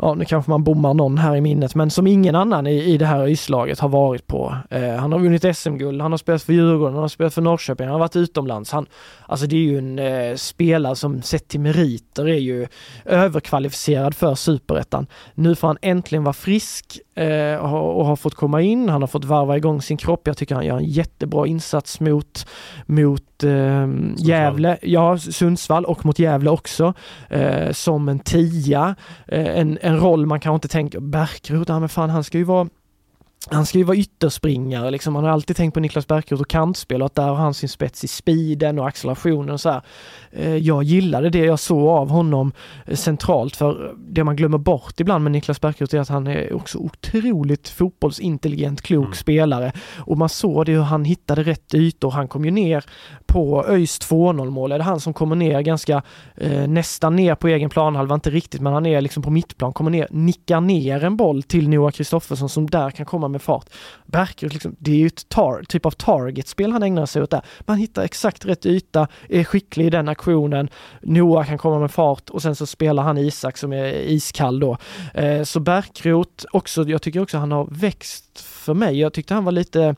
ja 0.02 0.14
nu 0.14 0.24
kanske 0.24 0.50
man 0.50 0.64
bommar 0.64 0.94
någon 0.94 1.18
här 1.18 1.36
i 1.36 1.40
minnet, 1.40 1.74
men 1.74 1.90
som 1.90 2.06
ingen 2.06 2.34
annan 2.34 2.66
i, 2.66 2.84
i 2.84 2.98
det 2.98 3.06
här 3.06 3.28
islaget 3.28 3.78
har 3.78 3.88
varit 3.88 4.26
på. 4.26 4.56
Eh, 4.70 4.94
han 4.94 5.12
har 5.12 5.18
vunnit 5.18 5.56
SM-guld, 5.56 6.02
han 6.02 6.10
har 6.10 6.18
spelat 6.18 6.42
för 6.42 6.52
Djurgården, 6.52 6.94
han 6.94 7.02
har 7.02 7.08
spelat 7.08 7.34
för 7.34 7.42
Norrköping, 7.42 7.86
han 7.86 7.92
har 7.92 8.00
varit 8.00 8.16
utomlands. 8.16 8.72
Han, 8.72 8.86
alltså 9.26 9.46
det 9.46 9.56
är 9.56 9.60
ju 9.60 9.78
en 9.78 9.98
eh, 9.98 10.36
spelare 10.36 10.96
som 10.96 11.22
sett 11.22 11.48
till 11.48 11.60
meriter 11.60 12.28
är 12.28 12.38
ju 12.38 12.66
överkvalificerad 13.04 14.14
för 14.14 14.34
superettan. 14.34 15.06
Nu 15.34 15.54
får 15.54 15.68
han 15.68 15.78
äntligen 15.82 16.24
vara 16.24 16.32
frisk 16.32 17.00
och, 17.60 17.68
har- 17.68 17.80
och 17.80 18.06
har 18.06 18.16
fått 18.16 18.34
komma 18.34 18.62
in, 18.62 18.88
han 18.88 19.02
har 19.02 19.06
fått 19.08 19.24
varva 19.24 19.56
igång 19.56 19.82
sin 19.82 19.96
kropp. 19.96 20.26
Jag 20.26 20.36
tycker 20.36 20.54
han 20.54 20.66
gör 20.66 20.76
en 20.76 20.84
jättebra 20.84 21.46
insats 21.46 22.00
mot, 22.00 22.46
mot 22.86 23.44
eh, 23.44 23.88
Gävle, 24.16 24.78
ja 24.82 25.18
Sundsvall 25.18 25.84
och 25.84 26.06
mot 26.06 26.18
Gävle 26.18 26.50
också. 26.50 26.94
Eh, 27.30 27.72
som 27.72 28.08
en 28.08 28.18
tia, 28.18 28.94
eh, 29.28 29.58
en, 29.58 29.78
en 29.82 30.00
roll 30.00 30.26
man 30.26 30.40
kanske 30.40 30.54
inte 30.54 30.68
tänker, 30.68 31.00
Bärkroth, 31.00 31.78
men 31.80 31.88
fan 31.88 32.10
han 32.10 32.24
ska 32.24 32.38
ju 32.38 32.44
vara 32.44 32.68
han 33.46 33.66
ska 33.66 33.78
ju 33.78 33.84
vara 33.84 33.96
ytterspringare 33.96 34.90
liksom. 34.90 35.12
Man 35.12 35.24
har 35.24 35.30
alltid 35.30 35.56
tänkt 35.56 35.74
på 35.74 35.80
Niklas 35.80 36.06
Bärkroth 36.06 36.42
och 36.42 36.48
kantspel 36.48 37.02
och 37.02 37.06
att 37.06 37.14
där 37.14 37.28
har 37.28 37.34
han 37.34 37.54
sin 37.54 37.68
spets 37.68 38.04
i 38.04 38.08
speeden 38.08 38.78
och 38.78 38.88
accelerationen 38.88 39.50
och 39.50 39.60
så 39.60 39.70
här. 39.70 39.82
Eh, 40.32 40.56
Jag 40.56 40.82
gillade 40.82 41.30
det 41.30 41.38
jag 41.38 41.58
såg 41.58 41.88
av 41.88 42.10
honom 42.10 42.52
eh, 42.86 42.96
centralt 42.96 43.56
för 43.56 43.94
det 44.08 44.24
man 44.24 44.36
glömmer 44.36 44.58
bort 44.58 45.00
ibland 45.00 45.24
med 45.24 45.32
Niklas 45.32 45.60
Bärkroth 45.60 45.96
är 45.96 46.00
att 46.00 46.08
han 46.08 46.26
är 46.26 46.52
också 46.52 46.78
otroligt 46.78 47.68
fotbollsintelligent, 47.68 48.82
klok 48.82 49.04
Mm. 49.04 49.14
spelare 49.14 49.72
och 49.98 50.18
man 50.18 50.28
såg 50.28 50.66
det 50.66 50.72
hur 50.72 50.82
han 50.82 51.04
hittade 51.04 51.42
rätt 51.42 51.74
ytor. 51.74 52.10
Han 52.10 52.28
kom 52.28 52.44
ju 52.44 52.50
ner 52.50 52.84
på 53.26 53.64
ÖIS 53.68 53.98
2-0 54.00 54.50
mål. 54.50 54.72
Är 54.72 54.78
det 54.78 54.84
han 54.84 55.00
som 55.00 55.12
kommer 55.12 55.36
ner 55.36 55.60
ganska 55.60 56.02
eh, 56.36 56.68
nästan 56.68 57.16
ner 57.16 57.34
på 57.34 57.48
egen 57.48 57.70
planhalva, 57.70 58.14
inte 58.14 58.30
riktigt, 58.30 58.60
men 58.60 58.72
han 58.72 58.86
är 58.86 59.00
liksom 59.00 59.22
på 59.22 59.30
mittplan, 59.30 59.72
kommer 59.72 59.90
ner, 59.90 60.06
nickar 60.10 60.60
ner 60.60 61.04
en 61.04 61.16
boll 61.16 61.42
till 61.42 61.68
Noah 61.68 61.90
Kristoffersson 61.90 62.48
som 62.48 62.70
där 62.70 62.90
kan 62.90 63.06
komma 63.06 63.29
med 63.30 63.42
fart. 63.42 63.66
Bärkroth, 64.06 64.54
liksom, 64.54 64.76
det 64.78 64.90
är 64.90 64.96
ju 64.96 65.06
ett 65.06 65.28
tar, 65.28 65.62
typ 65.68 65.86
av 65.86 65.90
targetspel 65.90 66.72
han 66.72 66.82
ägnar 66.82 67.06
sig 67.06 67.22
åt 67.22 67.30
där. 67.30 67.42
Man 67.60 67.78
hittar 67.78 68.02
exakt 68.02 68.44
rätt 68.44 68.66
yta, 68.66 69.08
är 69.28 69.44
skicklig 69.44 69.86
i 69.86 69.90
den 69.90 70.08
aktionen, 70.08 70.68
Noah 71.02 71.46
kan 71.46 71.58
komma 71.58 71.78
med 71.78 71.90
fart 71.90 72.30
och 72.30 72.42
sen 72.42 72.56
så 72.56 72.66
spelar 72.66 73.02
han 73.02 73.18
Isak 73.18 73.56
som 73.56 73.72
är 73.72 73.92
iskall 73.92 74.60
då. 74.60 74.78
Eh, 75.14 75.42
så 75.42 75.60
Bärkroth 75.60 76.44
också, 76.52 76.82
jag 76.88 77.02
tycker 77.02 77.22
också 77.22 77.38
han 77.38 77.52
har 77.52 77.68
växt 77.70 78.40
för 78.40 78.74
mig. 78.74 79.00
Jag 79.00 79.12
tyckte 79.12 79.34
han 79.34 79.44
var 79.44 79.52
lite 79.52 79.94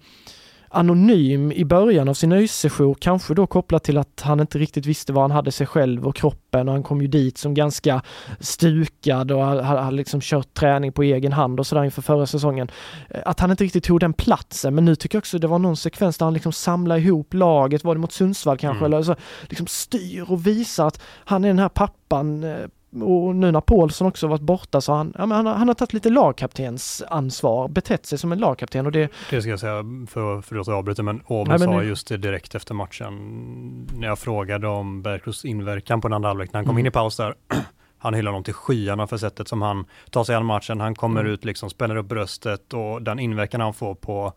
anonym 0.72 1.52
i 1.52 1.64
början 1.64 2.08
av 2.08 2.14
sin 2.14 2.32
öjssejour, 2.32 2.96
kanske 3.00 3.34
då 3.34 3.46
kopplat 3.46 3.84
till 3.84 3.98
att 3.98 4.20
han 4.20 4.40
inte 4.40 4.58
riktigt 4.58 4.86
visste 4.86 5.12
vad 5.12 5.24
han 5.24 5.30
hade 5.30 5.52
sig 5.52 5.66
själv 5.66 6.06
och 6.06 6.16
kroppen 6.16 6.68
och 6.68 6.74
han 6.74 6.82
kom 6.82 7.00
ju 7.02 7.06
dit 7.06 7.38
som 7.38 7.54
ganska 7.54 8.02
stukad 8.40 9.30
och 9.32 9.44
hade, 9.44 9.62
hade 9.62 9.96
liksom 9.96 10.20
kört 10.20 10.54
träning 10.54 10.92
på 10.92 11.02
egen 11.02 11.32
hand 11.32 11.60
och 11.60 11.66
sådär 11.66 11.84
inför 11.84 12.02
förra 12.02 12.26
säsongen. 12.26 12.70
Eh, 13.10 13.20
Att 13.24 13.40
han 13.40 13.50
inte 13.50 13.64
riktigt 13.64 13.84
tog 13.84 14.00
den 14.00 14.12
platsen, 14.12 14.74
men 14.74 14.84
nu 14.84 14.94
tycker 14.94 15.16
jag 15.16 15.20
också 15.20 15.38
det 15.38 15.46
var 15.46 15.58
någon 15.58 15.76
sekvens 15.76 16.18
där 16.18 16.26
han 16.26 16.34
liksom 16.34 16.52
samlar 16.52 16.96
ihop 16.98 17.34
laget, 17.34 17.84
var 17.84 17.94
det 17.94 18.00
mot 18.00 18.12
Sundsvall 18.12 18.58
kanske, 18.58 18.84
Mm. 18.84 18.92
eller 18.92 19.02
så, 19.02 19.16
liksom 19.48 19.66
styr 19.66 20.24
och 20.30 20.46
visar 20.46 20.86
att 20.86 21.00
han 21.24 21.44
är 21.44 21.48
den 21.48 21.58
här 21.58 21.68
pappan 21.68 22.44
eh, 22.44 22.56
och 23.00 23.36
nu 23.36 23.52
när 23.52 23.60
Paulsson 23.60 24.06
också 24.08 24.26
varit 24.26 24.40
borta 24.42 24.80
så 24.80 24.92
han, 24.92 25.12
ja, 25.18 25.26
han, 25.26 25.46
har, 25.46 25.54
han 25.54 25.68
har 25.68 25.74
tagit 25.74 25.92
lite 25.92 26.10
lagkaptens 26.10 27.02
ansvar, 27.08 27.68
betett 27.68 28.06
sig 28.06 28.18
som 28.18 28.32
en 28.32 28.38
lagkapten 28.38 28.86
och 28.86 28.92
det, 28.92 29.10
Det 29.30 29.40
ska 29.42 29.50
jag 29.50 29.60
säga, 29.60 29.84
för, 30.10 30.40
för 30.40 30.56
att 30.58 30.66
jag 30.66 30.76
avbryter, 30.76 31.02
men 31.02 31.22
men 31.28 31.58
sa 31.58 31.70
nu- 31.80 31.84
just 31.88 32.08
det 32.08 32.16
direkt 32.16 32.54
efter 32.54 32.74
matchen, 32.74 33.88
när 33.96 34.08
jag 34.08 34.18
frågade 34.18 34.68
om 34.68 35.02
Bergkroths 35.02 35.44
inverkan 35.44 36.00
på 36.00 36.08
den 36.08 36.14
andra 36.14 36.28
halvlek, 36.28 36.52
när 36.52 36.58
han 36.58 36.64
kom 36.64 36.70
Mm. 36.74 36.80
in 36.80 36.86
i 36.86 36.90
paus 36.90 37.16
där, 37.16 37.34
han 37.98 38.14
hyllar 38.14 38.30
honom 38.30 38.44
till 38.44 38.54
skyarna 38.54 39.06
för 39.06 39.16
sättet 39.16 39.48
som 39.48 39.62
han 39.62 39.84
tar 40.10 40.24
sig 40.24 40.34
an 40.36 40.44
matchen, 40.46 40.80
han 40.80 40.94
kommer 40.94 41.20
Mm. 41.20 41.32
ut 41.32 41.44
liksom, 41.44 41.70
spänner 41.70 41.96
upp 41.96 42.06
bröstet 42.06 42.72
och 42.74 43.02
den 43.02 43.18
inverkan 43.18 43.60
han 43.60 43.74
får 43.74 43.94
på 43.94 44.32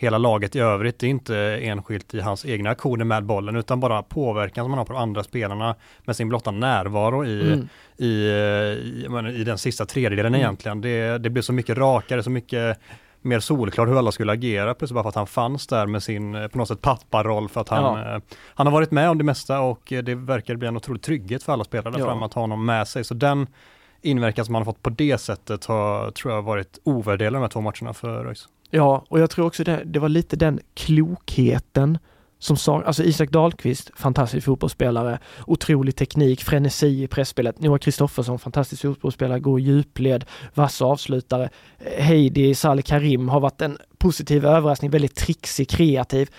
hela 0.00 0.18
laget 0.18 0.56
i 0.56 0.60
övrigt, 0.60 0.98
det 0.98 1.06
är 1.06 1.10
inte 1.10 1.36
enskilt 1.62 2.14
i 2.14 2.20
hans 2.20 2.44
egna 2.44 2.70
aktioner 2.70 3.04
med 3.04 3.24
bollen, 3.24 3.56
utan 3.56 3.80
bara 3.80 4.02
påverkan 4.02 4.64
som 4.64 4.70
han 4.72 4.78
har 4.78 4.84
på 4.84 4.92
de 4.92 5.02
andra 5.02 5.24
spelarna 5.24 5.74
med 6.04 6.16
sin 6.16 6.28
blotta 6.28 6.50
närvaro 6.50 7.24
i, 7.24 7.52
mm, 7.52 7.68
i, 7.96 8.06
i, 8.06 9.40
i 9.40 9.44
den 9.44 9.58
sista 9.58 9.86
tredjedelen 9.86 10.34
Mm. 10.34 10.40
egentligen. 10.40 10.80
Det, 10.80 11.18
det 11.18 11.30
blev 11.30 11.42
så 11.42 11.52
mycket 11.52 11.78
rakare, 11.78 12.22
så 12.22 12.30
mycket 12.30 12.78
mer 13.22 13.40
solklart 13.40 13.88
hur 13.88 13.98
alla 13.98 14.12
skulle 14.12 14.32
agera, 14.32 14.74
plötsligt 14.74 14.94
bara 14.94 15.02
för 15.02 15.08
att 15.08 15.14
han 15.14 15.26
fanns 15.26 15.66
där 15.66 15.86
med 15.86 16.02
sin, 16.02 16.48
på 16.52 16.58
något 16.58 16.68
sätt, 16.68 16.80
papparoll 16.82 17.48
för 17.48 17.60
att 17.60 17.68
han, 17.68 17.82
Ja. 17.98 18.14
eh, 18.14 18.20
han 18.54 18.66
har 18.66 18.72
varit 18.72 18.90
med 18.90 19.10
om 19.10 19.18
det 19.18 19.24
mesta 19.24 19.60
och 19.60 19.82
det 20.02 20.14
verkar 20.14 20.56
bli 20.56 20.68
en 20.68 20.76
otrolig 20.76 21.02
trygghet 21.02 21.42
för 21.42 21.52
alla 21.52 21.64
spelare 21.64 21.94
Ja. 21.98 22.04
fram 22.04 22.22
att 22.22 22.34
ha 22.34 22.42
honom 22.42 22.64
med 22.66 22.88
sig. 22.88 23.04
Så 23.04 23.14
den 23.14 23.46
inverkan 24.02 24.44
som 24.44 24.54
han 24.54 24.60
har 24.60 24.72
fått 24.72 24.82
på 24.82 24.90
det 24.90 25.18
sättet 25.18 25.64
har, 25.64 26.10
tror 26.10 26.34
jag, 26.34 26.42
varit 26.42 26.78
ovärderlig 26.84 27.32
de 27.36 27.40
här 27.42 27.48
två 27.48 27.60
matcherna 27.60 27.94
för 27.94 28.26
ÖIS. 28.26 28.48
Ja, 28.70 29.04
och 29.08 29.20
jag 29.20 29.30
tror 29.30 29.46
också 29.46 29.64
det, 29.64 29.82
det 29.84 29.98
var 29.98 30.08
lite 30.08 30.36
den 30.36 30.60
klokheten 30.74 31.98
som 32.38 32.56
sa, 32.56 32.82
alltså 32.82 33.02
Isak 33.02 33.30
Dahlqvist, 33.30 33.90
fantastisk 33.96 34.44
fotbollsspelare, 34.44 35.18
otrolig 35.46 35.96
teknik, 35.96 36.44
frenesi 36.44 37.02
i 37.02 37.06
pressspelet. 37.08 37.60
Noah 37.60 37.78
Kristoffersson, 37.78 38.38
fantastisk 38.38 38.82
fotbollsspelare, 38.82 39.40
går 39.40 39.60
i 39.60 39.62
djupled, 39.62 40.24
vass 40.54 40.82
avslutare. 40.82 41.48
Heidi 41.98 42.54
Saleh 42.54 42.82
Karim 42.82 43.28
har 43.28 43.40
varit 43.40 43.62
en 43.62 43.78
positiv 43.98 44.46
överraskning, 44.46 44.90
väldigt 44.90 45.16
trixig, 45.16 45.68
kreativ. 45.68 46.30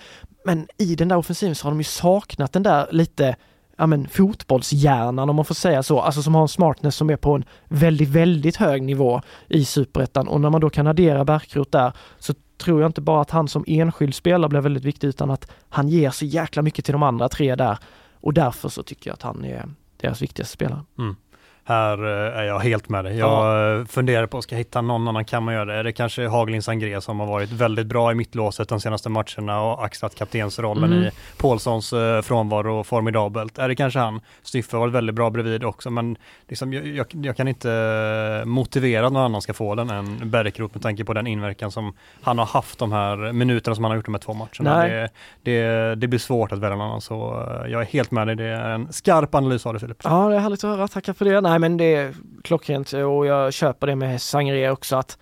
Men 0.44 0.68
i 0.78 0.94
den 0.94 1.08
där 1.08 1.16
offensiven 1.16 1.54
så 1.54 1.66
har 1.66 1.70
de 1.70 1.80
ju 1.80 1.84
saknat 1.84 2.52
den 2.52 2.62
där 2.62 2.88
lite 2.92 3.36
ja 3.80 3.86
men 3.86 4.08
fotbollshjärnan 4.08 5.30
om 5.30 5.36
man 5.36 5.44
får 5.44 5.54
säga 5.54 5.82
så, 5.82 6.00
alltså 6.00 6.22
som 6.22 6.34
har 6.34 6.42
en 6.42 6.48
smartness 6.48 6.96
som 6.96 7.10
är 7.10 7.16
på 7.16 7.34
en 7.34 7.44
väldigt, 7.68 8.08
väldigt 8.08 8.56
hög 8.56 8.82
nivå 8.82 9.20
i 9.48 9.64
superettan. 9.64 10.28
Och 10.28 10.40
när 10.40 10.50
man 10.50 10.60
då 10.60 10.70
kan 10.70 10.86
addera 10.86 11.24
Bärkroth 11.24 11.70
där 11.70 11.92
så 12.18 12.34
tror 12.58 12.80
jag 12.80 12.88
inte 12.88 13.00
bara 13.00 13.20
att 13.20 13.30
han 13.30 13.48
som 13.48 13.64
enskild 13.66 14.14
spelare 14.14 14.48
blir 14.48 14.60
väldigt 14.60 14.84
viktig 14.84 15.08
utan 15.08 15.30
att 15.30 15.50
han 15.68 15.88
ger 15.88 16.10
så 16.10 16.24
jäkla 16.24 16.62
mycket 16.62 16.84
till 16.84 16.92
de 16.92 17.02
andra 17.02 17.28
tre 17.28 17.54
där. 17.54 17.78
Och 18.14 18.34
därför 18.34 18.68
så 18.68 18.82
tycker 18.82 19.10
jag 19.10 19.14
att 19.14 19.22
han 19.22 19.44
är 19.44 19.68
deras 19.96 20.22
viktigaste 20.22 20.52
spelare. 20.52 20.82
Mm. 20.98 21.16
Här 21.64 22.04
eh, 22.04 22.38
är 22.38 22.42
jag 22.44 22.58
helt 22.58 22.88
med 22.88 23.04
dig. 23.04 23.18
Jag 23.18 23.78
eh, 23.78 23.84
funderar 23.86 24.26
på, 24.26 24.42
ska 24.42 24.54
jag 24.54 24.58
hitta 24.58 24.80
någon 24.80 25.08
annan 25.08 25.24
kan 25.24 25.42
man 25.42 25.54
göra 25.54 25.64
det? 25.64 25.74
Är 25.74 25.84
det 25.84 25.92
kanske 25.92 26.28
Hagelin 26.28 26.62
Sangré 26.62 27.00
som 27.00 27.20
har 27.20 27.26
varit 27.26 27.52
väldigt 27.52 27.86
bra 27.86 28.12
i 28.12 28.14
mittlåset 28.14 28.68
de 28.68 28.80
senaste 28.80 29.08
matcherna 29.08 29.62
och 29.62 29.84
axlat 29.84 30.14
kaptensrollen 30.14 30.92
Mm. 30.92 31.04
i 31.04 31.10
Paulssons 31.38 31.92
eh, 31.92 32.22
frånvaro 32.22 32.84
formidabelt? 32.84 33.58
Är 33.58 33.68
det 33.68 33.74
kanske 33.74 33.98
han? 33.98 34.20
Styffe 34.42 34.76
har 34.76 34.80
varit 34.80 34.94
väldigt 34.94 35.14
bra 35.14 35.30
bredvid 35.30 35.64
också, 35.64 35.90
men 35.90 36.16
liksom, 36.48 36.72
jag, 36.72 36.86
jag, 36.86 37.06
jag 37.12 37.36
kan 37.36 37.48
inte 37.48 38.42
motivera 38.46 39.06
att 39.06 39.12
någon 39.12 39.22
annan 39.22 39.42
ska 39.42 39.54
få 39.54 39.74
den 39.74 39.90
än 39.90 40.30
Bergkrot 40.30 40.74
med 40.74 40.82
tanke 40.82 41.04
på 41.04 41.12
den 41.14 41.26
inverkan 41.26 41.70
som 41.70 41.92
han 42.22 42.38
har 42.38 42.46
haft 42.46 42.78
de 42.78 42.92
här 42.92 43.32
minuterna 43.32 43.74
som 43.74 43.84
han 43.84 43.90
har 43.90 43.96
gjort 43.96 44.04
de 44.04 44.14
här 44.14 44.20
två 44.20 44.32
matcherna. 44.34 44.86
Det, 44.86 45.08
det, 45.42 45.94
det 45.94 46.08
blir 46.08 46.18
svårt 46.18 46.52
att 46.52 46.58
välja 46.58 46.76
någon 46.76 46.86
annan, 46.86 47.00
så 47.00 47.46
jag 47.68 47.80
är 47.80 47.86
helt 47.86 48.10
med 48.10 48.26
dig. 48.26 48.36
Det 48.36 48.44
är 48.44 48.70
en 48.70 48.92
skarp 48.92 49.34
analys 49.34 49.66
av 49.66 49.74
det 49.74 49.80
Filip. 49.80 49.96
Ja, 50.04 50.28
det 50.28 50.34
är 50.36 50.40
härligt 50.40 50.64
att 50.64 50.70
höra. 50.70 50.88
Tackar 50.88 51.12
för 51.12 51.24
det. 51.24 51.40
Nej, 51.50 51.58
men 51.58 51.76
det 51.76 51.94
är 51.94 52.14
klockrent 52.42 52.92
och 52.92 53.26
jag 53.26 53.52
köper 53.52 53.86
det 53.86 53.96
med 53.96 54.22
Sangre 54.22 54.70
också 54.70 54.96
att 54.96 55.18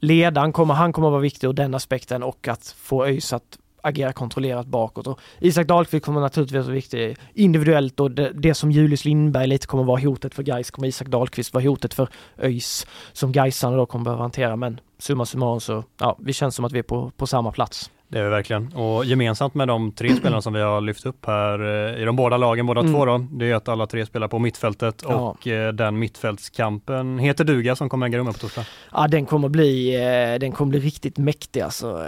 ledaren 0.00 0.52
kommer, 0.52 0.74
han 0.74 0.92
kommer 0.92 1.10
vara 1.10 1.20
viktig 1.20 1.46
ur 1.46 1.52
den 1.52 1.74
aspekten 1.74 2.22
och 2.22 2.48
att 2.48 2.74
få 2.78 3.04
ÖIS 3.04 3.32
att 3.32 3.58
agera 3.82 4.12
kontrollerat 4.12 4.66
bakåt. 4.66 5.06
Och 5.06 5.20
Isak 5.38 5.66
Dahlqvist 5.66 6.04
kommer 6.04 6.20
naturligtvis 6.20 6.64
vara 6.64 6.74
viktig 6.74 7.16
individuellt 7.34 8.00
och 8.00 8.10
det, 8.10 8.32
det 8.34 8.54
som 8.54 8.70
Julius 8.70 9.04
Lindberg 9.04 9.46
lite 9.46 9.66
kommer 9.66 9.84
vara 9.84 10.00
hotet 10.00 10.34
för 10.34 10.42
Gais 10.42 10.70
kommer 10.70 10.88
Isak 10.88 11.08
Dahlqvist 11.08 11.54
vara 11.54 11.64
hotet 11.64 11.94
för 11.94 12.08
ÖIS 12.38 12.86
som 13.12 13.32
Gaisarna 13.32 13.76
då 13.76 13.86
kommer 13.86 14.04
behöva 14.04 14.22
hantera. 14.22 14.56
Men 14.56 14.80
summa 14.98 15.26
summarum 15.26 15.60
så, 15.60 15.84
ja, 16.00 16.16
vi 16.20 16.32
känns 16.32 16.54
som 16.54 16.64
att 16.64 16.72
vi 16.72 16.78
är 16.78 16.82
på, 16.82 17.12
på 17.16 17.26
samma 17.26 17.52
plats. 17.52 17.90
Det 18.10 18.18
är 18.18 18.24
vi 18.24 18.30
verkligen. 18.30 18.72
Och 18.72 19.04
gemensamt 19.04 19.54
med 19.54 19.68
de 19.68 19.92
tre 19.92 20.16
spelarna 20.16 20.42
som 20.42 20.52
vi 20.52 20.60
har 20.60 20.80
lyft 20.80 21.06
upp 21.06 21.26
här 21.26 21.60
eh, 21.94 22.02
i 22.02 22.04
de 22.04 22.16
båda 22.16 22.36
lagen, 22.36 22.66
båda 22.66 22.80
mm. 22.80 22.92
två 22.92 23.04
då, 23.04 23.26
det 23.30 23.50
är 23.50 23.54
att 23.54 23.68
alla 23.68 23.86
tre 23.86 24.06
spelar 24.06 24.28
på 24.28 24.38
mittfältet 24.38 25.02
ja. 25.08 25.14
och 25.14 25.46
eh, 25.46 25.72
den 25.72 25.98
mittfältskampen 25.98 27.18
heter 27.18 27.44
duga 27.44 27.76
som 27.76 27.88
kommer 27.88 28.06
äga 28.06 28.18
rum 28.18 28.26
på 28.26 28.32
torsdag. 28.32 28.64
Ja, 28.92 29.08
den 29.08 29.26
kommer 29.26 29.48
bli, 29.48 29.94
eh, 29.94 30.38
den 30.38 30.52
kommer 30.52 30.70
bli 30.70 30.80
riktigt 30.80 31.18
mäktig 31.18 31.60
alltså. 31.60 32.02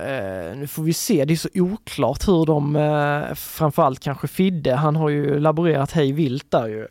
Nu 0.57 0.67
får 0.67 0.83
vi 0.83 0.93
se, 0.93 1.25
det 1.25 1.35
är 1.35 1.37
så 1.37 1.49
oklart 1.55 2.29
hur 2.29 2.47
de, 2.47 3.35
framförallt 3.37 4.01
kanske 4.01 4.29
Fidde, 4.29 4.75
han 4.75 4.97
har 4.97 5.09
ju 5.09 5.39
laborerat 5.39 5.93
hej 5.93 6.13
vilt 6.13 6.51
där 6.51 6.67
ju. 6.67 6.87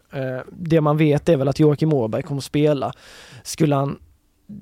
Det 0.51 0.81
man 0.81 0.97
vet 0.97 1.29
är 1.29 1.37
väl 1.37 1.47
att 1.47 1.59
Joakim 1.59 1.93
Åberg 1.93 2.23
kommer 2.23 2.41
spela. 2.41 2.93
Skulle 3.43 3.75
han 3.75 3.97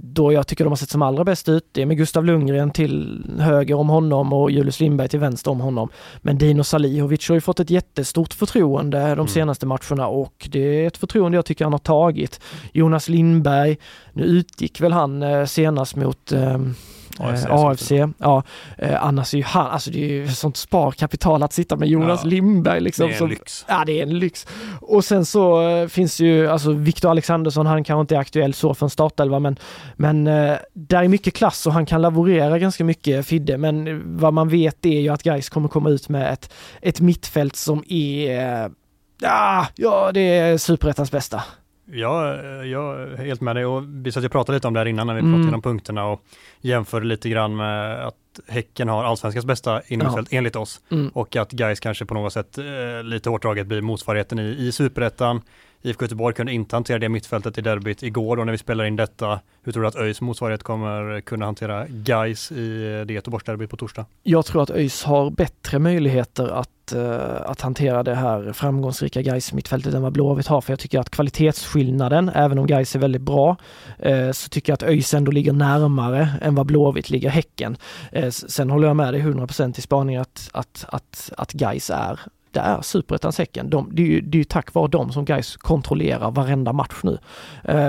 då 0.02 0.34
jag 0.34 0.48
tycker 0.48 0.64
de 0.64 0.70
har 0.70 0.76
sett 0.76 0.90
som 0.90 1.02
allra 1.02 1.24
bäst 1.24 1.50
ut. 1.50 1.66
Det 1.72 1.82
är 1.82 1.86
med 1.86 1.98
Gustav 1.98 2.26
Lundgren 2.26 2.72
till 2.72 3.24
höger 3.40 3.76
om 3.76 3.90
honom 3.90 4.34
och 4.34 4.52
Julius 4.52 4.80
Lindberg 4.80 5.08
till 5.08 5.20
vänster 5.20 5.52
om 5.52 5.60
honom. 5.60 5.90
Men 6.22 6.38
Dino 6.38 6.64
Salihovic 6.64 7.30
har 7.30 7.36
ju 7.36 7.42
fått 7.42 7.60
ett 7.60 7.70
jättestort 7.70 8.34
förtroende 8.34 9.00
de 9.00 9.12
mm. 9.12 9.28
senaste 9.28 9.66
matcherna 9.66 10.08
och 10.08 10.48
det 10.52 10.84
är 10.84 10.88
ett 10.88 10.98
förtroende 10.98 11.38
jag 11.38 11.46
tycker 11.46 11.66
han 11.66 11.74
har 11.74 11.80
tagit. 11.80 12.42
Jonas 12.74 13.10
Lindberg, 13.10 13.78
nu 14.14 14.24
utgick 14.24 14.82
väl 14.82 14.92
han 14.92 15.24
eh, 15.24 15.46
senast 15.46 15.96
mot 15.96 16.32
um, 16.32 16.76
AFC. 17.20 17.46
Eh, 17.46 17.54
AFC 17.54 17.92
ja, 18.18 18.44
eh, 18.78 19.04
annars 19.04 19.34
är 19.34 19.38
ju 19.38 19.44
han, 19.44 19.68
alltså 19.68 19.92
det 19.92 20.04
är 20.04 20.08
ju 20.08 20.28
sånt 20.28 20.58
sparkapital 20.58 21.44
att 21.44 21.54
sitta 21.54 21.76
med 21.76 21.88
Jonas 21.88 22.20
ja, 22.24 22.30
Lindberg 22.30 22.80
liksom. 22.80 23.06
Det 23.06 23.12
är 23.12 23.14
en 23.14 23.18
som, 23.20 23.30
lyx. 23.30 23.66
Ja, 23.68 23.84
det 23.86 24.00
är 24.00 24.04
en 24.04 24.20
lyx. 24.20 24.48
Och 24.82 25.06
sen 25.06 25.26
så 25.26 25.70
eh, 25.70 25.88
finns 25.88 26.20
ju, 26.20 26.48
alltså 26.48 26.72
Viktor 26.72 27.10
Alexandersson, 27.10 27.66
han 27.66 27.84
kanske 27.84 28.02
inte 28.02 28.16
är 28.16 28.20
aktuell 28.20 28.54
så 28.54 28.74
för 28.74 28.86
en 28.86 28.90
startelva, 28.90 29.40
men, 29.40 29.58
men 29.96 30.24
där 30.74 31.04
är 31.04 31.08
mycket 31.08 31.34
klass 31.34 31.68
och 31.68 31.74
han 31.74 31.86
kan 31.86 32.02
laborera 32.02 32.60
ganska 32.60 32.84
mycket 32.84 33.26
Fidde, 33.26 33.58
men 33.58 34.02
vad 34.18 34.34
man 34.34 34.50
vet 34.50 34.86
är 34.86 35.00
ju 35.00 35.10
att 35.10 35.24
Gais 35.24 35.50
kommer 35.50 35.70
komma 35.70 35.90
ut 35.90 36.10
med 36.10 36.34
ett, 36.34 36.54
ett 36.82 37.00
mittfält 37.00 37.56
som 37.56 37.84
är, 37.88 38.64
eh, 38.64 38.70
ja, 39.76 40.12
det 40.14 40.38
är 40.38 40.58
superettans 40.58 41.12
bästa. 41.12 41.44
Ja, 41.92 42.36
jag 42.64 43.02
är 43.02 43.18
helt 43.18 43.42
med 43.42 43.56
dig 43.56 43.66
och 43.66 43.84
vi 43.88 44.12
satt 44.12 44.26
och 44.26 44.32
pratade 44.32 44.56
lite 44.56 44.68
om 44.68 44.74
det 44.74 44.80
här 44.80 44.86
innan 44.86 45.08
när 45.08 45.14
vi 45.14 45.20
pratade 45.20 45.36
mm. 45.36 45.44
igenom 45.44 45.62
punkterna 45.62 46.06
och 46.06 46.24
jämförde 46.62 47.06
lite 47.06 47.30
grann 47.30 47.56
med 47.56 48.06
att 48.08 48.16
Häcken 48.48 48.90
har 48.90 49.04
allsvenskans 49.04 49.46
bästa 49.46 49.82
innermittfält 49.88 50.32
ja. 50.32 50.38
enligt 50.38 50.56
oss 50.56 50.82
mm. 50.92 51.10
och 51.10 51.36
att 51.36 51.52
Gais 51.52 51.80
kanske 51.80 52.06
på 52.06 52.14
något 52.14 52.34
sätt 52.34 52.58
eh, 52.58 53.04
lite 53.04 53.30
hårt 53.30 53.42
draget 53.42 53.68
blir 53.68 53.82
motsvarigheten 53.82 54.40
i, 54.40 54.56
i 54.68 54.72
superettan. 54.72 55.42
IFK 55.82 56.06
Göteborg 56.06 56.36
kunde 56.36 56.52
inte 56.52 56.76
hantera 56.76 57.00
det 57.00 57.10
mittfältet 57.10 57.58
i 57.58 57.62
derbyt 57.62 58.04
igår 58.04 58.38
då 58.38 58.44
när 58.44 58.52
vi 58.52 58.58
spelar 58.58 58.86
in 58.86 58.96
detta. 58.96 59.40
Hur 59.64 59.72
tror 59.72 59.84
du 59.84 59.88
att 59.88 59.96
ÖIS 59.96 60.22
motsvarighet 60.22 60.64
kommer 60.64 61.22
kunna 61.22 61.46
hantera 61.46 61.86
Gais 61.88 62.52
i 62.52 63.04
det 63.08 63.14
Göteborgsderbyt 63.14 63.70
på 63.70 63.78
torsdag? 63.78 64.06
Jag 64.24 64.46
tror 64.46 64.64
att 64.64 64.70
ÖIS 64.70 65.04
har 65.04 65.30
bättre 65.30 65.80
möjligheter 65.80 66.48
att 66.48 66.70
Eh, 66.94 67.42
att, 67.46 67.62
hantera 67.62 68.04
det 68.04 68.16
här 68.16 68.54
framgångsrika 68.54 69.22
Gais 69.22 69.54
mittfältet 69.54 69.94
än 69.94 70.02
vad 70.02 70.14
Blåvitt 70.14 70.48
har. 70.48 70.62
För 70.62 70.72
jag 70.72 70.80
tycker 70.80 71.00
att 71.00 71.10
kvalitetsskillnaden, 71.10 72.30
även 72.30 72.60
om 72.60 72.68
Gais 72.68 72.96
är 72.96 73.00
väldigt 73.00 73.22
bra, 73.22 73.58
eh, 74.00 74.32
så 74.32 74.50
tycker 74.50 74.72
jag 74.72 74.76
att 74.76 74.84
ÖIS 74.84 75.14
ändå 75.14 75.32
ligger 75.32 75.54
närmare 75.54 76.30
än 76.42 76.56
vad 76.56 76.66
Blåvitt 76.66 77.10
ligger 77.10 77.30
Häcken. 77.30 77.78
Eh, 78.12 78.30
sen 78.30 78.70
håller 78.70 78.88
jag 78.88 78.96
med 78.96 79.14
dig 79.14 79.22
100% 79.22 79.80
i 79.80 79.82
spaningen 79.82 80.22
att, 80.22 80.50
att, 80.54 80.86
att, 80.88 81.32
att 81.38 81.54
Gais 81.54 81.90
är 81.90 82.20
det 82.52 82.60
är 82.60 82.82
superettans 82.82 83.38
Häcken. 83.38 83.70
De, 83.70 83.90
det, 83.92 84.02
är 84.02 84.08
ju, 84.08 84.22
det 84.22 84.38
är 84.38 84.40
ju 84.40 84.44
tack 84.44 84.74
vare 84.74 84.88
dem 84.88 85.12
som 85.12 85.26
Gais 85.26 85.58
kontrollerar 85.58 86.32
varenda 86.32 86.74
match 86.74 87.00
nu. 87.04 87.18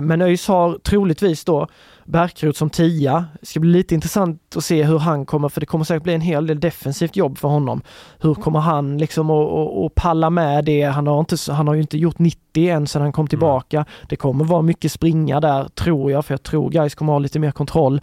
Men 0.03 0.23
ÖIS 0.23 0.49
har 0.49 0.79
troligtvis 0.79 1.45
då 1.45 1.69
Bärkrot 2.11 2.57
som 2.57 2.71
tia. 2.71 3.25
Det 3.41 3.47
ska 3.47 3.61
bli 3.61 3.71
lite 3.71 3.95
intressant 3.95 4.57
att 4.57 4.65
se 4.65 4.85
hur 4.85 4.99
han 4.99 5.27
kommer, 5.27 5.49
för 5.49 5.61
det 5.61 5.67
kommer 5.67 5.85
säkert 5.85 6.03
bli 6.03 6.15
en 6.15 6.21
hel 6.21 6.47
del 6.47 6.61
defensivt 6.61 7.17
jobb 7.17 7.39
för 7.39 7.49
honom. 7.49 7.83
Hur 8.19 8.35
kommer 8.35 8.61
han 8.61 8.99
liksom 8.99 9.31
att 9.31 9.95
palla 9.95 10.31
med 10.31 10.65
det? 10.65 10.83
Han 10.83 11.07
har, 11.07 11.21
inte, 11.21 11.37
han 11.53 11.69
har 11.69 11.75
ju 11.75 11.81
inte 11.81 11.99
gjort 11.99 12.19
90 12.19 12.41
än 12.57 12.87
sedan 12.87 13.03
han 13.03 13.13
kom 13.13 13.23
mm. 13.23 13.29
tillbaka. 13.29 13.77
Mm. 13.77 13.89
Det 14.09 14.17
kommer 14.17 14.45
vara 14.45 14.63
mycket 14.63 14.93
springa 14.93 15.41
där, 15.41 15.69
tror 15.69 16.11
jag, 16.13 16.25
för 16.25 16.35
jag 16.35 16.43
tror 16.43 16.71
guys 16.71 16.95
kommer 16.95 17.13
ha 17.13 17.19
lite 17.19 17.39
mer 17.39 17.51
kontroll. 17.51 18.01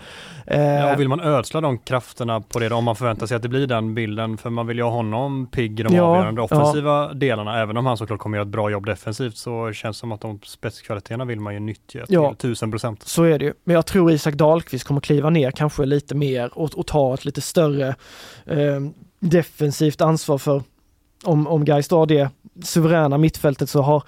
Eh, 0.48 0.62
ja, 0.62 0.94
och 0.94 1.00
vill 1.00 1.10
man 1.10 1.20
ödsla 1.20 1.62
de 1.62 1.78
krafterna 1.78 2.42
på 2.42 2.60
det 2.60 2.70
då, 2.70 2.76
om 2.76 2.84
man 2.84 2.96
förväntar 2.96 3.26
sig 3.26 3.36
att 3.36 3.44
det 3.44 3.50
blir 3.50 3.68
den 3.68 3.96
bilden, 3.96 4.38
för 4.38 4.50
man 4.50 4.68
vill 4.68 4.78
ju 4.78 4.84
ha 4.84 4.92
honom 4.92 5.48
pigg 5.48 5.80
i 5.80 5.84
de 5.84 5.96
ja, 5.96 6.04
avgörande 6.04 6.42
offensiva 6.42 7.08
ja. 7.08 7.14
delarna, 7.14 7.62
även 7.62 7.78
om 7.78 7.86
han 7.86 7.98
såklart 7.98 8.20
kommer 8.20 8.38
göra 8.38 8.46
ett 8.46 8.52
bra 8.52 8.70
jobb 8.70 8.86
defensivt, 8.86 9.38
så 9.38 9.74
känns 9.74 9.98
det 9.98 10.00
som 10.00 10.12
att 10.12 10.22
de 10.22 10.40
spetskvaliteterna 10.44 11.26
vill 11.26 11.40
man 11.40 11.54
ju 11.54 11.60
nyttja 11.60 12.06
till 12.06 12.16
ja, 12.16 12.34
tusen 12.34 12.72
procent. 12.72 13.04
Så 13.04 13.24
är 13.24 13.40
det 13.40 13.46
ju, 13.46 13.54
men 13.64 13.76
jag 13.76 13.86
tror 13.86 13.97
tror 13.98 14.12
Isak 14.12 14.36
Dahlqvist 14.36 14.88
kommer 14.88 15.02
kliva 15.02 15.30
ner 15.30 15.52
kanske 15.52 15.86
lite 15.86 16.16
mer 16.16 16.58
och, 16.58 16.74
och 16.74 16.88
ta 16.88 17.14
ett 17.14 17.26
lite 17.26 17.42
större 17.42 17.96
eh, 18.46 18.82
defensivt 19.20 20.02
ansvar 20.02 20.38
för 20.38 20.64
om, 21.24 21.48
om 21.48 21.66
Gais 21.66 21.92
har 21.92 22.06
det 22.06 22.30
suveräna 22.64 23.18
mittfältet 23.18 23.70
så 23.70 23.82
har, 23.82 24.04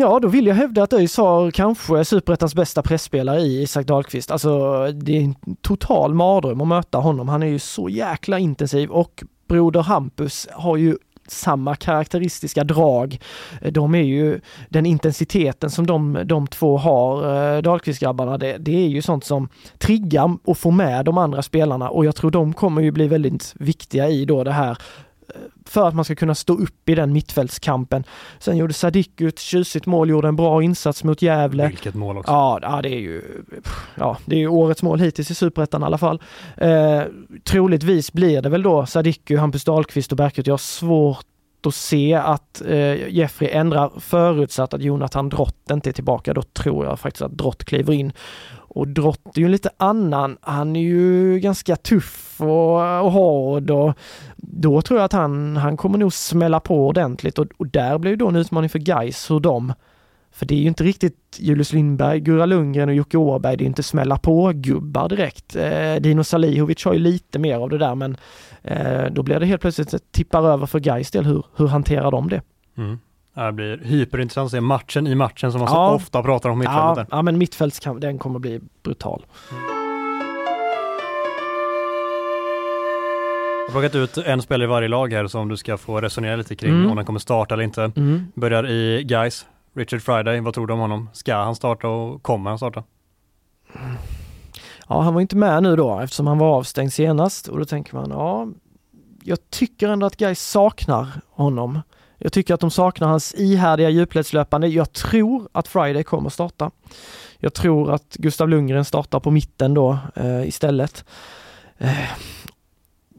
ja 0.00 0.18
då 0.20 0.28
vill 0.28 0.46
jag 0.46 0.54
hävda 0.54 0.82
att 0.82 0.92
ÖIS 0.92 1.16
har 1.16 1.50
kanske 1.50 2.04
superettans 2.04 2.54
bästa 2.54 2.82
pressspelare 2.82 3.40
i 3.40 3.62
Isak 3.62 3.86
Dahlqvist. 3.86 4.30
Alltså 4.30 4.86
det 4.92 5.16
är 5.16 5.20
en 5.20 5.34
total 5.60 6.14
mardröm 6.14 6.60
att 6.60 6.68
möta 6.68 6.98
honom. 6.98 7.28
Han 7.28 7.42
är 7.42 7.46
ju 7.46 7.58
så 7.58 7.88
jäkla 7.88 8.38
intensiv 8.38 8.90
och 8.90 9.24
broder 9.48 9.82
Hampus 9.82 10.48
har 10.52 10.76
ju 10.76 10.96
samma 11.26 11.76
karaktäristiska 11.76 12.64
drag. 12.64 13.18
Eh, 13.60 13.72
de 13.72 13.94
är 13.94 14.02
ju, 14.02 14.40
den 14.68 14.86
intensiteten 14.86 15.70
som 15.70 15.86
de, 15.86 16.18
de 16.24 16.46
två 16.46 16.78
har, 16.78 17.16
eh, 17.56 17.62
Dahlqvist-grabbarna, 17.62 18.38
det, 18.38 18.58
det 18.58 18.84
är 18.84 18.88
ju 18.88 19.02
sånt 19.02 19.24
som 19.24 19.48
triggar 19.78 20.38
och 20.44 20.58
får 20.58 20.72
med 20.72 21.04
de 21.04 21.18
andra 21.18 21.42
spelarna 21.42 21.88
och 21.90 22.04
jag 22.04 22.16
tror 22.16 22.30
de 22.30 22.52
kommer 22.52 22.82
ju 22.82 22.90
bli 22.90 23.08
väldigt 23.08 23.54
viktiga 23.58 24.08
i 24.08 24.24
då 24.24 24.44
det 24.44 24.52
här 24.52 24.78
för 25.66 25.88
att 25.88 25.94
man 25.94 26.04
ska 26.04 26.14
kunna 26.14 26.34
stå 26.34 26.52
upp 26.52 26.88
i 26.88 26.94
den 26.94 27.12
mittfältskampen. 27.12 28.04
Sen 28.38 28.56
gjorde 28.56 28.72
Sadiku 28.72 29.28
ett 29.28 29.38
tjusigt 29.38 29.86
mål, 29.86 30.10
gjorde 30.10 30.28
en 30.28 30.36
bra 30.36 30.62
insats 30.62 31.04
mot 31.04 31.22
Gävle. 31.22 31.68
Vilket 31.68 31.94
mål 31.94 32.18
också. 32.18 32.32
Ja, 32.32 32.80
det 32.82 32.88
är 32.88 33.00
ju 33.00 33.22
ja, 33.94 34.18
det 34.24 34.42
är 34.42 34.48
årets 34.48 34.82
mål 34.82 35.00
hittills 35.00 35.30
i 35.30 35.34
Superettan 35.34 35.82
i 35.82 35.84
alla 35.84 35.98
fall. 35.98 36.22
Eh, 36.56 37.02
troligtvis 37.44 38.12
blir 38.12 38.42
det 38.42 38.48
väl 38.48 38.62
då 38.62 38.86
Sadiku, 38.86 39.36
Hampus 39.36 39.64
Dahlqvist 39.64 40.12
och 40.12 40.16
Berkut. 40.18 40.46
Jag 40.46 40.52
har 40.52 40.58
svårt 40.58 41.26
att 41.66 41.74
se 41.74 42.14
att 42.14 42.62
eh, 42.66 43.08
Jeffrey 43.08 43.50
ändrar 43.50 43.92
förutsatt 44.00 44.74
att 44.74 44.82
Jonathan 44.82 45.28
Drott 45.28 45.70
inte 45.70 45.90
är 45.90 45.92
tillbaka. 45.92 46.34
Då 46.34 46.42
tror 46.42 46.84
jag 46.84 47.00
faktiskt 47.00 47.22
att 47.22 47.32
Drott 47.32 47.64
kliver 47.64 47.92
in. 47.92 48.12
Och 48.74 48.88
Drott 48.88 49.36
är 49.36 49.40
ju 49.40 49.48
lite 49.48 49.70
annan. 49.76 50.38
Han 50.40 50.76
är 50.76 50.80
ju 50.80 51.38
ganska 51.38 51.76
tuff 51.76 52.40
och, 52.40 53.04
och 53.04 53.12
hård 53.12 53.70
och 53.70 53.94
då 54.36 54.82
tror 54.82 54.98
jag 54.98 55.04
att 55.04 55.12
han, 55.12 55.56
han 55.56 55.76
kommer 55.76 55.98
nog 55.98 56.12
smälla 56.12 56.60
på 56.60 56.86
ordentligt 56.86 57.38
och, 57.38 57.46
och 57.56 57.66
där 57.66 57.98
blir 57.98 58.10
ju 58.10 58.16
då 58.16 58.28
en 58.28 58.36
utmaning 58.36 58.70
för 58.70 58.78
Gais 58.78 59.30
hur 59.30 59.40
de 59.40 59.72
för 60.30 60.46
det 60.46 60.54
är 60.54 60.58
ju 60.58 60.68
inte 60.68 60.84
riktigt 60.84 61.36
Julius 61.38 61.72
Lindberg, 61.72 62.20
Gurra 62.20 62.46
Lundgren 62.46 62.88
och 62.88 62.94
Jocke 62.94 63.16
Åberg, 63.16 63.56
det 63.56 63.64
är 63.64 63.66
inte 63.66 63.82
smälla 63.82 64.18
på-gubbar 64.18 65.08
direkt. 65.08 65.56
Eh, 65.56 65.94
Dino 65.94 66.24
Salihovic 66.24 66.84
har 66.84 66.92
ju 66.92 66.98
lite 66.98 67.38
mer 67.38 67.56
av 67.56 67.70
det 67.70 67.78
där 67.78 67.94
men 67.94 68.16
eh, 68.62 69.04
då 69.12 69.22
blir 69.22 69.40
det 69.40 69.46
helt 69.46 69.60
plötsligt 69.60 70.12
tippar 70.12 70.48
över 70.48 70.66
för 70.66 70.80
Gais 70.80 71.10
del. 71.10 71.24
Hur, 71.24 71.44
hur 71.56 71.66
hanterar 71.66 72.10
de 72.10 72.28
det? 72.28 72.42
Mm. 72.76 72.98
Det 73.34 73.52
blir 73.52 73.78
hyperintressant 73.78 74.46
att 74.46 74.50
se 74.50 74.60
matchen 74.60 75.06
i 75.06 75.14
matchen 75.14 75.52
som 75.52 75.60
man 75.60 75.68
så 75.68 75.76
ofta 75.76 76.22
pratar 76.22 76.50
om 76.50 76.58
mittfältet. 76.58 77.08
Ja, 77.10 77.16
ja 77.16 77.22
men 77.22 77.38
mittfältskamp, 77.38 78.00
den 78.00 78.18
kommer 78.18 78.38
bli 78.38 78.60
brutal. 78.82 79.26
Jag 83.66 83.74
har 83.74 83.80
plockat 83.80 83.94
ut 83.94 84.18
en 84.18 84.42
spelare 84.42 84.64
i 84.64 84.68
varje 84.68 84.88
lag 84.88 85.12
här 85.12 85.26
som 85.26 85.48
du 85.48 85.56
ska 85.56 85.76
få 85.76 86.00
resonera 86.00 86.36
lite 86.36 86.56
kring 86.56 86.74
mm. 86.74 86.90
om 86.90 86.96
den 86.96 87.06
kommer 87.06 87.20
starta 87.20 87.54
eller 87.54 87.64
inte. 87.64 87.92
Mm. 87.96 88.26
Börjar 88.34 88.66
i 88.70 89.02
Guys, 89.04 89.46
Richard 89.74 90.02
Friday, 90.02 90.40
vad 90.40 90.54
tror 90.54 90.66
du 90.66 90.72
om 90.72 90.80
honom? 90.80 91.10
Ska 91.12 91.34
han 91.34 91.54
starta 91.54 91.88
och 91.88 92.22
kommer 92.22 92.50
han 92.50 92.58
starta? 92.58 92.84
Ja, 94.88 95.00
han 95.00 95.14
var 95.14 95.20
inte 95.20 95.36
med 95.36 95.62
nu 95.62 95.76
då 95.76 96.00
eftersom 96.00 96.26
han 96.26 96.38
var 96.38 96.56
avstängd 96.56 96.92
senast 96.92 97.48
och 97.48 97.58
då 97.58 97.64
tänker 97.64 97.96
man, 97.96 98.10
ja, 98.10 98.48
jag 99.22 99.38
tycker 99.50 99.88
ändå 99.88 100.06
att 100.06 100.16
Guys 100.16 100.50
saknar 100.50 101.08
honom. 101.30 101.80
Jag 102.24 102.32
tycker 102.32 102.54
att 102.54 102.60
de 102.60 102.70
saknar 102.70 103.08
hans 103.08 103.34
ihärdiga 103.34 103.90
djupledslöpande. 103.90 104.68
Jag 104.68 104.92
tror 104.92 105.48
att 105.52 105.68
Friday 105.68 106.02
kommer 106.02 106.30
starta. 106.30 106.70
Jag 107.38 107.54
tror 107.54 107.92
att 107.92 108.16
Gustav 108.18 108.48
Lundgren 108.48 108.84
startar 108.84 109.20
på 109.20 109.30
mitten 109.30 109.74
då 109.74 109.98
eh, 110.14 110.48
istället. 110.48 111.04
Eh, 111.78 112.10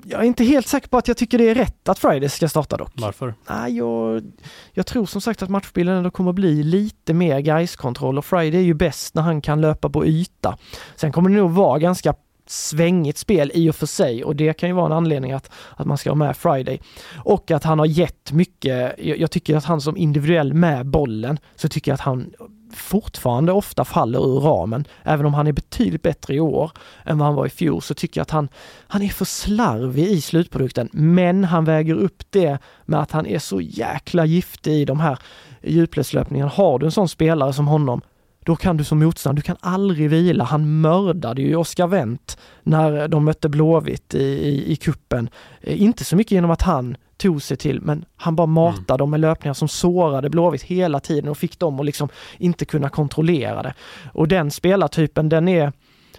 jag 0.03 0.21
är 0.21 0.25
inte 0.25 0.43
helt 0.43 0.67
säker 0.67 0.87
på 0.87 0.97
att 0.97 1.07
jag 1.07 1.17
tycker 1.17 1.37
det 1.37 1.49
är 1.49 1.55
rätt 1.55 1.89
att 1.89 1.99
Friday 1.99 2.29
ska 2.29 2.49
starta 2.49 2.77
dock. 2.77 2.91
Varför? 2.95 3.33
Nej, 3.49 3.77
jag, 3.77 4.23
jag 4.71 4.85
tror 4.85 5.05
som 5.05 5.21
sagt 5.21 5.43
att 5.43 5.49
matchbilden 5.49 5.97
ändå 5.97 6.11
kommer 6.11 6.33
bli 6.33 6.63
lite 6.63 7.13
mer 7.13 7.39
guys-kontroll 7.39 8.17
och 8.17 8.25
Friday 8.25 8.59
är 8.59 8.65
ju 8.65 8.73
bäst 8.73 9.15
när 9.15 9.21
han 9.21 9.41
kan 9.41 9.61
löpa 9.61 9.89
på 9.89 10.05
yta. 10.05 10.57
Sen 10.95 11.11
kommer 11.11 11.29
det 11.29 11.35
nog 11.35 11.51
vara 11.51 11.79
ganska 11.79 12.13
svängigt 12.47 13.17
spel 13.17 13.51
i 13.53 13.69
och 13.69 13.75
för 13.75 13.85
sig 13.85 14.23
och 14.23 14.35
det 14.35 14.53
kan 14.53 14.69
ju 14.69 14.75
vara 14.75 14.85
en 14.85 14.91
anledning 14.91 15.31
att, 15.31 15.51
att 15.75 15.87
man 15.87 15.97
ska 15.97 16.09
ha 16.09 16.15
med 16.15 16.37
Friday. 16.37 16.79
Och 17.15 17.51
att 17.51 17.63
han 17.63 17.79
har 17.79 17.85
gett 17.85 18.31
mycket, 18.31 18.95
jag, 18.97 19.19
jag 19.19 19.31
tycker 19.31 19.57
att 19.57 19.65
han 19.65 19.81
som 19.81 19.97
individuell 19.97 20.53
med 20.53 20.85
bollen 20.85 21.39
så 21.55 21.69
tycker 21.69 21.91
jag 21.91 21.93
att 21.93 22.01
han 22.01 22.33
fortfarande 22.75 23.51
ofta 23.51 23.85
faller 23.85 24.19
ur 24.19 24.39
ramen. 24.39 24.87
Även 25.03 25.25
om 25.25 25.33
han 25.33 25.47
är 25.47 25.51
betydligt 25.51 26.01
bättre 26.01 26.35
i 26.35 26.39
år 26.39 26.71
än 27.05 27.17
vad 27.17 27.25
han 27.25 27.35
var 27.35 27.45
i 27.45 27.49
fjol 27.49 27.81
så 27.81 27.93
tycker 27.93 28.19
jag 28.19 28.23
att 28.23 28.31
han, 28.31 28.49
han 28.87 29.01
är 29.01 29.09
för 29.09 29.25
slarvig 29.25 30.07
i 30.07 30.21
slutprodukten. 30.21 30.89
Men 30.91 31.43
han 31.43 31.65
väger 31.65 31.95
upp 31.95 32.23
det 32.29 32.57
med 32.85 32.99
att 32.99 33.11
han 33.11 33.25
är 33.25 33.39
så 33.39 33.61
jäkla 33.61 34.25
giftig 34.25 34.73
i 34.73 34.85
de 34.85 34.99
här 34.99 35.19
djupledslöpningarna. 35.63 36.51
Har 36.51 36.79
du 36.79 36.85
en 36.85 36.91
sån 36.91 37.09
spelare 37.09 37.53
som 37.53 37.67
honom 37.67 38.01
då 38.45 38.55
kan 38.55 38.77
du 38.77 38.83
som 38.83 38.99
motståndare, 38.99 39.35
du 39.35 39.41
kan 39.41 39.57
aldrig 39.59 40.09
vila. 40.09 40.43
Han 40.43 40.81
mördade 40.81 41.41
ju 41.41 41.55
Oskar 41.55 41.87
Wendt 41.87 42.37
när 42.63 43.07
de 43.07 43.25
mötte 43.25 43.49
Blåvitt 43.49 44.15
i, 44.15 44.23
i, 44.23 44.71
i 44.71 44.75
kuppen. 44.75 45.29
Eh, 45.61 45.81
inte 45.81 46.03
så 46.03 46.15
mycket 46.15 46.31
genom 46.31 46.51
att 46.51 46.61
han 46.61 46.97
tog 47.17 47.41
sig 47.41 47.57
till, 47.57 47.81
men 47.81 48.05
han 48.15 48.35
bara 48.35 48.43
mm. 48.43 48.53
matade 48.53 48.93
mm. 48.93 48.97
dem 48.97 49.11
med 49.11 49.19
löpningar 49.19 49.53
som 49.53 49.67
sårade 49.67 50.29
Blåvitt 50.29 50.63
hela 50.63 50.99
tiden 50.99 51.29
och 51.29 51.37
fick 51.37 51.59
dem 51.59 51.79
att 51.79 51.85
liksom 51.85 52.09
inte 52.37 52.65
kunna 52.65 52.89
kontrollera 52.89 53.63
det. 53.63 53.73
Och 54.13 54.27
den 54.27 54.51
spelartypen, 54.51 55.29
den 55.29 55.47
är 55.47 55.73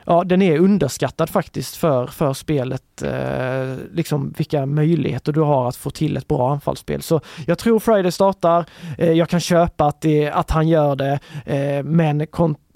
ja, 0.07 0.24
den 0.24 0.42
är 0.42 0.59
underskattad 0.59 1.30
faktiskt 1.30 1.76
för, 1.76 2.07
för 2.07 2.32
spelet, 2.32 3.02
eh, 3.02 3.76
liksom 3.92 4.34
vilka 4.36 4.66
möjligheter 4.66 5.32
du 5.32 5.40
har 5.40 5.68
att 5.68 5.76
få 5.76 5.90
till 5.90 6.16
ett 6.16 6.28
bra 6.28 6.52
anfallsspel. 6.52 7.02
Så 7.02 7.20
jag 7.46 7.59
tror 7.59 7.78
Friday 7.78 8.12
startar, 8.12 8.64
eh, 8.98 9.12
jag 9.12 9.28
kan 9.28 9.40
köpa 9.40 9.84
att, 9.84 10.00
det, 10.00 10.30
att 10.30 10.50
han 10.50 10.68
gör 10.68 10.96
det, 10.96 11.18
eh, 11.44 11.82
men 11.82 12.26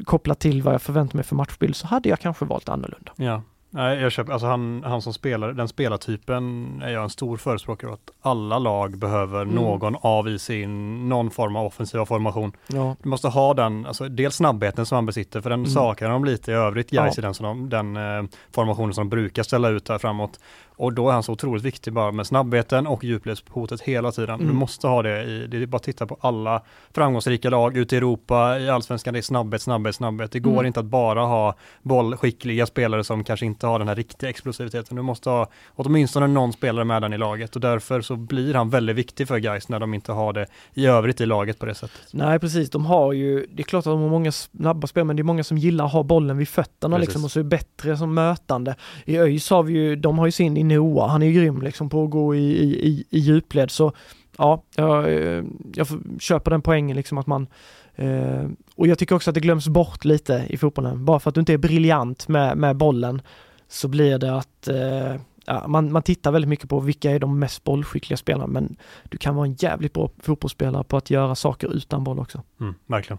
kopplat 0.04 0.40
till 0.40 0.62
vad 0.62 0.74
jag 0.74 0.82
förväntar 0.82 1.16
mig 1.16 1.24
för 1.24 1.36
matchbild 1.36 1.76
så 1.76 1.86
hade 1.86 2.08
jag 2.08 2.20
kanske 2.20 2.44
valt 2.44 2.68
annorlunda. 2.68 3.12
Ja, 3.16 3.42
Nej, 3.72 4.00
jag 4.00 4.12
köper, 4.12 4.32
alltså 4.32 4.46
han, 4.46 4.82
han 4.86 5.02
som 5.02 5.12
spelar, 5.12 5.52
den 5.52 5.68
spelartypen 5.68 6.82
är 6.84 6.92
jag 6.92 7.02
en 7.02 7.10
stor 7.10 7.36
förespråkare 7.36 7.92
att 7.92 8.10
alla 8.20 8.58
lag 8.58 8.98
behöver 8.98 9.42
mm. 9.42 9.54
någon 9.54 9.96
av 10.00 10.28
i 10.28 10.38
sin, 10.38 11.08
någon 11.08 11.30
form 11.30 11.56
av 11.56 11.66
offensiva 11.66 12.06
formation. 12.06 12.52
Ja. 12.66 12.96
Du 13.02 13.08
måste 13.08 13.28
ha 13.28 13.54
den, 13.54 13.86
alltså 13.86 14.08
dels 14.08 14.36
snabbheten 14.36 14.86
som 14.86 14.96
han 14.96 15.06
besitter, 15.06 15.40
för 15.40 15.50
den 15.50 15.60
mm. 15.60 15.70
saknar 15.70 16.10
de 16.10 16.24
lite 16.24 16.50
i 16.50 16.54
övrigt, 16.54 16.90
guys 16.90 17.16
ja. 17.16 17.20
i 17.20 17.22
den, 17.22 17.34
som 17.34 17.46
de, 17.46 17.68
den 17.68 17.96
eh, 17.96 18.30
formationen 18.54 18.94
som 18.94 19.10
de 19.10 19.16
brukar 19.16 19.42
ställa 19.42 19.68
ut 19.68 19.84
där 19.84 19.98
framåt. 19.98 20.40
Och 20.80 20.92
då 20.92 21.08
är 21.08 21.12
han 21.12 21.22
så 21.22 21.32
otroligt 21.32 21.64
viktig 21.64 21.92
bara 21.92 22.12
med 22.12 22.26
snabbheten 22.26 22.86
och 22.86 23.04
djupledshotet 23.04 23.80
hela 23.80 24.12
tiden. 24.12 24.34
Mm. 24.34 24.46
Du 24.46 24.52
måste 24.52 24.86
ha 24.86 25.02
det 25.02 25.22
i, 25.24 25.46
det 25.46 25.62
är 25.62 25.66
bara 25.66 25.76
att 25.76 25.82
titta 25.82 26.06
på 26.06 26.16
alla 26.20 26.62
framgångsrika 26.94 27.50
lag 27.50 27.76
ute 27.76 27.94
i 27.94 27.98
Europa, 27.98 28.58
i 28.58 28.70
allsvenskan, 28.70 29.14
det 29.14 29.20
är 29.20 29.22
snabbhet, 29.22 29.62
snabbhet, 29.62 29.94
snabbhet. 29.94 30.32
Det 30.32 30.38
går 30.38 30.52
mm. 30.52 30.66
inte 30.66 30.80
att 30.80 30.86
bara 30.86 31.20
ha 31.20 31.54
bollskickliga 31.82 32.66
spelare 32.66 33.04
som 33.04 33.24
kanske 33.24 33.46
inte 33.46 33.66
har 33.66 33.78
den 33.78 33.88
här 33.88 33.94
riktiga 33.94 34.30
explosiviteten. 34.30 34.96
Du 34.96 35.02
måste 35.02 35.30
ha 35.30 35.48
åtminstone 35.74 36.26
någon 36.26 36.52
spelare 36.52 36.84
med 36.84 37.02
den 37.02 37.12
i 37.12 37.18
laget 37.18 37.54
och 37.54 37.60
därför 37.60 38.00
så 38.00 38.16
blir 38.16 38.54
han 38.54 38.70
väldigt 38.70 38.96
viktig 38.96 39.28
för 39.28 39.38
guys 39.38 39.68
när 39.68 39.80
de 39.80 39.94
inte 39.94 40.12
har 40.12 40.32
det 40.32 40.46
i 40.74 40.86
övrigt 40.86 41.20
i 41.20 41.26
laget 41.26 41.58
på 41.58 41.66
det 41.66 41.74
sättet. 41.74 42.00
Nej 42.12 42.38
precis, 42.38 42.70
de 42.70 42.86
har 42.86 43.12
ju, 43.12 43.46
det 43.50 43.62
är 43.62 43.64
klart 43.64 43.80
att 43.80 43.92
de 43.92 44.00
har 44.00 44.08
många 44.08 44.32
snabba 44.32 44.86
spel 44.86 45.04
men 45.04 45.16
det 45.16 45.22
är 45.22 45.24
många 45.24 45.44
som 45.44 45.58
gillar 45.58 45.84
att 45.84 45.92
ha 45.92 46.02
bollen 46.02 46.38
vid 46.38 46.48
fötterna 46.48 46.96
precis. 46.96 47.08
liksom 47.08 47.24
och 47.24 47.30
så 47.30 47.40
är 47.40 47.44
bättre 47.44 47.96
som 47.96 48.14
mötande. 48.14 48.74
I 49.04 49.18
ÖIS 49.18 49.50
har 49.50 49.62
vi 49.62 49.72
ju, 49.72 49.96
de 49.96 50.18
har 50.18 50.26
ju 50.26 50.32
sin 50.32 50.69
Noah, 50.74 51.08
han 51.10 51.22
är 51.22 51.26
ju 51.26 51.32
grym 51.32 51.62
liksom 51.62 51.88
på 51.88 52.04
att 52.04 52.10
gå 52.10 52.34
i, 52.34 52.50
i, 52.62 53.04
i 53.10 53.18
djupled 53.18 53.70
så 53.70 53.92
ja, 54.38 54.62
jag, 54.76 55.12
eh, 55.12 55.44
jag 55.74 55.86
köper 56.18 56.50
den 56.50 56.62
poängen 56.62 56.96
liksom 56.96 57.18
att 57.18 57.26
man 57.26 57.46
eh, 57.94 58.46
och 58.74 58.86
jag 58.86 58.98
tycker 58.98 59.14
också 59.14 59.30
att 59.30 59.34
det 59.34 59.40
glöms 59.40 59.68
bort 59.68 60.04
lite 60.04 60.46
i 60.48 60.56
fotbollen. 60.56 61.04
Bara 61.04 61.20
för 61.20 61.28
att 61.28 61.34
du 61.34 61.40
inte 61.40 61.52
är 61.52 61.58
briljant 61.58 62.28
med, 62.28 62.56
med 62.56 62.76
bollen 62.76 63.22
så 63.68 63.88
blir 63.88 64.18
det 64.18 64.36
att 64.36 64.68
eh, 64.68 65.20
ja, 65.46 65.66
man, 65.66 65.92
man 65.92 66.02
tittar 66.02 66.32
väldigt 66.32 66.48
mycket 66.48 66.68
på 66.68 66.80
vilka 66.80 67.10
är 67.10 67.18
de 67.18 67.38
mest 67.38 67.64
bollskickliga 67.64 68.16
spelarna 68.16 68.46
men 68.46 68.76
du 69.08 69.18
kan 69.18 69.34
vara 69.34 69.46
en 69.46 69.54
jävligt 69.54 69.92
bra 69.92 70.10
fotbollsspelare 70.18 70.84
på 70.84 70.96
att 70.96 71.10
göra 71.10 71.34
saker 71.34 71.74
utan 71.74 72.04
boll 72.04 72.18
också. 72.18 72.42
Mm, 72.60 72.74
verkligen. 72.86 73.18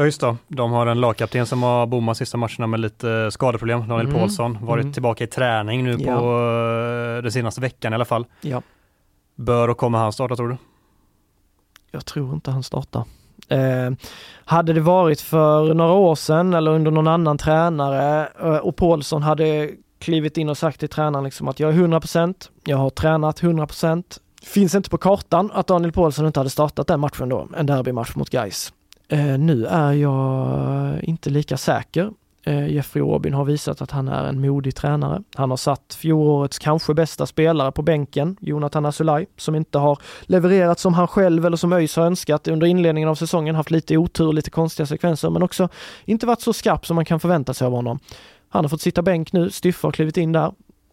ÖIS 0.00 0.18
då, 0.18 0.36
de 0.48 0.72
har 0.72 0.86
en 0.86 1.00
lagkapten 1.00 1.46
som 1.46 1.62
har 1.62 1.86
bommat 1.86 2.16
sista 2.16 2.36
matcherna 2.36 2.66
med 2.66 2.80
lite 2.80 3.30
skadeproblem, 3.30 3.88
Daniel 3.88 4.06
mm. 4.06 4.18
Paulsson, 4.18 4.58
varit 4.60 4.82
mm. 4.82 4.92
tillbaka 4.92 5.24
i 5.24 5.26
träning 5.26 5.84
nu 5.84 5.96
ja. 5.98 6.18
på 6.18 6.38
uh, 6.38 7.22
den 7.22 7.32
senaste 7.32 7.60
veckan 7.60 7.92
i 7.92 7.94
alla 7.94 8.04
fall. 8.04 8.26
Ja. 8.40 8.62
Bör 9.34 9.68
och 9.68 9.78
kommer 9.78 9.98
han 9.98 10.12
starta 10.12 10.36
tror 10.36 10.48
du? 10.48 10.56
Jag 11.90 12.06
tror 12.06 12.34
inte 12.34 12.50
han 12.50 12.62
startar. 12.62 13.04
Eh, 13.48 13.90
hade 14.44 14.72
det 14.72 14.80
varit 14.80 15.20
för 15.20 15.74
några 15.74 15.92
år 15.92 16.14
sedan 16.14 16.54
eller 16.54 16.70
under 16.70 16.90
någon 16.90 17.08
annan 17.08 17.38
tränare 17.38 18.28
eh, 18.40 18.56
och 18.56 18.76
Paulsson 18.76 19.22
hade 19.22 19.70
klivit 19.98 20.36
in 20.36 20.48
och 20.48 20.58
sagt 20.58 20.80
till 20.80 20.88
tränaren 20.88 21.24
liksom 21.24 21.48
att 21.48 21.60
jag 21.60 21.70
är 21.70 21.74
100%, 21.74 22.34
jag 22.64 22.76
har 22.76 22.90
tränat 22.90 23.40
100%. 23.40 24.04
Finns 24.42 24.74
inte 24.74 24.90
på 24.90 24.98
kartan 24.98 25.50
att 25.54 25.66
Daniel 25.66 25.92
Paulsson 25.92 26.26
inte 26.26 26.40
hade 26.40 26.50
startat 26.50 26.86
den 26.86 27.00
matchen 27.00 27.28
då, 27.28 27.48
en 27.56 27.66
derbymatch 27.66 28.14
mot 28.14 28.30
Gais. 28.30 28.72
Eh, 29.10 29.38
nu 29.38 29.66
är 29.66 29.92
jag 29.92 31.04
inte 31.04 31.30
lika 31.30 31.56
säker. 31.56 32.10
Eh, 32.44 32.68
Jeffrey 32.68 33.02
Aubin 33.04 33.34
har 33.34 33.44
visat 33.44 33.82
att 33.82 33.90
han 33.90 34.08
är 34.08 34.24
en 34.24 34.40
modig 34.40 34.74
tränare. 34.74 35.22
Han 35.34 35.50
har 35.50 35.56
satt 35.56 35.94
fjolårets 35.94 36.58
kanske 36.58 36.94
bästa 36.94 37.26
spelare 37.26 37.72
på 37.72 37.82
bänken, 37.82 38.36
Jonathan 38.40 38.86
Asulaj, 38.86 39.26
som 39.36 39.54
inte 39.54 39.78
har 39.78 39.98
levererat 40.22 40.78
som 40.78 40.94
han 40.94 41.08
själv 41.08 41.46
eller 41.46 41.56
som 41.56 41.72
ÖIS 41.72 41.96
har 41.96 42.06
önskat 42.06 42.48
under 42.48 42.66
inledningen 42.66 43.08
av 43.08 43.14
säsongen, 43.14 43.54
haft 43.54 43.70
lite 43.70 43.96
otur, 43.96 44.32
lite 44.32 44.50
konstiga 44.50 44.86
sekvenser, 44.86 45.30
men 45.30 45.42
också 45.42 45.68
inte 46.04 46.26
varit 46.26 46.40
så 46.40 46.52
skarp 46.52 46.86
som 46.86 46.94
man 46.94 47.04
kan 47.04 47.20
förvänta 47.20 47.54
sig 47.54 47.66
av 47.66 47.72
honom. 47.72 47.98
Han 48.48 48.64
har 48.64 48.68
fått 48.68 48.80
sitta 48.80 49.02
bänk 49.02 49.32
nu, 49.32 49.50
Styffe 49.50 49.86
har 49.86 49.92
klivit 49.92 50.16
in 50.16 50.32
där. 50.32 50.52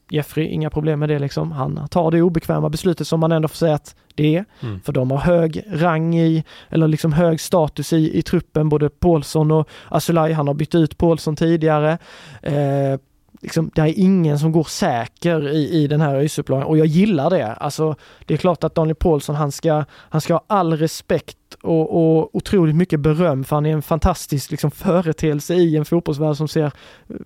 Jeffrey, 0.09 0.47
inga 0.47 0.70
problem 0.70 0.99
med 0.99 1.09
det 1.09 1.20
liksom. 1.20 1.51
Han 1.51 1.88
tar 1.88 2.11
det 2.11 2.22
obekväma 2.22 2.70
beslutet 2.70 3.07
som 3.07 3.20
man 3.20 3.32
ändå 3.32 3.47
får 3.47 3.55
säga 3.55 3.76
att 3.76 3.95
det. 4.18 4.43
Mm. 4.59 4.80
För 4.82 4.93
de 4.93 5.11
har 5.11 5.18
hög 5.18 5.63
rang 5.72 6.15
i, 6.15 6.43
eller 6.70 6.88
liksom 6.88 7.13
hög 7.13 7.41
status 7.41 7.93
i, 7.93 8.18
i 8.18 8.22
truppen, 8.22 8.70
både 8.70 8.89
Paulsson 8.89 9.51
och 9.51 9.70
Asulaj. 9.89 10.34
Han 10.34 10.47
har 10.47 10.53
bytt 10.53 10.76
ut 10.76 10.97
Paulsson 10.97 11.36
tidigare. 11.36 11.97
Eh, 12.41 12.99
liksom, 13.41 13.72
det 13.76 13.82
är 13.82 13.99
ingen 13.99 14.39
som 14.39 14.51
går 14.51 14.63
säker 14.63 15.49
i, 15.49 15.70
i 15.70 15.88
den 15.88 16.01
här 16.01 16.15
öis 16.15 16.39
och 16.39 16.78
jag 16.78 16.86
gillar 16.86 17.30
det. 17.30 17.53
Alltså, 17.53 17.95
det 18.26 18.34
är 18.34 18.38
klart 18.38 18.63
att 18.63 18.76
Daniel 18.76 18.95
Paulsson, 18.95 19.36
han 19.36 19.51
ska, 19.51 19.86
han 19.91 20.22
ska 20.22 20.34
ha 20.34 20.43
all 20.47 20.78
respekt 20.78 21.38
och, 21.54 22.18
och 22.20 22.36
otroligt 22.36 22.76
mycket 22.76 23.00
beröm 23.00 23.43
för 23.43 23.56
han 23.56 23.66
är 23.66 23.74
en 23.74 23.82
fantastisk 23.82 24.52
liksom, 24.52 24.72
företeelse 24.72 25.54
i 25.56 25.78
en 25.78 25.86
fotbollsvärld 25.86 26.36
som 26.36 26.48
ser 26.48 26.72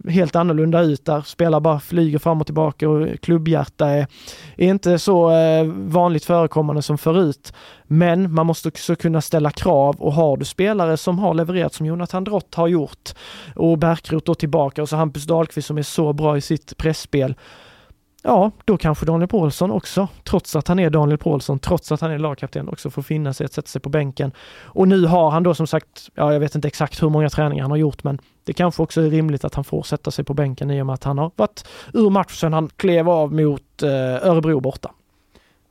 helt 0.10 0.36
annorlunda 0.36 0.82
ut 0.82 1.06
där 1.06 1.22
spelare 1.22 1.62
bara 1.62 1.80
flyger 1.80 2.20
fram 2.20 2.42
och 2.42 2.48
tillbaka 2.48 2.90
och 2.90 3.22
klubbhjärta 3.22 3.90
är, 3.90 4.08
är 4.56 4.68
inte 4.68 5.00
så 5.00 5.32
eh, 5.32 5.66
vanligt 5.66 6.26
förekommande 6.26 6.82
som 6.82 6.98
förut. 6.98 7.54
Men 7.84 8.34
man 8.34 8.46
måste 8.46 8.68
också 8.68 8.96
kunna 8.96 9.22
ställa 9.22 9.52
krav 9.52 9.96
och 9.96 10.14
har 10.14 10.38
du 10.38 10.46
spelare 10.46 10.98
som 10.98 11.20
har 11.20 11.34
levererat 11.34 11.74
som 11.74 11.86
Jonathan 11.86 12.24
Drott 12.24 12.56
har 12.56 12.68
gjort 12.68 13.10
och 13.56 13.78
Bärkroth 13.78 14.26
då 14.26 14.36
tillbaka 14.36 14.82
och 14.82 14.90
så 14.90 14.96
Hampus 14.96 15.26
Dahlqvist 15.26 15.68
som 15.68 15.78
är 15.78 15.84
så 15.84 16.14
bra 16.14 16.38
i 16.38 16.42
sitt 16.42 16.78
pressspel 16.78 17.36
ja, 18.22 18.52
då 18.66 18.78
kanske 18.78 19.06
Daniel 19.06 19.28
Paulsson 19.28 19.72
också, 19.72 20.08
trots 20.24 20.56
att 20.56 20.68
han 20.68 20.80
är 20.80 20.90
Daniel 20.90 21.18
Paulsson, 21.18 21.60
trots 21.60 21.92
att 21.92 22.02
han 22.02 22.12
är 22.12 22.18
lagkapten, 22.18 22.70
också 22.70 22.90
får 22.90 23.02
finna 23.02 23.34
sig 23.34 23.46
att 23.46 23.54
sätta 23.54 23.68
sig 23.68 23.82
på 23.82 23.90
bänken. 23.90 24.32
Och 24.64 24.88
nu 24.88 25.06
har 25.06 25.32
han 25.32 25.44
då 25.44 25.54
som 25.54 25.68
sagt, 25.68 26.10
ja, 26.16 26.34
jag 26.34 26.40
vet 26.40 26.56
inte 26.56 26.68
exakt 26.68 27.04
hur 27.04 27.10
många 27.10 27.30
träningar 27.30 27.64
han 27.64 27.72
har 27.72 27.78
gjort, 27.78 28.04
men 28.04 28.20
det 28.44 28.54
kanske 28.54 28.84
också 28.84 29.02
är 29.02 29.10
rimligt 29.10 29.46
att 29.46 29.56
han 29.56 29.64
får 29.64 29.84
sätta 29.84 30.12
sig 30.12 30.26
på 30.26 30.34
bänken 30.34 30.72
i 30.72 30.82
och 30.82 30.86
med 30.86 30.94
att 30.94 31.04
han 31.04 31.18
har 31.18 31.32
varit 31.36 31.68
ur 31.94 32.10
matchen 32.10 32.54
han 32.54 32.70
klev 32.76 33.10
av 33.10 33.34
mot 33.34 33.84
eh, 33.84 34.28
Örebro 34.28 34.60
borta. 34.60 34.92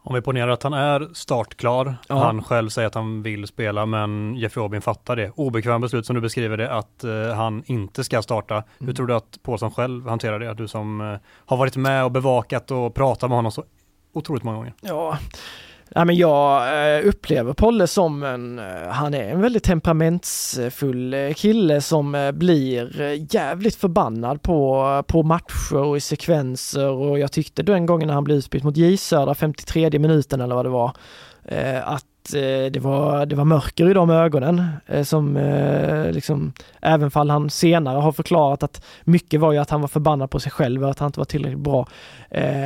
Om 0.02 0.14
vi 0.14 0.20
ponerar 0.20 0.48
att 0.48 0.62
han 0.62 0.72
är 0.72 1.08
startklar, 1.14 1.94
ja. 2.08 2.24
han 2.24 2.42
själv 2.42 2.68
säger 2.68 2.88
att 2.88 2.94
han 2.94 3.22
vill 3.22 3.46
spela 3.46 3.86
men 3.86 4.34
Jeffrey 4.36 4.62
Aubin 4.62 4.82
fattar 4.82 5.16
det. 5.16 5.32
Obekväma 5.34 5.78
beslut 5.78 6.06
som 6.06 6.14
du 6.14 6.20
beskriver 6.20 6.56
det, 6.56 6.72
att 6.72 7.04
uh, 7.04 7.32
han 7.32 7.62
inte 7.66 8.04
ska 8.04 8.22
starta. 8.22 8.54
Mm. 8.54 8.64
Hur 8.78 8.92
tror 8.92 9.06
du 9.06 9.14
att 9.14 9.38
Paulsson 9.42 9.70
själv 9.70 10.08
hanterar 10.08 10.38
det? 10.38 10.54
Du 10.54 10.68
som 10.68 11.00
uh, 11.00 11.18
har 11.46 11.56
varit 11.56 11.76
med 11.76 12.04
och 12.04 12.10
bevakat 12.10 12.70
och 12.70 12.94
pratat 12.94 13.30
med 13.30 13.38
honom 13.38 13.52
så 13.52 13.64
otroligt 14.12 14.42
många 14.42 14.56
gånger. 14.56 14.74
Ja, 14.80 15.18
Ja, 15.94 16.04
men 16.04 16.16
jag 16.16 16.62
eh, 16.96 17.08
upplever 17.08 17.52
Polle 17.52 17.86
som 17.86 18.22
en, 18.22 18.58
eh, 18.58 18.88
han 18.88 19.14
är 19.14 19.28
en 19.30 19.40
väldigt 19.40 19.64
temperamentsfull 19.64 21.14
eh, 21.14 21.32
kille 21.32 21.80
som 21.80 22.32
blir 22.34 23.02
jävligt 23.34 23.74
förbannad 23.74 24.42
på, 24.42 25.04
på 25.06 25.22
matcher 25.22 25.76
och 25.76 25.96
i 25.96 26.00
sekvenser. 26.00 26.88
Och 26.88 27.18
jag 27.18 27.32
tyckte 27.32 27.62
den 27.62 27.86
gången 27.86 28.06
när 28.06 28.14
han 28.14 28.24
blev 28.24 28.38
utbytt 28.38 28.64
mot 28.64 28.76
J 28.76 28.96
Södra 28.96 29.34
53 29.34 29.98
minuten 29.98 30.40
eller 30.40 30.54
vad 30.54 30.64
det 30.64 30.70
var, 30.70 30.92
Eh, 31.44 31.88
att 31.88 32.34
eh, 32.34 32.70
det 32.72 32.78
var, 32.80 33.26
det 33.26 33.36
var 33.36 33.44
mörker 33.44 33.90
i 33.90 33.94
de 33.94 34.10
ögonen 34.10 34.62
eh, 34.86 35.02
som 35.02 35.38
liksom, 36.12 36.52
även 36.82 37.10
fall 37.10 37.30
han 37.30 37.50
senare 37.50 37.98
har 37.98 38.12
förklarat 38.12 38.62
att 38.62 38.84
mycket 39.04 39.40
var 39.40 39.52
ju 39.52 39.58
att 39.58 39.70
han 39.70 39.80
var 39.80 39.88
förbannad 39.88 40.30
på 40.30 40.40
sig 40.40 40.52
själv 40.52 40.84
och 40.84 40.90
att 40.90 40.98
han 40.98 41.08
inte 41.08 41.20
var 41.20 41.24
tillräckligt 41.24 41.58
bra. 41.58 41.88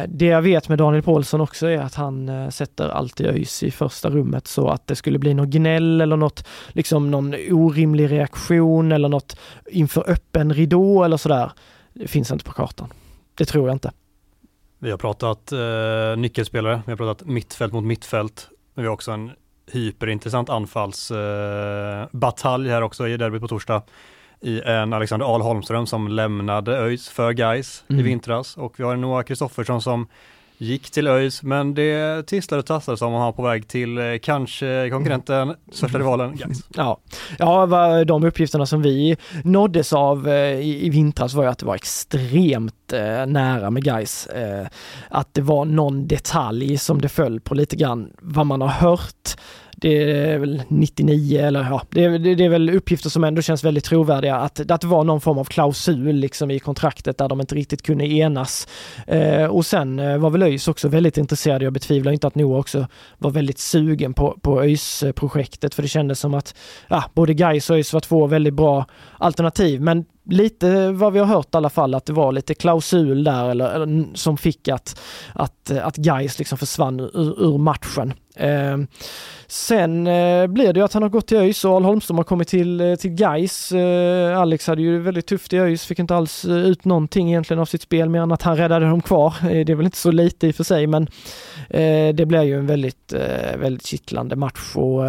Det 0.08 0.26
jag 0.26 0.42
vet 0.42 0.68
med 0.68 0.78
Daniel 0.78 1.02
Paulsson 1.02 1.40
också 1.40 1.66
är 1.66 1.78
att 1.78 1.94
han 1.94 2.52
sätter 2.52 2.88
alltid 2.88 3.26
ÖIS 3.26 3.62
i 3.62 3.70
första 3.70 4.10
rummet 4.10 4.46
så 4.46 4.68
att 4.68 4.86
det 4.86 4.96
skulle 4.96 5.18
bli 5.18 5.34
något 5.34 5.48
gnäll 5.48 6.00
eller 6.00 6.16
något, 6.16 6.46
liksom 6.68 7.10
någon 7.10 7.34
orimlig 7.50 8.10
reaktion 8.10 8.92
eller 8.92 9.08
något 9.08 9.36
inför 9.66 10.10
öppen 10.10 10.54
ridå 10.54 11.04
eller 11.04 11.16
sådär. 11.16 11.52
Det 11.92 12.08
finns 12.08 12.30
inte 12.30 12.44
på 12.44 12.52
kartan. 12.52 12.92
Det 13.34 13.44
tror 13.44 13.68
jag 13.68 13.74
inte. 13.74 13.92
Vi 14.78 14.90
har 14.90 14.98
pratat 14.98 15.52
eh, 15.52 16.16
nyckelspelare, 16.16 16.82
vi 16.86 16.92
har 16.92 16.96
pratat 16.96 17.26
mittfält 17.26 17.72
mot 17.72 17.84
mittfält. 17.84 18.48
Men 18.74 18.82
vi 18.82 18.86
har 18.86 18.94
också 18.94 19.12
en 19.12 19.30
hyperintressant 19.72 20.50
anfallsbatalj 20.50 22.68
eh, 22.68 22.74
här 22.74 22.82
också 22.82 23.08
i 23.08 23.16
derbyt 23.16 23.40
på 23.40 23.48
torsdag. 23.48 23.82
I 24.40 24.60
en 24.60 24.92
Alexander 24.92 25.34
Ahl 25.34 25.42
Holmström 25.42 25.86
som 25.86 26.08
lämnade 26.08 26.78
ÖIS 26.78 27.08
för 27.08 27.32
Gais 27.32 27.84
mm. 27.88 28.00
i 28.00 28.02
vintras 28.02 28.56
och 28.56 28.80
vi 28.80 28.84
har 28.84 28.96
Noah 28.96 29.22
Kristoffersson 29.22 29.82
som 29.82 30.06
gick 30.64 30.90
till 30.90 31.06
ÖIS, 31.06 31.42
men 31.42 31.74
det 31.74 32.22
tisslade 32.26 32.58
och 32.58 32.66
tasslade 32.66 32.96
som 32.96 33.08
om 33.08 33.14
han 33.14 33.22
var 33.22 33.32
på 33.32 33.42
väg 33.42 33.68
till 33.68 33.98
eh, 33.98 34.04
kanske 34.22 34.90
konkurrenten, 34.90 35.54
största 35.72 35.98
rivalen 35.98 36.36
Gais. 36.36 36.58
Ja, 36.74 37.00
ja 37.38 38.04
de 38.04 38.24
uppgifterna 38.24 38.66
som 38.66 38.82
vi 38.82 39.16
nåddes 39.44 39.92
av 39.92 40.28
eh, 40.28 40.60
i, 40.60 40.86
i 40.86 40.90
vintras 40.90 41.34
var 41.34 41.44
ju 41.44 41.50
att 41.50 41.58
det 41.58 41.66
var 41.66 41.74
extremt 41.74 42.92
eh, 42.92 43.26
nära 43.26 43.70
med 43.70 43.84
Gais. 43.84 44.26
Eh, 44.26 44.66
att 45.08 45.34
det 45.34 45.42
var 45.42 45.64
någon 45.64 46.06
detalj 46.06 46.78
som 46.78 47.00
det 47.00 47.08
föll 47.08 47.40
på 47.40 47.54
lite 47.54 47.76
grann 47.76 48.10
vad 48.20 48.46
man 48.46 48.60
har 48.60 48.68
hört 48.68 49.36
det 49.84 50.12
är 50.32 50.38
väl 50.38 50.62
99 50.68 51.40
eller 51.40 51.60
ja, 51.60 51.82
det 51.90 52.04
är, 52.04 52.18
det 52.18 52.44
är 52.44 52.48
väl 52.48 52.70
uppgifter 52.70 53.10
som 53.10 53.24
ändå 53.24 53.42
känns 53.42 53.64
väldigt 53.64 53.84
trovärdiga 53.84 54.36
att, 54.36 54.70
att 54.70 54.80
det 54.80 54.86
var 54.86 55.04
någon 55.04 55.20
form 55.20 55.38
av 55.38 55.44
klausul 55.44 56.12
liksom 56.12 56.50
i 56.50 56.58
kontraktet 56.58 57.18
där 57.18 57.28
de 57.28 57.40
inte 57.40 57.54
riktigt 57.54 57.82
kunde 57.82 58.06
enas. 58.06 58.68
Eh, 59.06 59.44
och 59.44 59.66
sen 59.66 59.98
eh, 59.98 60.18
var 60.18 60.30
väl 60.30 60.42
ÖIS 60.42 60.68
också 60.68 60.88
väldigt 60.88 61.18
intresserade, 61.18 61.64
jag 61.64 61.72
betvivlar 61.72 62.12
inte 62.12 62.26
att 62.26 62.34
Noah 62.34 62.60
också 62.60 62.86
var 63.18 63.30
väldigt 63.30 63.58
sugen 63.58 64.14
på, 64.14 64.38
på 64.42 64.62
ÖIS-projektet 64.62 65.74
för 65.74 65.82
det 65.82 65.88
kändes 65.88 66.20
som 66.20 66.34
att 66.34 66.54
ja, 66.88 67.04
både 67.14 67.34
Gais 67.34 67.70
och 67.70 67.76
ÖIS 67.76 67.92
var 67.92 68.00
två 68.00 68.26
väldigt 68.26 68.54
bra 68.54 68.86
alternativ 69.18 69.80
men 69.80 70.04
lite 70.24 70.92
vad 70.92 71.12
vi 71.12 71.18
har 71.18 71.26
hört 71.26 71.54
i 71.54 71.56
alla 71.56 71.70
fall 71.70 71.94
att 71.94 72.06
det 72.06 72.12
var 72.12 72.32
lite 72.32 72.54
klausul 72.54 73.24
där 73.24 73.50
eller, 73.50 73.74
eller 73.74 74.06
som 74.14 74.36
fick 74.36 74.68
att, 74.68 75.00
att, 75.32 75.70
eh, 75.70 75.86
att 75.86 75.96
Gais 75.96 76.38
liksom 76.38 76.58
försvann 76.58 77.00
ur, 77.00 77.42
ur 77.44 77.58
matchen. 77.58 78.12
Eh, 78.36 78.78
sen 79.46 80.06
eh, 80.06 80.46
blir 80.46 80.72
det 80.72 80.80
ju 80.80 80.84
att 80.84 80.92
han 80.92 81.02
har 81.02 81.10
gått 81.10 81.26
till 81.26 81.36
ÖIS 81.36 81.64
och 81.64 81.72
Al 81.72 81.84
Holmström 81.84 82.16
har 82.16 82.24
kommit 82.24 82.48
till, 82.48 82.80
eh, 82.80 82.94
till 82.94 83.10
Gais. 83.10 83.72
Eh, 83.72 84.38
Alex 84.38 84.66
hade 84.66 84.82
ju 84.82 85.00
väldigt 85.00 85.26
tufft 85.26 85.52
i 85.52 85.58
ÖIS, 85.58 85.84
fick 85.84 85.98
inte 85.98 86.16
alls 86.16 86.44
eh, 86.44 86.56
ut 86.56 86.84
någonting 86.84 87.28
egentligen 87.28 87.60
av 87.60 87.64
sitt 87.64 87.82
spel 87.82 88.08
mer 88.08 88.20
än 88.20 88.32
att 88.32 88.42
han 88.42 88.56
räddade 88.56 88.86
dem 88.86 89.02
kvar. 89.02 89.34
Eh, 89.42 89.64
det 89.64 89.72
är 89.72 89.76
väl 89.76 89.86
inte 89.86 89.98
så 89.98 90.10
lite 90.10 90.46
i 90.46 90.50
och 90.50 90.54
för 90.54 90.64
sig 90.64 90.86
men 90.86 91.08
det 92.14 92.26
blir 92.26 92.42
ju 92.42 92.58
en 92.58 92.66
väldigt, 92.66 93.12
väldigt 93.58 93.86
kittlande 93.86 94.36
match 94.36 94.76
och 94.76 95.04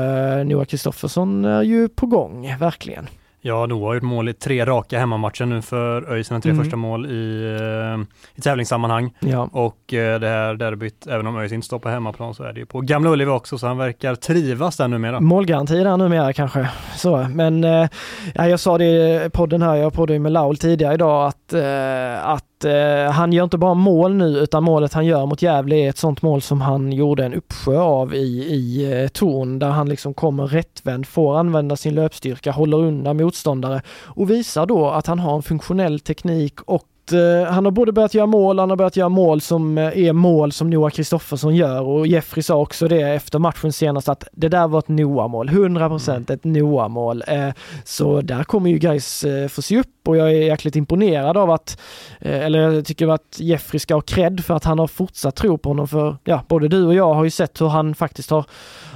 Noah 0.45 0.65
Kristoffersson 0.65 1.45
är 1.45 1.63
ju 1.63 1.89
på 1.89 2.05
gång, 2.05 2.55
verkligen. 2.59 3.07
Ja, 3.47 3.65
Noah 3.65 3.87
har 3.87 3.93
gjort 3.93 4.03
mål 4.03 4.29
i 4.29 4.33
tre 4.33 4.65
raka 4.65 4.99
hemmamatcher 4.99 5.45
nu 5.45 5.61
för 5.61 6.11
ÖIS, 6.11 6.27
sina 6.27 6.41
tre 6.41 6.51
mm. 6.51 6.63
första 6.63 6.77
mål 6.77 7.05
i, 7.05 7.57
eh, 7.59 8.05
i 8.35 8.41
tävlingssammanhang. 8.41 9.13
Ja. 9.19 9.49
Och 9.51 9.93
eh, 9.93 10.19
det 10.19 10.27
här 10.27 10.55
derbyt, 10.55 11.07
även 11.07 11.27
om 11.27 11.37
ÖIS 11.37 11.51
inte 11.51 11.65
står 11.65 11.79
på 11.79 11.89
hemmaplan 11.89 12.33
så 12.33 12.43
är 12.43 12.53
det 12.53 12.59
ju 12.59 12.65
på 12.65 12.81
Gamla 12.81 13.09
Ullevi 13.09 13.31
också, 13.31 13.57
så 13.57 13.67
han 13.67 13.77
verkar 13.77 14.15
trivas 14.15 14.77
där 14.77 14.87
numera. 14.87 15.19
Målgaranti 15.19 15.83
där 15.83 15.97
numera 15.97 16.33
kanske. 16.33 16.69
Så, 16.95 17.27
men 17.29 17.63
eh, 17.63 17.87
ja, 18.33 18.47
jag 18.47 18.59
sa 18.59 18.77
det 18.77 18.85
i 19.25 19.29
podden 19.29 19.61
här, 19.61 19.75
jag 19.75 19.93
poddade 19.93 20.19
med 20.19 20.31
Laul 20.31 20.57
tidigare 20.57 20.93
idag, 20.93 21.27
att, 21.27 21.53
att 22.23 22.54
eh, 22.65 23.11
han 23.11 23.33
gör 23.33 23.43
inte 23.43 23.57
bara 23.57 23.73
mål 23.73 24.15
nu 24.15 24.25
utan 24.25 24.63
målet 24.63 24.93
han 24.93 25.05
gör 25.05 25.25
mot 25.25 25.41
Gävle 25.41 25.75
är 25.75 25.89
ett 25.89 25.97
sånt 25.97 26.21
mål 26.21 26.41
som 26.41 26.61
han 26.61 26.91
gjorde 26.91 27.25
en 27.25 27.33
uppsjö 27.33 27.79
av 27.79 28.15
i, 28.15 28.53
i 28.53 28.91
eh, 29.01 29.07
Torn 29.07 29.59
där 29.59 29.69
han 29.69 29.89
liksom 29.89 30.13
kommer 30.13 30.47
rättvänd, 30.47 31.07
får 31.07 31.37
använda 31.37 31.75
sin 31.75 31.95
löpstyrka, 31.95 32.51
håller 32.51 32.77
undan 32.77 33.17
motståndare 33.17 33.81
och 34.03 34.29
visar 34.29 34.65
då 34.65 34.89
att 34.89 35.07
han 35.07 35.19
har 35.19 35.35
en 35.35 35.43
funktionell 35.43 35.99
teknik 35.99 36.61
och 36.61 36.83
han 37.49 37.65
har 37.65 37.71
både 37.71 37.91
börjat 37.91 38.13
göra 38.13 38.25
mål, 38.25 38.59
han 38.59 38.69
har 38.69 38.77
börjat 38.77 38.97
göra 38.97 39.09
mål 39.09 39.41
som 39.41 39.77
eh, 39.77 39.97
är 39.97 40.13
mål 40.13 40.51
som 40.51 40.69
Noah 40.69 40.89
Kristoffersson 40.89 41.55
gör 41.55 41.81
och 41.81 42.07
Jeffrey 42.07 42.43
sa 42.43 42.55
också 42.55 42.87
det 42.87 43.01
efter 43.01 43.39
matchen 43.39 43.73
senast 43.73 44.09
att 44.09 44.27
det 44.31 44.49
där 44.49 44.67
var 44.67 44.79
ett 44.79 44.87
Noah-mål, 44.87 45.49
100% 45.49 46.09
mm. 46.09 46.25
ett 46.29 46.43
Noah-mål. 46.43 47.23
Eh, 47.27 47.49
så 47.83 48.21
där 48.21 48.43
kommer 48.43 48.69
ju 48.69 48.77
guys 48.77 49.25
få 49.49 49.61
se 49.61 49.79
upp 49.79 50.07
och 50.07 50.17
jag 50.17 50.27
är 50.27 50.41
jäkligt 50.41 50.75
imponerad 50.75 51.37
av 51.37 51.51
att, 51.51 51.81
eller 52.19 52.59
jag 52.59 52.85
tycker 52.85 53.07
att 53.07 53.37
Jeffrey 53.39 53.79
ska 53.79 53.93
ha 53.93 54.01
cred 54.01 54.45
för 54.45 54.53
att 54.53 54.63
han 54.63 54.79
har 54.79 54.87
fortsatt 54.87 55.35
tro 55.35 55.57
på 55.57 55.69
honom 55.69 55.87
för, 55.87 56.17
ja, 56.23 56.43
både 56.47 56.67
du 56.67 56.85
och 56.85 56.95
jag 56.95 57.13
har 57.13 57.23
ju 57.23 57.29
sett 57.29 57.61
hur 57.61 57.67
han 57.67 57.95
faktiskt 57.95 58.29
har 58.29 58.45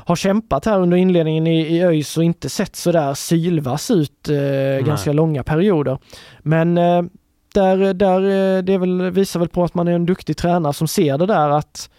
har 0.10 0.16
kämpat 0.16 0.66
här 0.66 0.80
under 0.80 0.98
inledningen 0.98 1.48
i, 1.48 1.60
i 1.60 1.84
ÖIS 1.84 2.18
och 2.18 2.24
inte 2.24 2.50
sett 2.50 2.76
sådär 2.76 3.14
sylvass 3.14 3.92
ut 3.92 4.30
eh, 4.30 4.86
ganska 4.86 5.14
långa 5.14 5.44
perioder. 5.44 5.98
Men 6.40 6.78
eh, 6.78 7.02
där, 7.54 7.94
där 7.94 8.22
eh, 8.58 8.64
det 8.64 8.78
väl, 8.78 9.12
visar 9.12 9.40
väl 9.40 9.50
på 9.50 9.64
att 9.64 9.74
man 9.74 9.88
är 9.88 9.92
en 9.92 10.06
duktig 10.06 10.38
tränare 10.38 10.74
som 10.74 10.88
ser 10.88 11.18
det 11.18 11.26
där 11.26 11.50
att 11.50 11.90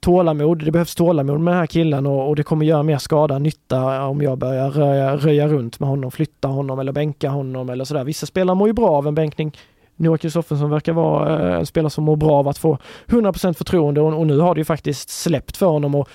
tålamod, 0.00 0.64
det 0.64 0.70
behövs 0.70 0.94
tålamod 0.94 1.40
med 1.40 1.52
den 1.52 1.58
här 1.58 1.66
killen 1.66 2.06
och, 2.06 2.28
och 2.28 2.36
det 2.36 2.42
kommer 2.42 2.66
göra 2.66 2.82
mer 2.82 2.98
skada 2.98 3.36
än 3.36 3.42
nytta 3.42 3.96
eh, 3.96 4.10
om 4.10 4.22
jag 4.22 4.38
börjar 4.38 4.70
röja, 4.70 5.16
röja 5.16 5.48
runt 5.48 5.80
med 5.80 5.88
honom, 5.88 6.10
flytta 6.10 6.48
honom 6.48 6.78
eller 6.78 6.92
bänka 6.92 7.30
honom 7.30 7.70
eller 7.70 7.84
sådär. 7.84 8.04
Vissa 8.04 8.26
spelare 8.26 8.56
mår 8.56 8.68
ju 8.68 8.72
bra 8.72 8.88
av 8.88 9.08
en 9.08 9.14
bänkning. 9.14 9.56
Noah 9.96 10.18
Kristoffersson 10.18 10.70
verkar 10.70 10.92
vara 10.92 11.48
eh, 11.48 11.58
en 11.58 11.66
spelare 11.66 11.90
som 11.90 12.04
mår 12.04 12.16
bra 12.16 12.32
av 12.32 12.48
att 12.48 12.58
få 12.58 12.78
100% 13.06 13.52
förtroende 13.52 14.00
och, 14.00 14.18
och 14.18 14.26
nu 14.26 14.38
har 14.38 14.54
det 14.54 14.60
ju 14.60 14.64
faktiskt 14.64 15.10
släppt 15.10 15.56
för 15.56 15.66
honom 15.66 15.94
och 15.94 16.08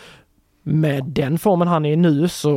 med 0.63 1.05
den 1.05 1.37
formen 1.37 1.67
han 1.67 1.85
är 1.85 1.91
i 1.91 1.95
nu 1.95 2.27
så 2.27 2.49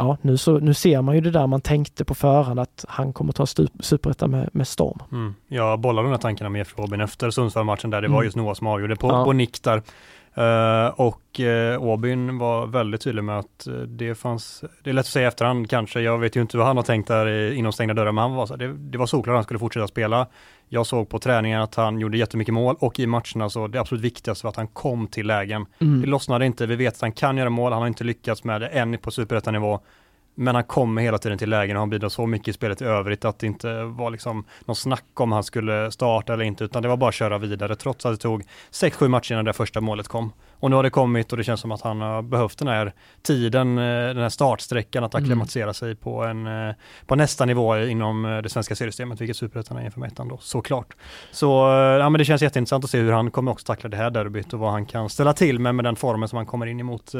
ja, 0.00 0.16
nu, 0.22 0.36
så, 0.36 0.58
nu 0.58 0.74
ser 0.74 1.02
man 1.02 1.14
ju 1.14 1.20
det 1.20 1.30
där 1.30 1.46
man 1.46 1.60
tänkte 1.60 2.04
på 2.04 2.14
förhand 2.14 2.60
att 2.60 2.84
han 2.88 3.12
kommer 3.12 3.32
ta 3.32 3.46
superettan 3.80 4.30
med, 4.30 4.48
med 4.52 4.68
storm. 4.68 4.98
Mm. 5.12 5.34
Jag 5.48 5.80
bollade 5.80 6.08
de 6.08 6.10
här 6.10 6.18
tankarna 6.18 6.50
med 6.50 6.66
Robin 6.76 7.00
efter 7.00 7.30
Sundsvall-matchen 7.30 7.90
där 7.90 8.00
det 8.00 8.06
mm. 8.06 8.16
var 8.16 8.22
just 8.22 8.36
Noah 8.36 8.54
som 8.54 8.66
avgjorde 8.66 8.96
på, 8.96 9.08
ja. 9.08 9.24
på 9.24 9.32
nick 9.32 9.62
där. 9.62 9.82
Uh, 10.38 11.00
och 11.00 11.40
uh, 11.40 11.82
Åbyn 11.82 12.38
var 12.38 12.66
väldigt 12.66 13.00
tydlig 13.00 13.24
med 13.24 13.38
att 13.38 13.66
uh, 13.68 13.74
det 13.82 14.14
fanns, 14.14 14.64
det 14.82 14.90
är 14.90 14.94
lätt 14.94 15.00
att 15.00 15.06
säga 15.06 15.24
i 15.24 15.28
efterhand 15.28 15.70
kanske, 15.70 16.00
jag 16.00 16.18
vet 16.18 16.36
ju 16.36 16.40
inte 16.40 16.56
vad 16.56 16.66
han 16.66 16.76
har 16.76 16.84
tänkt 16.84 17.08
där 17.08 17.52
inom 17.52 17.72
stängda 17.72 17.94
dörrar, 17.94 18.12
men 18.12 18.22
han 18.22 18.34
var 18.34 18.46
så, 18.46 18.56
det, 18.56 18.72
det 18.72 18.98
var 18.98 19.06
såklart 19.06 19.32
att 19.32 19.36
han 19.36 19.44
skulle 19.44 19.58
fortsätta 19.58 19.88
spela. 19.88 20.26
Jag 20.68 20.86
såg 20.86 21.08
på 21.08 21.18
träningen 21.18 21.60
att 21.60 21.74
han 21.74 22.00
gjorde 22.00 22.18
jättemycket 22.18 22.54
mål 22.54 22.76
och 22.78 22.98
i 22.98 23.06
matcherna 23.06 23.50
så 23.50 23.66
det 23.66 23.80
absolut 23.80 24.04
viktigaste 24.04 24.46
var 24.46 24.50
att 24.50 24.56
han 24.56 24.68
kom 24.68 25.06
till 25.06 25.26
lägen. 25.26 25.66
Mm. 25.78 26.00
Det 26.00 26.06
lossnade 26.06 26.46
inte, 26.46 26.66
vi 26.66 26.76
vet 26.76 26.94
att 26.94 27.00
han 27.00 27.12
kan 27.12 27.36
göra 27.36 27.50
mål, 27.50 27.72
han 27.72 27.82
har 27.82 27.88
inte 27.88 28.04
lyckats 28.04 28.44
med 28.44 28.60
det 28.60 28.68
än 28.68 28.98
på 28.98 29.10
superettanivå. 29.10 29.80
Men 30.42 30.54
han 30.54 30.64
kommer 30.64 31.02
hela 31.02 31.18
tiden 31.18 31.38
till 31.38 31.50
lägen 31.50 31.76
och 31.76 31.80
han 31.80 31.90
bidrar 31.90 32.08
så 32.08 32.26
mycket 32.26 32.48
i 32.48 32.52
spelet 32.52 32.82
i 32.82 32.84
övrigt 32.84 33.24
att 33.24 33.38
det 33.38 33.46
inte 33.46 33.82
var 33.82 34.10
liksom 34.10 34.44
någon 34.64 34.76
snack 34.76 35.20
om 35.20 35.32
han 35.32 35.44
skulle 35.44 35.90
starta 35.90 36.32
eller 36.32 36.44
inte, 36.44 36.64
utan 36.64 36.82
det 36.82 36.88
var 36.88 36.96
bara 36.96 37.08
att 37.08 37.14
köra 37.14 37.38
vidare 37.38 37.76
trots 37.76 38.06
att 38.06 38.12
det 38.12 38.18
tog 38.22 38.44
6-7 38.70 39.08
matcher 39.08 39.32
innan 39.32 39.44
det 39.44 39.52
första 39.52 39.80
målet 39.80 40.08
kom. 40.08 40.32
Och 40.60 40.70
nu 40.70 40.76
har 40.76 40.82
det 40.82 40.90
kommit 40.90 41.32
och 41.32 41.38
det 41.38 41.44
känns 41.44 41.60
som 41.60 41.72
att 41.72 41.80
han 41.80 42.00
har 42.00 42.22
behövt 42.22 42.58
den 42.58 42.68
här 42.68 42.92
tiden, 43.22 43.78
eh, 43.78 43.84
den 43.84 44.22
här 44.22 44.28
startsträckan 44.28 45.04
att 45.04 45.14
acklimatisera 45.14 45.64
mm. 45.64 45.74
sig 45.74 45.96
på, 45.96 46.24
en, 46.24 46.46
eh, 46.68 46.74
på 47.06 47.16
nästa 47.16 47.44
nivå 47.44 47.78
inom 47.78 48.24
eh, 48.24 48.38
det 48.38 48.48
svenska 48.48 48.74
seriesystemet, 48.74 49.20
vilket 49.20 49.36
Superettan 49.36 49.76
är 49.76 49.84
inför 49.84 50.00
med 50.00 50.12
ettan 50.12 50.28
då, 50.28 50.38
såklart. 50.40 50.96
Så 51.30 51.46
ja, 52.00 52.10
men 52.10 52.18
det 52.18 52.24
känns 52.24 52.42
jätteintressant 52.42 52.84
att 52.84 52.90
se 52.90 52.98
hur 52.98 53.12
han 53.12 53.30
kommer 53.30 53.52
också 53.52 53.66
tackla 53.66 53.88
det 53.88 53.96
här 53.96 54.10
derbyt 54.10 54.52
och 54.52 54.58
vad 54.58 54.70
han 54.70 54.86
kan 54.86 55.08
ställa 55.08 55.32
till 55.32 55.58
med 55.58 55.74
med 55.74 55.84
den 55.84 55.96
formen 55.96 56.28
som 56.28 56.36
han 56.36 56.46
kommer 56.46 56.66
in 56.66 56.80
emot 56.80 57.12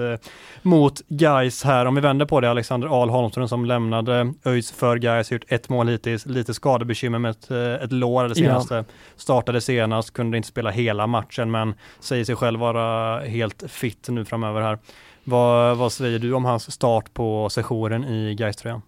mot 0.63 1.01
Guys 1.09 1.65
här. 1.65 1.87
Om 1.87 1.95
vi 1.95 2.01
vänder 2.01 2.27
på 2.27 2.41
det, 2.41 2.51
Alexander 2.51 3.03
Ahl 3.03 3.11
Holmström 3.11 3.49
som 3.49 3.65
lämnade 3.65 4.33
ÖIS 4.45 4.73
för 4.73 4.97
Guys, 4.97 5.33
gjort 5.33 5.45
ett 5.49 5.69
mål 5.69 5.89
hittills, 5.89 6.27
lite 6.27 6.55
skadebekymmer 6.55 7.19
med 7.19 7.31
ett, 7.31 7.51
ett 7.83 7.93
lår 7.93 8.29
det 8.29 8.35
senaste. 8.35 8.75
Ja. 8.75 8.85
Startade 9.17 9.61
senast, 9.61 10.13
kunde 10.13 10.37
inte 10.37 10.49
spela 10.49 10.71
hela 10.71 11.07
matchen 11.07 11.51
men 11.51 11.75
säger 12.01 12.25
sig 12.25 12.37
själv 12.37 12.61
vara 12.61 13.21
helt 13.31 13.63
fit 13.69 14.09
nu 14.09 14.25
framöver 14.25 14.61
här. 14.61 14.79
Vad, 15.25 15.77
vad 15.77 15.93
säger 15.93 16.19
du 16.19 16.35
om 16.35 16.45
hans 16.45 16.73
start 16.73 17.15
på 17.15 17.49
sessionen 17.51 18.05
i 18.05 18.35
Gais-tröjan? 18.35 18.83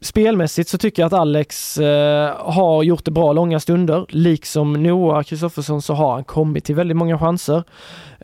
spelmässigt 0.00 0.68
så 0.68 0.78
tycker 0.78 1.02
jag 1.02 1.06
att 1.06 1.12
Alex 1.12 1.78
eh, 1.78 2.36
har 2.38 2.82
gjort 2.82 3.04
det 3.04 3.10
bra 3.10 3.32
långa 3.32 3.60
stunder. 3.60 4.06
Liksom 4.08 4.72
Noah 4.72 5.22
Kristoffersson 5.22 5.82
så 5.82 5.94
har 5.94 6.12
han 6.12 6.24
kommit 6.24 6.64
till 6.64 6.74
väldigt 6.74 6.96
många 6.96 7.18
chanser. 7.18 7.64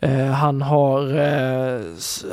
Eh, 0.01 0.25
han 0.25 0.61
har 0.61 1.17
eh, 1.17 1.81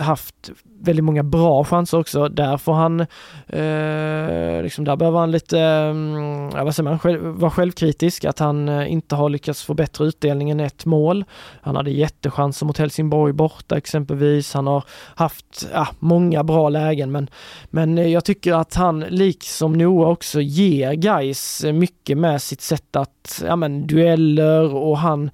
haft 0.01 0.51
väldigt 0.81 1.05
många 1.05 1.23
bra 1.23 1.65
chanser 1.65 1.99
också. 1.99 2.29
Där 2.29 2.57
får 2.57 2.73
han, 2.73 3.01
eh, 3.47 4.62
liksom 4.62 4.85
där 4.85 4.97
behöver 4.97 5.19
han 5.19 5.31
lite, 5.31 5.61
eh, 5.61 6.65
vad 6.65 6.75
säger 6.75 6.91
man, 6.91 6.99
själv, 6.99 7.25
vara 7.25 7.51
självkritisk 7.51 8.25
att 8.25 8.39
han 8.39 8.69
eh, 8.69 8.93
inte 8.93 9.15
har 9.15 9.29
lyckats 9.29 9.62
få 9.62 9.75
bättre 9.75 10.05
utdelning 10.05 10.51
än 10.51 10.61
ett 10.61 10.85
mål. 10.85 11.25
Han 11.61 11.77
hade 11.77 11.91
jättechanser 11.91 12.67
mot 12.67 12.79
Helsingborg 12.79 13.33
borta 13.33 13.77
exempelvis. 13.77 14.55
Han 14.55 14.67
har 14.67 14.85
haft 15.15 15.69
ja, 15.73 15.89
många 15.99 16.45
bra 16.45 16.69
lägen 16.69 17.12
men, 17.12 17.31
men 17.71 17.99
eh, 17.99 18.07
jag 18.07 18.25
tycker 18.25 18.53
att 18.53 18.75
han, 18.75 19.01
liksom 19.01 19.73
Noah 19.73 20.11
också, 20.11 20.41
ger 20.41 20.93
guys 20.93 21.65
eh, 21.65 21.73
mycket 21.73 22.19
med 22.19 22.43
sitt 22.43 22.61
sätt 22.61 22.97
att, 22.97 23.43
ja 23.47 23.57
men 23.57 23.87
dueller 23.87 24.75
och 24.75 24.99
han 24.99 25.31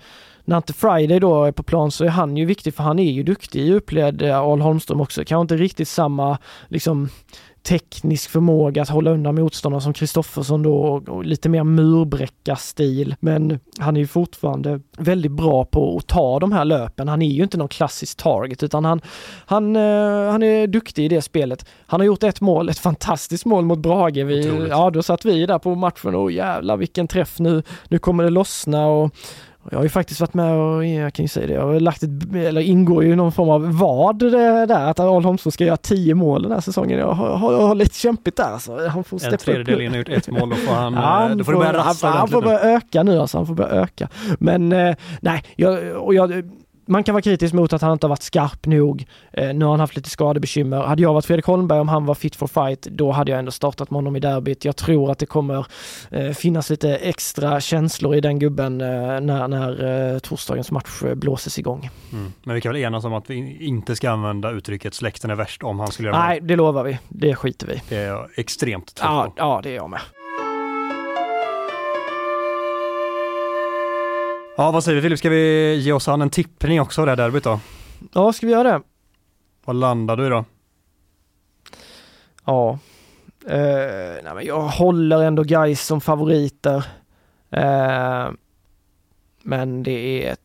när 0.51 0.57
inte 0.57 0.73
Friday 0.73 1.21
då 1.21 1.45
är 1.45 1.53
på 1.53 1.63
plan 1.63 1.91
så 1.91 2.05
är 2.05 2.09
han 2.09 2.37
ju 2.37 2.45
viktig 2.45 2.75
för 2.75 2.83
han 2.83 2.99
är 2.99 3.11
ju 3.11 3.23
duktig 3.23 3.61
i 3.61 3.67
djupled, 3.67 4.23
eh, 4.23 4.41
Al 4.41 4.61
Holmström 4.61 5.01
också. 5.01 5.25
Kanske 5.25 5.43
inte 5.43 5.57
riktigt 5.57 5.89
samma 5.89 6.39
liksom 6.69 7.09
teknisk 7.63 8.31
förmåga 8.31 8.83
att 8.83 8.89
hålla 8.89 9.11
undan 9.11 9.35
motståndare 9.35 9.81
som 9.81 9.93
Kristoffersson 9.93 10.63
då 10.63 11.03
och 11.09 11.25
lite 11.25 11.49
mer 11.49 11.65
murbräcka-stil. 11.65 13.17
Men 13.21 13.61
han 13.79 13.97
är 13.97 14.01
ju 14.01 14.07
fortfarande 14.07 14.81
väldigt 14.99 15.33
bra 15.33 15.65
på 15.65 15.97
att 15.97 16.07
ta 16.07 16.39
de 16.39 16.53
här 16.53 16.65
löpen. 16.65 17.09
Han 17.09 17.23
är 17.23 17.31
ju 17.31 17.43
inte 17.43 17.59
någon 17.59 17.69
klassisk 17.69 18.17
target 18.17 18.63
utan 18.63 18.85
han, 18.85 19.01
han, 19.47 19.77
uh, 19.77 20.31
han 20.31 20.43
är 20.43 20.67
duktig 20.67 21.05
i 21.05 21.09
det 21.09 21.23
spelet. 21.23 21.67
Han 21.87 22.01
har 22.01 22.07
gjort 22.07 22.23
ett 22.23 22.41
mål, 22.41 22.69
ett 22.69 22.79
fantastiskt 22.79 23.45
mål 23.45 23.65
mot 23.65 23.79
Brage. 23.79 24.25
Vi, 24.25 24.67
ja, 24.69 24.91
då 24.91 25.03
satt 25.03 25.25
vi 25.25 25.47
där 25.47 25.59
på 25.59 25.75
matchen 25.75 26.15
och 26.15 26.33
jävlar 26.33 26.77
vilken 26.77 27.09
träff 27.09 27.39
nu. 27.39 27.63
Nu 27.89 27.99
kommer 27.99 28.25
det 28.25 28.31
lossna 28.31 28.87
och 28.87 29.15
jag 29.71 29.79
har 29.79 29.83
ju 29.83 29.89
faktiskt 29.89 30.21
varit 30.21 30.35
med 30.35 30.55
och, 30.55 30.85
jag 30.87 31.15
kan 31.15 31.25
ju 31.25 31.29
säga 31.29 31.47
det, 31.47 31.53
jag 31.53 31.67
har 31.67 31.81
lagt 31.81 32.03
ett, 32.03 32.11
eller 32.35 32.61
ingår 32.61 33.05
ju 33.05 33.13
i 33.13 33.17
någon 33.17 33.33
form 33.33 33.49
av 33.49 33.79
vad 33.79 34.19
det 34.19 34.67
där, 34.67 34.91
att 34.91 35.01
Arl 35.01 35.25
Holmström 35.25 35.53
ska 35.53 35.65
göra 35.65 35.77
tio 35.77 36.15
mål 36.15 36.43
den 36.43 36.53
här 36.53 36.61
säsongen. 36.61 36.99
Jag 36.99 37.13
har, 37.13 37.37
har, 37.37 37.69
har 37.69 37.75
lite 37.75 37.95
kämpigt 37.95 38.37
där 38.37 38.53
alltså. 38.53 38.89
Han 38.89 39.05
får 39.05 39.25
en 39.25 39.39
tredjedel 39.39 39.81
in 39.81 39.93
och 39.93 39.99
gjort 39.99 40.09
ett 40.09 40.29
mål, 40.29 40.51
då 40.51 40.57
får 40.57 40.75
han, 40.75 40.95
han, 40.95 41.39
då 41.39 41.45
får, 41.45 41.53
får 41.53 41.61
börja 41.61 41.81
han, 41.81 41.95
han 42.03 42.29
får 42.29 42.43
börja 42.43 42.61
öka 42.61 43.03
nu 43.03 43.21
alltså, 43.21 43.39
han 43.39 43.47
får 43.47 43.55
börja 43.55 43.71
öka. 43.71 44.09
Men 44.39 44.73
eh, 44.73 44.95
nej, 45.21 45.45
jag, 45.57 45.97
och 45.97 46.15
jag 46.15 46.51
man 46.91 47.05
kan 47.05 47.13
vara 47.13 47.23
kritisk 47.23 47.55
mot 47.55 47.73
att 47.73 47.83
han 47.83 47.93
inte 47.93 48.07
har 48.07 48.09
varit 48.09 48.23
skarp 48.23 48.67
nog. 48.67 49.07
Eh, 49.33 49.55
nu 49.55 49.65
har 49.65 49.73
han 49.73 49.81
haft 49.81 49.97
lite 49.97 50.11
skadebekymmer. 50.11 50.83
Hade 50.83 51.03
jag 51.03 51.13
varit 51.13 51.25
Fredrik 51.25 51.47
Holmberg 51.47 51.81
om 51.81 51.89
han 51.89 52.07
var 52.07 52.15
fit 52.15 52.37
for 52.37 52.47
fight, 52.47 52.83
då 52.83 53.11
hade 53.11 53.31
jag 53.31 53.39
ändå 53.39 53.51
startat 53.51 53.91
med 53.91 53.97
honom 53.97 54.17
i 54.17 54.21
derbyt. 54.21 54.65
Jag 54.65 54.77
tror 54.77 55.11
att 55.11 55.19
det 55.19 55.27
kommer 55.27 55.67
eh, 56.11 56.31
finnas 56.31 56.71
lite 56.71 56.97
extra 56.97 57.61
känslor 57.61 58.15
i 58.15 58.21
den 58.21 58.39
gubben 58.39 58.81
eh, 58.81 58.87
när, 59.21 59.49
när 59.49 60.13
eh, 60.15 60.19
torsdagens 60.19 60.71
match 60.71 61.03
eh, 61.03 61.15
blåses 61.15 61.59
igång. 61.59 61.91
Mm. 62.13 62.33
Men 62.43 62.55
vi 62.55 62.61
kan 62.61 62.73
väl 62.73 62.83
enas 62.83 63.05
om 63.05 63.15
att 63.15 63.31
vi 63.31 63.65
inte 63.65 63.97
ska 63.97 64.11
använda 64.11 64.51
uttrycket 64.51 64.95
släkten 64.95 65.31
är 65.31 65.35
värst 65.35 65.63
om 65.63 65.81
han 65.81 65.91
skulle 65.91 66.09
göra 66.09 66.27
Nej, 66.27 66.41
det 66.41 66.57
lovar 66.57 66.85
vi. 66.85 66.99
Det 67.09 67.35
skiter 67.35 67.67
vi 67.67 67.83
Det 67.89 67.97
är 67.97 68.07
jag 68.07 68.29
extremt 68.37 68.95
trött 68.95 69.11
ja, 69.11 69.25
på. 69.25 69.33
Ja, 69.37 69.61
det 69.63 69.71
är 69.71 69.75
jag 69.75 69.91
med. 69.91 70.01
Ja, 74.61 74.71
vad 74.71 74.85
säger 74.85 74.97
vi 74.97 75.03
Filip, 75.03 75.19
ska 75.19 75.31
vi 75.31 75.75
ge 75.77 75.93
oss 75.93 76.09
an 76.09 76.23
en 76.23 76.31
tippning 76.31 76.81
också 76.81 77.01
av 77.01 77.07
det 77.07 77.13
här 77.13 77.17
derbyt 77.17 77.45
då? 77.45 77.61
Ja, 78.13 78.33
ska 78.33 78.47
vi 78.47 78.53
göra 78.53 78.73
det? 78.73 78.83
Vad 79.65 79.77
landar 79.77 80.17
du 80.17 80.29
då? 80.29 80.45
Ja, 82.45 82.79
eh, 83.47 84.23
nej, 84.25 84.35
men 84.35 84.45
jag 84.45 84.61
håller 84.61 85.23
ändå 85.23 85.43
guys 85.43 85.87
som 85.87 86.01
favoriter. 86.01 86.87
Eh, 87.51 88.31
men 89.43 89.83
det 89.83 90.29
är 90.29 90.37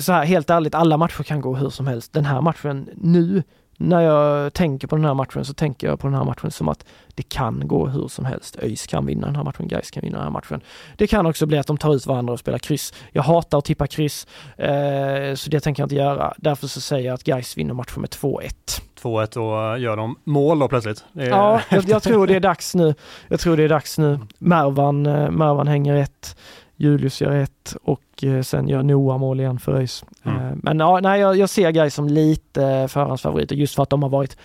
så 0.00 0.12
här 0.12 0.24
helt 0.24 0.50
ärligt, 0.50 0.74
alla 0.74 0.96
matcher 0.96 1.22
kan 1.22 1.40
gå 1.40 1.54
hur 1.54 1.70
som 1.70 1.86
helst. 1.86 2.12
Den 2.12 2.24
här 2.24 2.40
matchen 2.40 2.90
nu 2.94 3.42
när 3.82 4.00
jag 4.00 4.52
tänker 4.52 4.88
på 4.88 4.96
den 4.96 5.04
här 5.04 5.14
matchen 5.14 5.44
så 5.44 5.54
tänker 5.54 5.86
jag 5.86 6.00
på 6.00 6.06
den 6.06 6.16
här 6.16 6.24
matchen 6.24 6.50
som 6.50 6.68
att 6.68 6.84
det 7.14 7.22
kan 7.22 7.68
gå 7.68 7.86
hur 7.86 8.08
som 8.08 8.24
helst. 8.24 8.56
ÖIS 8.62 8.86
kan 8.86 9.06
vinna 9.06 9.26
den 9.26 9.36
här 9.36 9.44
matchen, 9.44 9.68
Gais 9.68 9.90
kan 9.90 10.00
vinna 10.00 10.16
den 10.16 10.24
här 10.24 10.32
matchen. 10.32 10.60
Det 10.96 11.06
kan 11.06 11.26
också 11.26 11.46
bli 11.46 11.58
att 11.58 11.66
de 11.66 11.78
tar 11.78 11.94
ut 11.94 12.06
varandra 12.06 12.32
och 12.32 12.38
spelar 12.38 12.58
kryss. 12.58 12.94
Jag 13.12 13.22
hatar 13.22 13.58
att 13.58 13.64
tippa 13.64 13.86
kryss, 13.86 14.26
eh, 14.56 15.34
så 15.34 15.50
det 15.50 15.60
tänker 15.60 15.82
jag 15.82 15.86
inte 15.86 15.94
göra. 15.94 16.34
Därför 16.36 16.66
så 16.66 16.80
säger 16.80 17.06
jag 17.06 17.14
att 17.14 17.24
Gais 17.24 17.58
vinner 17.58 17.74
matchen 17.74 18.00
med 18.00 18.10
2-1. 18.10 18.82
2-1 19.02 19.36
och 19.36 19.78
gör 19.78 19.96
de 19.96 20.16
mål 20.24 20.58
då 20.58 20.68
plötsligt? 20.68 21.04
Är... 21.14 21.28
Ja, 21.28 21.60
jag, 21.70 21.84
jag, 21.88 22.02
tror 22.02 22.26
det 22.26 22.36
är 22.36 22.40
dags 22.40 22.74
nu. 22.74 22.94
Jag 23.28 23.40
tror 23.40 23.56
det 23.56 23.62
är 23.62 23.68
dags 23.68 23.98
nu. 23.98 24.18
Mervan, 24.38 25.06
eh, 25.06 25.30
Mervan 25.30 25.68
hänger 25.68 25.94
ett. 25.94 26.36
Julius 26.76 27.20
gör 27.20 27.36
ett 27.36 27.76
och 27.82 28.24
eh, 28.24 28.42
sen 28.42 28.68
gör 28.68 28.82
Noah 28.82 29.18
mål 29.18 29.40
igen 29.40 29.58
för 29.58 29.74
ÖIS. 29.74 30.04
Mm. 30.22 30.38
Eh, 30.38 30.52
men 30.62 30.78
ja, 30.78 31.00
nej, 31.02 31.20
jag, 31.20 31.36
jag 31.36 31.50
ser 31.50 31.70
Gais 31.70 31.94
som 31.94 32.08
lite 32.08 32.88
förhandsfavoriter 32.88 33.56
just 33.56 33.74
för 33.74 33.82
att 33.82 33.90
de 33.90 34.02
har 34.02 34.10
varit 34.10 34.36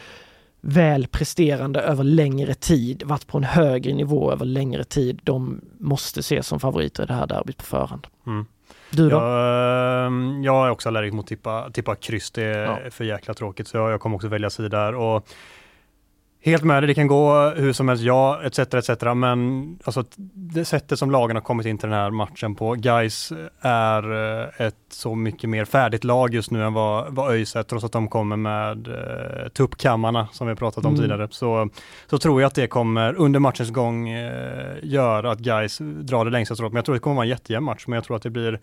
väl 0.62 1.08
presterande 1.08 1.80
över 1.82 2.04
längre 2.04 2.54
tid, 2.54 3.04
varit 3.06 3.28
på 3.28 3.38
en 3.38 3.44
högre 3.44 3.94
nivå 3.94 4.32
över 4.32 4.46
längre 4.46 4.84
tid. 4.84 5.20
De 5.24 5.62
måste 5.80 6.20
ses 6.20 6.48
som 6.48 6.60
favoriter 6.60 7.04
i 7.04 7.06
det 7.06 7.14
här 7.14 7.28
derbyt 7.28 7.58
på 7.58 7.64
förhand. 7.64 8.08
Mm. 8.28 8.46
Du 8.90 9.10
då? 9.10 9.16
Jag, 9.16 10.06
ehm, 10.06 10.44
jag 10.44 10.68
är 10.68 10.72
också 10.72 10.90
allergisk 10.90 11.14
mot 11.14 11.28
tippa, 11.28 11.70
tippa 11.72 11.96
kryss, 11.96 12.32
det 12.32 12.44
är 12.44 12.64
ja. 12.64 12.80
för 12.92 13.04
jäkla 13.04 13.34
tråkigt 13.34 13.68
så 13.68 13.78
jag, 13.78 13.92
jag 13.92 14.02
kommer 14.02 14.16
också 14.16 14.28
välja 14.28 14.50
sida 14.50 14.78
där. 14.78 14.96
Och 14.96 15.28
Helt 16.42 16.64
med 16.64 16.84
det, 16.84 16.88
det 16.88 16.94
kan 16.94 17.08
gå 17.08 17.50
hur 17.50 17.74
som 17.74 17.88
helst, 17.88 18.04
ja, 18.04 18.42
etc. 18.44 18.60
etc. 18.60 18.90
Men 19.16 19.80
alltså, 19.84 20.04
det 20.34 20.66
sättet 20.66 21.00
som 21.00 21.12
lagen 21.12 21.36
har 21.36 21.42
kommit 21.42 21.66
in 21.66 21.78
till 21.78 21.90
den 21.90 22.00
här 22.00 22.10
matchen 22.10 22.56
på, 22.56 22.74
Guys 22.74 23.34
är 23.62 24.14
eh, 24.14 24.68
ett 24.68 24.76
så 24.90 25.16
mycket 25.16 25.50
mer 25.50 25.66
färdigt 25.66 26.04
lag 26.04 26.34
just 26.34 26.52
nu 26.52 26.64
än 26.64 26.74
vad, 26.74 27.16
vad 27.16 27.32
ÖIS 27.32 27.56
är, 27.56 27.64
trots 27.64 27.86
att 27.86 27.92
de 27.92 28.08
kommer 28.08 28.36
med 28.36 28.88
uh, 28.88 29.50
tuppkammarna 29.50 30.28
som 30.32 30.48
vi 30.48 30.56
pratat 30.56 30.86
om 30.86 30.94
mm. 30.94 31.02
tidigare. 31.02 31.28
Så, 31.32 31.70
så 32.10 32.18
tror 32.18 32.42
jag 32.42 32.48
att 32.48 32.56
det 32.56 32.68
kommer 32.68 33.14
under 33.14 33.40
matchens 33.40 33.70
gång 33.70 34.16
uh, 34.16 34.78
göra 34.84 35.32
att 35.32 35.40
Guys 35.40 35.78
drar 35.78 36.26
det 36.26 36.32
längsta 36.32 36.56
strået. 36.56 36.74
Men 36.74 36.78
jag 36.78 36.86
tror 36.86 36.96
det 36.96 37.00
kommer 37.00 37.16
vara 37.16 37.26
en 37.26 37.30
jättejämn 37.30 37.66
match, 37.66 37.84
men 37.88 37.96
jag 37.96 38.04
tror 38.04 38.16
att 38.16 38.24
det 38.24 38.30
blir 38.30 38.52
Eh, 38.54 38.60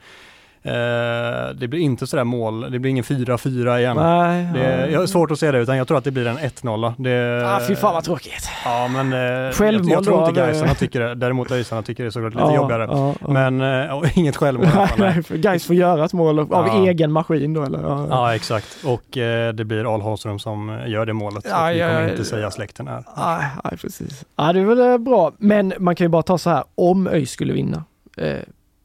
det 1.55 1.69
blir 1.69 1.81
inte 1.81 2.07
sådär 2.07 2.25
mål, 2.25 2.71
det 2.71 2.79
blir 2.79 2.91
ingen 2.91 3.05
4-4 3.05 3.79
igen. 3.79 3.97
Nej, 3.97 4.49
det 4.55 4.65
är, 4.65 4.89
jag 4.89 5.01
har 5.01 5.07
svårt 5.07 5.31
att 5.31 5.39
se 5.39 5.51
det 5.51 5.59
utan 5.59 5.77
jag 5.77 5.89
tror 5.89 5.99
att 5.99 6.05
det 6.05 6.11
blir 6.11 6.27
en 6.27 6.39
1-0. 6.39 7.45
Ah, 7.45 7.61
fy 7.69 7.77
fan 7.77 7.95
vad 7.95 8.05
tråkigt. 8.05 8.49
Ja 8.65 8.89
men 8.89 9.13
eh, 9.13 9.53
självmål 9.53 9.91
jag, 9.91 9.99
jag 9.99 10.05
tror 10.05 10.29
inte 10.29 10.41
Gaisarna 10.41 10.75
tycker 10.75 11.01
det, 11.01 11.15
däremot 11.15 11.51
ÖISarna 11.51 11.83
tycker 11.83 12.05
det 12.05 12.09
är 12.09 12.11
såklart 12.11 12.35
lite 12.35 12.45
ja, 12.45 12.55
jobbigare. 12.55 12.89
Ja, 12.91 13.15
ja. 13.21 13.29
Men 13.29 13.61
eh, 13.61 14.19
inget 14.19 14.37
självmål. 14.37 14.69
nej, 14.99 15.23
Gais 15.29 15.67
får 15.67 15.77
göra 15.77 16.05
ett 16.05 16.13
mål 16.13 16.39
av 16.39 16.87
egen 16.87 17.13
maskin 17.13 17.55
då 17.55 17.63
eller? 17.63 17.83
Ja, 18.11 18.35
exakt 18.35 18.85
och 18.85 19.19
eh, 19.19 19.53
det 19.53 19.65
blir 19.65 19.95
Al 19.95 20.01
Holmström 20.01 20.39
som 20.39 20.81
gör 20.87 21.07
det 21.07 21.13
målet. 21.13 21.45
Ja, 21.49 21.71
vi 21.73 21.81
kommer 21.81 22.11
inte 22.11 22.25
säga 22.25 22.51
släkten 22.51 22.89
här. 22.89 23.05
Nej, 23.17 23.47
nej 23.65 23.77
precis. 23.79 24.25
Ja 24.37 24.53
det 24.53 24.61
är 24.61 24.65
väl 24.65 24.81
eh, 24.81 24.99
bra 24.99 25.33
men 25.39 25.73
man 25.79 25.97
kan 25.97 26.05
ju 26.05 26.09
bara 26.09 26.23
ta 26.23 26.39
så 26.39 26.51
här 26.51 26.65
om 26.75 27.07
ÖIS 27.07 27.31
skulle 27.31 27.53
vinna 27.53 27.85
eh, 28.17 28.39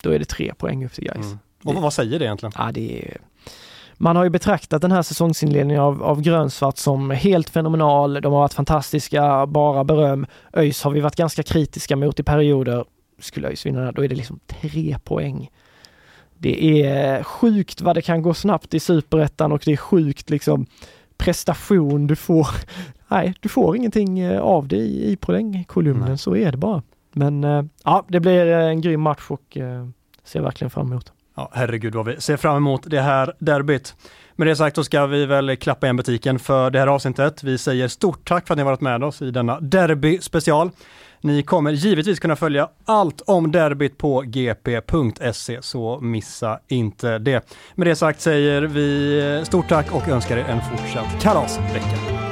då 0.04 0.12
är 0.12 0.20
det 0.20 0.26
tre 0.26 0.54
poäng 0.58 0.86
upp 0.86 0.94
till 0.94 1.04
Gais. 1.04 1.26
Mm. 1.26 1.40
Och 1.64 1.76
vad 1.76 1.94
säger 1.94 2.20
det 2.20 2.26
egentligen? 2.26 2.54
Ja, 2.58 2.72
det 2.72 3.00
är, 3.00 3.18
man 4.02 4.16
har 4.16 4.24
ju 4.24 4.30
betraktat 4.30 4.82
den 4.82 4.92
här 4.92 5.02
säsongsinledningen 5.02 5.82
av, 5.84 6.04
av 6.04 6.22
grönsvart 6.22 6.78
som 6.78 7.12
helt 7.12 7.50
fenomenal. 7.50 8.14
De 8.14 8.34
har 8.34 8.40
varit 8.40 8.54
fantastiska, 8.54 9.46
bara 9.46 9.84
beröm. 9.84 10.26
ÖIS 10.54 10.84
har 10.84 10.92
vi 10.92 11.00
varit 11.00 11.16
ganska 11.16 11.44
kritiska 11.44 11.96
mot 11.96 12.20
i 12.20 12.24
perioder. 12.24 12.86
Skulle 13.20 13.48
ÖIS 13.48 13.66
vinna 13.66 13.92
då 13.92 14.04
är 14.04 14.08
det 14.08 14.16
liksom 14.16 14.40
tre 14.48 14.98
poäng. 15.04 15.50
Det 16.38 16.84
är 16.84 17.24
sjukt 17.24 17.82
vad 17.82 17.96
det 17.96 18.02
kan 18.02 18.22
gå 18.22 18.34
snabbt 18.34 18.74
i 18.74 18.80
superettan 18.80 19.52
och 19.52 19.62
det 19.66 19.72
är 19.72 19.78
sjukt 19.78 20.30
liksom 20.30 20.66
prestation 21.18 22.08
du 22.08 22.16
får. 22.16 22.48
Nej, 23.08 23.34
du 23.40 23.50
får 23.50 23.78
ingenting 23.78 24.20
eh, 24.20 24.42
av 24.42 24.68
det 24.68 24.78
i, 24.78 25.12
i 25.12 25.16
poängkolumnen, 25.16 26.18
så 26.18 26.36
är 26.36 26.52
det 26.52 26.58
bara. 26.58 26.84
Men 27.12 27.44
eh, 27.44 27.64
ja, 27.84 28.06
det 28.08 28.20
blir 28.20 28.46
en 28.46 28.82
grym 28.82 29.02
match 29.02 29.26
och 29.28 29.58
eh, 29.58 29.88
ser 30.24 30.42
verkligen 30.42 30.70
fram 30.70 30.92
emot. 30.92 31.14
Ja, 31.40 31.50
herregud 31.54 31.96
vad 31.96 32.06
vi 32.06 32.22
ser 32.22 32.38
fram 32.38 32.58
emot 32.58 32.84
det 32.86 33.02
här 33.02 33.34
derbyt. 33.40 33.96
Med 34.36 34.48
det 34.48 34.56
sagt 34.56 34.76
så 34.76 34.84
ska 34.84 35.06
vi 35.06 35.26
väl 35.26 35.56
klappa 35.56 35.86
igen 35.86 35.96
butiken 35.96 36.40
för 36.40 36.70
det 36.70 36.80
här 36.80 36.88
avsnittet. 36.88 37.44
Vi 37.44 37.58
säger 37.58 37.88
stort 37.88 38.28
tack 38.28 38.48
för 38.48 38.54
att 38.54 38.58
ni 38.58 38.64
varit 38.64 38.82
med 38.82 39.04
oss 39.04 39.22
i 39.22 39.32
denna 39.32 39.60
derby 39.60 40.20
special. 40.22 40.72
Ni 41.22 41.44
kommer 41.44 41.72
givetvis 41.72 42.20
kunna 42.20 42.36
följa 42.36 42.70
allt 42.86 43.22
om 43.22 43.52
derbyt 43.52 43.98
på 43.98 44.22
gp.se, 44.22 45.62
så 45.62 46.00
missa 46.02 46.60
inte 46.68 47.18
det. 47.18 47.54
Med 47.76 47.88
det 47.88 47.96
sagt 47.96 48.22
säger 48.22 48.62
vi 48.62 49.42
stort 49.46 49.70
tack 49.70 49.92
och 49.92 50.08
önskar 50.08 50.38
er 50.38 50.44
en 50.44 50.62
fortsatt 50.62 51.22
kalasvecka. 51.22 52.29